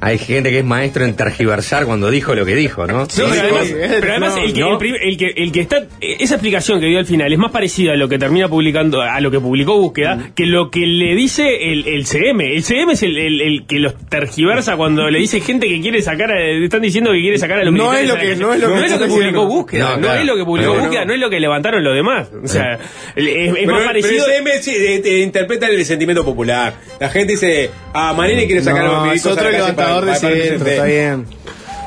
Hay 0.01 0.17
gente 0.17 0.49
que 0.51 0.59
es 0.59 0.65
maestro 0.65 1.05
en 1.05 1.15
tergiversar 1.15 1.85
cuando 1.85 2.09
dijo 2.11 2.35
lo 2.35 2.45
que 2.45 2.55
dijo, 2.55 2.85
¿no? 2.87 2.99
No, 2.99 3.07
pero 3.15 3.31
además, 3.41 3.73
pero 3.99 4.11
además 4.11 4.35
el, 4.43 4.53
que, 4.53 4.59
¿no? 4.61 4.79
el, 4.79 5.17
que, 5.17 5.33
el 5.35 5.51
que 5.51 5.61
está. 5.61 5.83
Esa 6.01 6.35
explicación 6.35 6.79
que 6.79 6.87
dio 6.87 6.99
al 6.99 7.05
final 7.05 7.31
es 7.31 7.39
más 7.39 7.51
parecida 7.51 7.93
a 7.93 7.95
lo 7.95 8.07
que 8.07 8.17
termina 8.17 8.47
publicando, 8.47 9.01
a 9.01 9.19
lo 9.21 9.31
que 9.31 9.39
publicó 9.39 9.77
Búsqueda, 9.79 10.31
que 10.35 10.45
lo 10.45 10.69
que 10.69 10.81
le 10.81 11.15
dice 11.15 11.71
el, 11.71 11.87
el 11.87 12.05
CM. 12.05 12.55
El 12.55 12.63
CM 12.63 12.93
es 12.93 13.03
el, 13.03 13.17
el- 13.17 13.41
el 13.41 13.65
que 13.65 13.79
los 13.79 13.95
tergiversa 14.09 14.75
cuando 14.77 15.09
le 15.09 15.19
dice 15.19 15.39
gente 15.41 15.67
que 15.67 15.79
quiere 15.81 16.01
sacar. 16.01 16.31
A, 16.31 16.39
están 16.63 16.81
diciendo 16.81 17.11
que 17.11 17.21
quiere 17.21 17.37
sacar 17.37 17.59
a 17.59 17.63
los 17.63 17.73
No 17.73 17.93
es 17.93 18.07
lo 18.07 18.15
no 18.15 18.83
es 18.83 18.91
lo 18.91 18.99
que 18.99 19.05
publicó. 19.07 19.45
Búsqueda. 19.45 19.95
No, 19.95 20.01
claro. 20.01 20.19
es 20.21 20.25
lo 20.25 20.35
que 20.35 20.45
publicó 20.45 20.73
Búsqueda, 20.75 21.05
no. 21.05 21.13
es 21.13 21.19
lo 21.19 21.29
que 21.29 21.39
levantaron 21.39 21.83
los 21.83 21.95
demás. 21.95 22.29
O 22.43 22.47
sea, 22.47 22.73
es, 23.15 23.27
es 23.27 23.53
pero, 23.53 23.71
más 23.73 23.83
parecido. 23.83 24.25
pero 24.27 24.37
sí, 24.37 24.43
eh, 24.67 25.01
eh, 25.03 25.19
interpreta 25.19 25.67
el 25.67 25.85
sentimiento 25.85 26.23
popular. 26.25 26.73
La 26.99 27.09
gente 27.09 27.33
dice, 27.33 27.69
ah, 27.93 28.13
Manini 28.13 28.45
quiere 28.47 28.61
sacar 28.63 28.81
a 28.81 28.83
los 28.85 28.93
No, 28.93 29.11
a 29.11 29.13
otro 29.13 29.33
la 29.35 29.35
calle 29.43 29.51
levantador 29.57 30.01
para- 30.05 30.13
de 30.13 30.19
centro, 30.49 30.67
está 30.67 30.83
bien. 30.85 31.25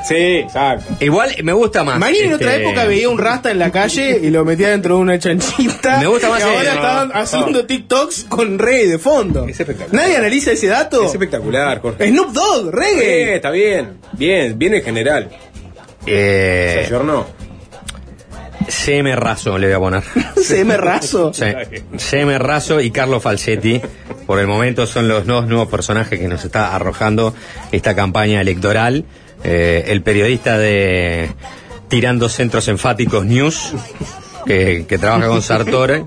Sí, 0.05 0.15
exacto. 0.15 0.97
Igual 0.99 1.31
me 1.43 1.53
gusta 1.53 1.85
más. 1.85 1.97
Manini 1.97 2.25
en 2.25 2.33
otra 2.33 2.55
este, 2.55 2.65
época 2.65 2.83
veía 2.83 3.07
un 3.07 3.17
rasta 3.17 3.51
en 3.51 3.57
la 3.59 3.71
calle 3.71 4.19
y 4.21 4.29
lo 4.31 4.43
metía 4.43 4.69
dentro 4.71 4.95
de 4.97 5.01
una 5.01 5.17
chanchita. 5.17 5.99
Me 5.99 6.07
gusta 6.07 6.27
más 6.27 6.41
y 6.41 6.43
ahora 6.43 6.59
el- 6.59 6.67
estaban 6.67 7.07
no, 7.07 7.13
haciendo 7.15 7.65
TikToks 7.65 8.25
con 8.27 8.59
reggae 8.59 8.87
de 8.89 8.99
fondo. 8.99 9.45
Es 9.47 9.57
espectacular. 9.57 10.03
¿Nadie 10.03 10.17
analiza 10.17 10.51
ese 10.51 10.67
dato? 10.67 11.05
Es 11.05 11.11
espectacular, 11.13 11.79
Jorge. 11.79 12.09
Snoop 12.09 12.33
Dogg, 12.33 12.73
reggae. 12.75 13.35
está 13.35 13.49
bien, 13.51 13.99
bien, 14.11 14.59
bien 14.59 14.73
en 14.73 14.83
general. 14.83 15.29
Eh, 16.05 16.79
Se 16.81 16.85
ayornó. 16.87 17.25
CM 18.67 19.15
Razo 19.15 19.57
le 19.57 19.67
voy 19.67 19.75
a 19.75 19.79
poner. 19.79 20.03
CM 20.35 20.77
Razo. 20.77 21.33
Sí. 21.33 21.45
CM 21.97 22.37
Razo 22.37 22.81
y 22.81 22.91
Carlo 22.91 23.19
Falsetti, 23.19 23.81
por 24.25 24.39
el 24.39 24.47
momento 24.47 24.85
son 24.87 25.07
los 25.07 25.25
dos 25.25 25.47
nuevos 25.47 25.67
personajes 25.67 26.19
que 26.19 26.27
nos 26.27 26.43
está 26.43 26.75
arrojando 26.75 27.33
esta 27.71 27.95
campaña 27.95 28.41
electoral. 28.41 29.05
Eh, 29.43 29.85
el 29.87 30.01
periodista 30.01 30.57
de 30.57 31.29
Tirando 31.89 32.29
Centros 32.29 32.67
Enfáticos 32.69 33.25
News, 33.25 33.73
que, 34.45 34.85
que 34.87 34.97
trabaja 34.97 35.27
con 35.27 35.41
Sartori, 35.41 36.03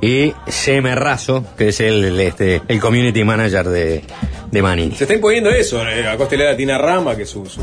y 0.00 0.34
CM 0.48 0.94
Razo, 0.94 1.44
que 1.56 1.68
es 1.68 1.80
el, 1.80 2.04
el, 2.04 2.20
este, 2.20 2.60
el 2.68 2.80
community 2.80 3.24
manager 3.24 3.68
de, 3.68 4.02
de 4.50 4.62
Manini. 4.62 4.94
Se 4.94 5.04
está 5.04 5.14
imponiendo 5.14 5.50
eso. 5.50 5.86
Eh, 5.88 6.06
a 6.06 6.16
costelera 6.16 6.52
a 6.52 6.56
Tina 6.56 6.78
Rama, 6.78 7.16
que 7.16 7.22
es 7.22 7.30
su, 7.30 7.46
su 7.46 7.62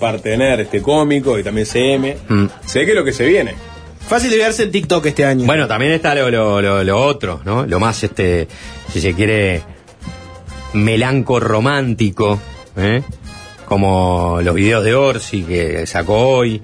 partener 0.00 0.60
este 0.60 0.82
cómico, 0.82 1.38
y 1.38 1.42
también 1.42 1.66
CM. 1.66 2.16
Mm. 2.28 2.46
Sé 2.64 2.84
que 2.84 2.90
es 2.90 2.96
lo 2.96 3.04
que 3.04 3.12
se 3.12 3.24
viene. 3.24 3.54
Fácil 4.08 4.30
de 4.30 4.38
verse 4.38 4.62
en 4.62 4.70
TikTok 4.70 5.04
este 5.06 5.24
año. 5.24 5.46
Bueno, 5.46 5.66
también 5.66 5.92
está 5.92 6.14
lo, 6.14 6.30
lo, 6.30 6.62
lo, 6.62 6.84
lo 6.84 7.02
otro, 7.04 7.40
¿no? 7.44 7.66
Lo 7.66 7.80
más, 7.80 8.02
este, 8.04 8.46
si 8.92 9.00
se 9.00 9.14
quiere, 9.14 9.62
melanco 10.74 11.40
romántico, 11.40 12.40
¿eh? 12.76 13.02
Como 13.64 14.38
los 14.42 14.54
videos 14.54 14.84
de 14.84 14.94
Orsi 14.94 15.42
que 15.42 15.86
sacó 15.86 16.18
hoy, 16.18 16.62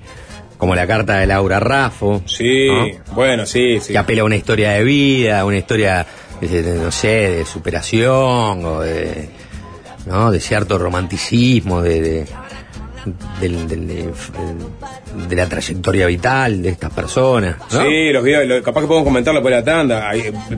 como 0.56 0.76
la 0.76 0.86
carta 0.86 1.18
de 1.18 1.26
Laura 1.26 1.58
Raffo. 1.58 2.22
Sí, 2.26 2.68
¿no? 2.68 2.86
bueno, 3.14 3.44
sí, 3.44 3.80
sí. 3.80 3.92
Que 3.92 3.98
apela 3.98 4.22
a 4.22 4.24
una 4.24 4.36
historia 4.36 4.70
de 4.72 4.84
vida, 4.84 5.44
una 5.44 5.58
historia, 5.58 6.06
no 6.40 6.92
sé, 6.92 7.08
de 7.08 7.44
superación, 7.44 8.64
o 8.64 8.80
de, 8.80 9.28
¿no? 10.06 10.30
De 10.30 10.38
cierto 10.38 10.78
romanticismo, 10.78 11.82
de, 11.82 12.00
de, 12.00 12.26
del- 13.40 13.68
del- 13.68 13.86
de- 13.88 14.10
de 15.28 15.36
la 15.36 15.48
trayectoria 15.48 16.06
vital 16.06 16.62
de 16.62 16.68
estas 16.70 16.92
personas. 16.92 17.56
Sí, 17.68 18.12
los 18.12 18.22
videos, 18.24 18.46
lo- 18.46 18.62
capaz 18.62 18.82
que 18.82 18.86
podemos 18.86 19.06
comentarlo 19.08 19.42
por 19.42 19.50
la 19.50 19.64
tanda. 19.64 20.10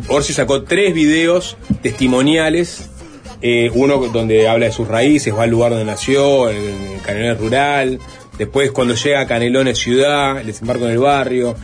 Orsi 0.09 0.32
sacó 0.32 0.62
tres 0.62 0.95
videos 0.95 1.57
testimoniales. 1.82 2.90
eh, 3.47 3.70
uno 3.74 3.99
donde 3.99 4.49
habla 4.49 4.66
de 4.66 4.72
sus 4.72 4.88
raíces, 4.88 5.34
va 5.36 5.42
al 5.42 5.51
lugar 5.51 5.68
donde 5.70 5.84
nació, 5.84 6.49
en, 6.49 6.57
en 6.92 6.99
Canelones 7.01 7.38
rural. 7.38 7.99
Después, 8.38 8.70
cuando 8.72 8.95
llega 8.95 9.20
a 9.20 9.26
Canelones 9.26 9.76
ciudad, 9.78 10.40
el 10.40 10.47
desembarco 10.47 10.86
en 10.86 10.92
el 10.92 10.99
barrio. 10.99 11.55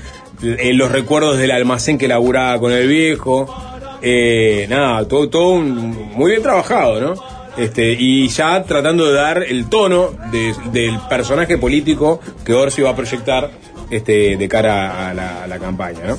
eh, 0.43 0.73
los 0.75 0.91
recuerdos 0.93 1.39
del 1.39 1.51
almacén 1.53 1.97
que 1.97 2.07
laburaba 2.09 2.59
con 2.61 2.73
el 2.73 2.87
viejo. 2.87 3.47
Eh, 4.03 4.67
nada, 4.69 5.07
todo, 5.09 5.29
todo 5.31 5.51
un- 5.53 6.13
muy 6.15 6.31
bien 6.33 6.43
trabajado, 6.43 7.01
¿no? 7.01 7.15
Este, 7.57 7.93
y 7.93 8.29
ya 8.29 8.63
tratando 8.65 9.07
de 9.07 9.13
dar 9.15 9.43
el 9.43 9.69
tono 9.69 10.11
de- 10.31 10.55
del 10.73 10.99
personaje 11.09 11.59
político 11.59 12.21
que 12.45 12.53
Orsi 12.55 12.81
va 12.83 12.91
a 12.91 12.97
proyectar 12.97 13.51
este, 13.91 14.37
de 14.37 14.49
cara 14.49 15.09
a 15.11 15.15
la, 15.15 15.45
a 15.45 15.47
la 15.49 15.59
campaña, 15.59 16.01
¿no? 16.07 16.19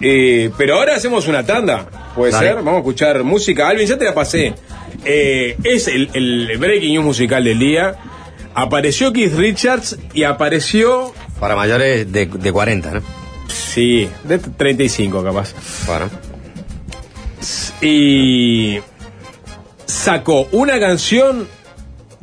Eh, 0.00 0.50
pero 0.58 0.74
ahora 0.76 0.94
hacemos 0.96 1.26
una 1.28 1.44
tanda, 1.44 1.86
puede 2.14 2.32
Dale. 2.32 2.46
ser, 2.48 2.56
vamos 2.56 2.74
a 2.74 2.78
escuchar 2.78 3.22
música. 3.24 3.68
Alvin, 3.68 3.86
ya 3.86 3.96
te 3.98 4.04
la 4.04 4.14
pasé. 4.14 4.54
Eh, 5.04 5.56
es 5.64 5.88
el, 5.88 6.10
el 6.14 6.56
breaking 6.58 6.92
news 6.94 7.04
musical 7.04 7.44
del 7.44 7.58
día. 7.58 7.94
Apareció 8.54 9.12
Keith 9.12 9.34
Richards 9.34 9.96
y 10.14 10.24
apareció. 10.24 11.12
Para 11.38 11.54
mayores 11.56 12.10
de, 12.12 12.26
de 12.26 12.52
40, 12.52 12.90
¿no? 12.94 13.00
Sí, 13.48 14.08
de 14.24 14.38
35 14.38 15.22
capaz. 15.22 15.54
Bueno. 15.86 16.10
Y 17.80 18.78
sacó 19.88 20.46
una 20.52 20.78
canción 20.78 21.48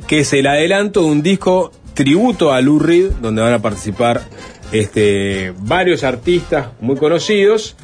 que 0.06 0.20
es 0.20 0.32
el 0.32 0.46
adelanto 0.46 1.02
de 1.02 1.06
un 1.06 1.22
disco 1.22 1.72
tributo 1.94 2.52
a 2.52 2.60
Lou 2.60 2.78
Reed, 2.78 3.10
donde 3.20 3.42
van 3.42 3.52
a 3.52 3.58
participar 3.60 4.22
este, 4.72 5.52
varios 5.58 6.04
artistas 6.04 6.68
muy 6.80 6.96
conocidos. 6.96 7.76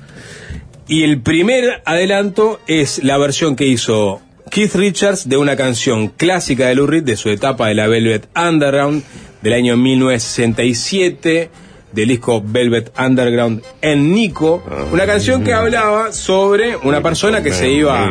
Y 0.87 1.03
el 1.03 1.21
primer 1.21 1.83
adelanto 1.85 2.61
es 2.67 3.03
la 3.03 3.19
versión 3.19 3.57
que 3.57 3.67
hizo 3.67 4.21
Keith 4.51 4.75
Richards 4.75 5.29
de 5.29 5.37
una 5.37 5.57
canción 5.57 6.09
clásica 6.09 6.67
de 6.69 6.77
Lou 6.77 6.87
Reed 6.87 7.03
de 7.03 7.17
su 7.17 7.29
etapa 7.31 7.69
de 7.69 7.75
la 7.75 7.89
Velvet 7.89 8.29
Underground 8.37 9.03
del 9.43 9.53
año 9.55 9.77
1967 9.77 11.51
del 11.93 12.09
disco 12.09 12.43
Velvet 12.45 12.93
Underground 12.99 13.63
en 13.83 14.15
Nico, 14.15 14.63
una 14.93 15.05
canción 15.05 15.45
que 15.45 15.53
hablaba 15.53 16.13
sobre 16.13 16.77
una 16.77 17.03
persona 17.03 17.43
que 17.43 17.53
se 17.53 17.71
iba 17.71 18.09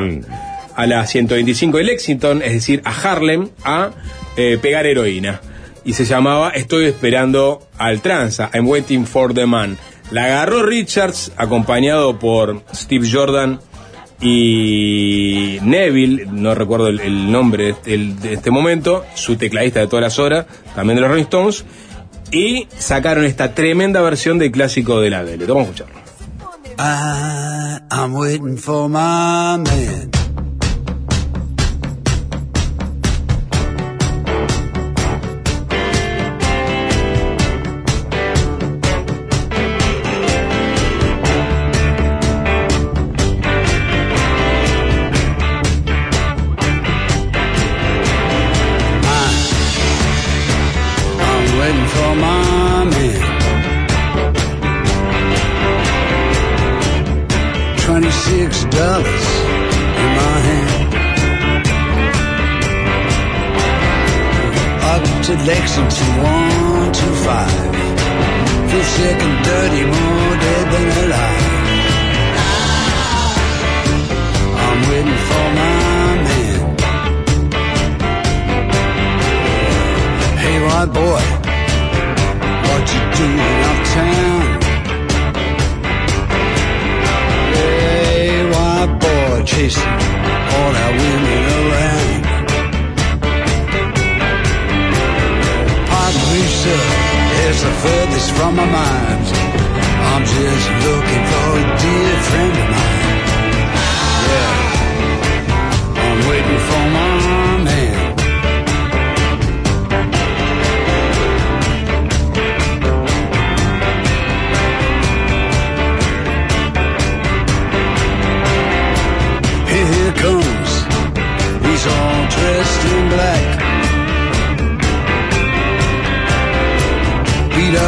a 0.75 0.85
la 0.87 1.05
125 1.05 1.77
de 1.77 1.83
Lexington, 1.83 2.41
es 2.41 2.53
decir, 2.53 2.81
a 2.85 2.91
Harlem, 2.91 3.49
a 3.63 3.91
eh, 4.37 4.57
pegar 4.61 4.85
heroína. 4.85 5.41
Y 5.83 5.93
se 5.93 6.05
llamaba 6.05 6.49
Estoy 6.49 6.85
esperando 6.85 7.67
al 7.77 8.01
tranza, 8.01 8.49
I'm 8.53 8.67
waiting 8.67 9.05
for 9.05 9.33
the 9.33 9.45
man. 9.45 9.77
La 10.11 10.25
agarró 10.25 10.63
Richards, 10.63 11.31
acompañado 11.37 12.19
por 12.19 12.63
Steve 12.73 13.09
Jordan 13.11 13.59
y 14.19 15.57
Neville, 15.63 16.27
no 16.27 16.53
recuerdo 16.53 16.87
el, 16.87 17.31
nombre 17.31 17.63
de 17.63 17.69
este, 17.71 17.97
de 17.97 18.33
este 18.33 18.51
momento, 18.51 19.05
su 19.15 19.35
tecladista 19.35 19.79
de 19.79 19.87
todas 19.87 20.03
las 20.03 20.19
horas, 20.19 20.45
también 20.75 20.95
de 20.95 21.01
los 21.01 21.09
Rolling 21.09 21.23
Stones, 21.23 21.65
y 22.31 22.67
sacaron 22.77 23.25
esta 23.25 23.53
tremenda 23.53 24.01
versión 24.01 24.37
del 24.37 24.51
clásico 24.51 25.01
de 25.01 25.09
la 25.09 25.23
Vele. 25.23 25.45
Vamos 25.45 25.67
a 25.67 25.71
escucharlo. 25.71 26.01
I, 26.77 27.79
I'm 27.91 28.13
waiting 28.13 28.57
for 28.57 28.87
my 28.87 29.57
man. 29.57 30.20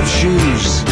Shoes 0.05 0.82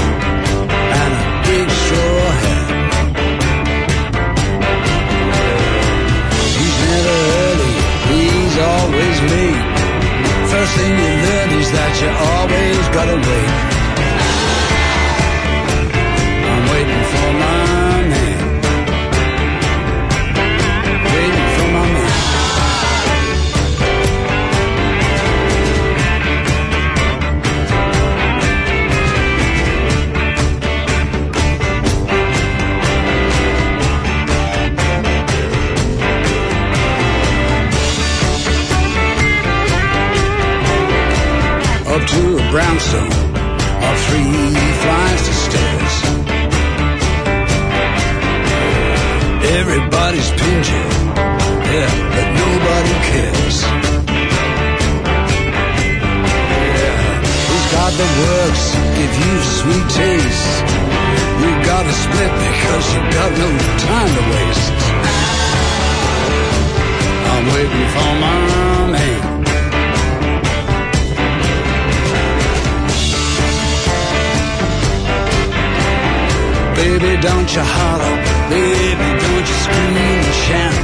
Baby, 76.82 77.14
don't 77.22 77.50
you 77.56 77.62
holler. 77.62 78.16
Baby, 78.50 79.08
don't 79.22 79.46
you 79.50 79.58
scream 79.64 79.98
and 80.02 80.34
shout. 80.46 80.82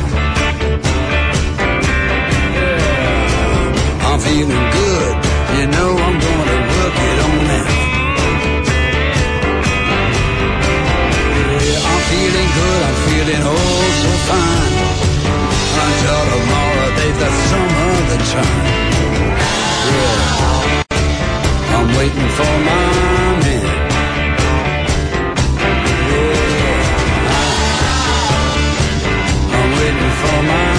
Yeah. 2.54 4.06
I'm 4.06 4.20
feeling 4.20 4.66
good. 4.78 5.14
You 5.58 5.66
know 5.74 5.89
I'm 6.06 6.18
gonna 6.28 6.60
work 6.70 6.98
it 7.10 7.18
on 7.26 7.38
now. 7.50 7.68
Yeah, 11.66 11.89
I'm 11.89 12.02
feeling 12.14 12.50
good. 12.60 12.82
I'm 12.88 12.98
feeling 13.10 13.43
oh 13.58 13.82
so 14.02 14.12
fine. 14.30 14.76
Until 15.82 16.22
tomorrow, 16.34 16.89
they've 16.98 17.20
got 17.26 17.34
some 17.50 17.70
other 17.89 18.22
time. 18.38 18.70
Yeah. 19.89 20.86
I'm 21.74 21.88
waiting 21.98 22.30
for 22.38 22.54
my 22.70 23.16
my 30.44 30.76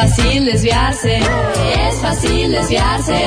fácil 0.00 0.46
desviarse, 0.46 1.18
es 1.18 2.00
fácil 2.00 2.52
desviarse. 2.52 3.26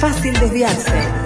Fácil 0.00 0.32
desviarse. 0.34 1.23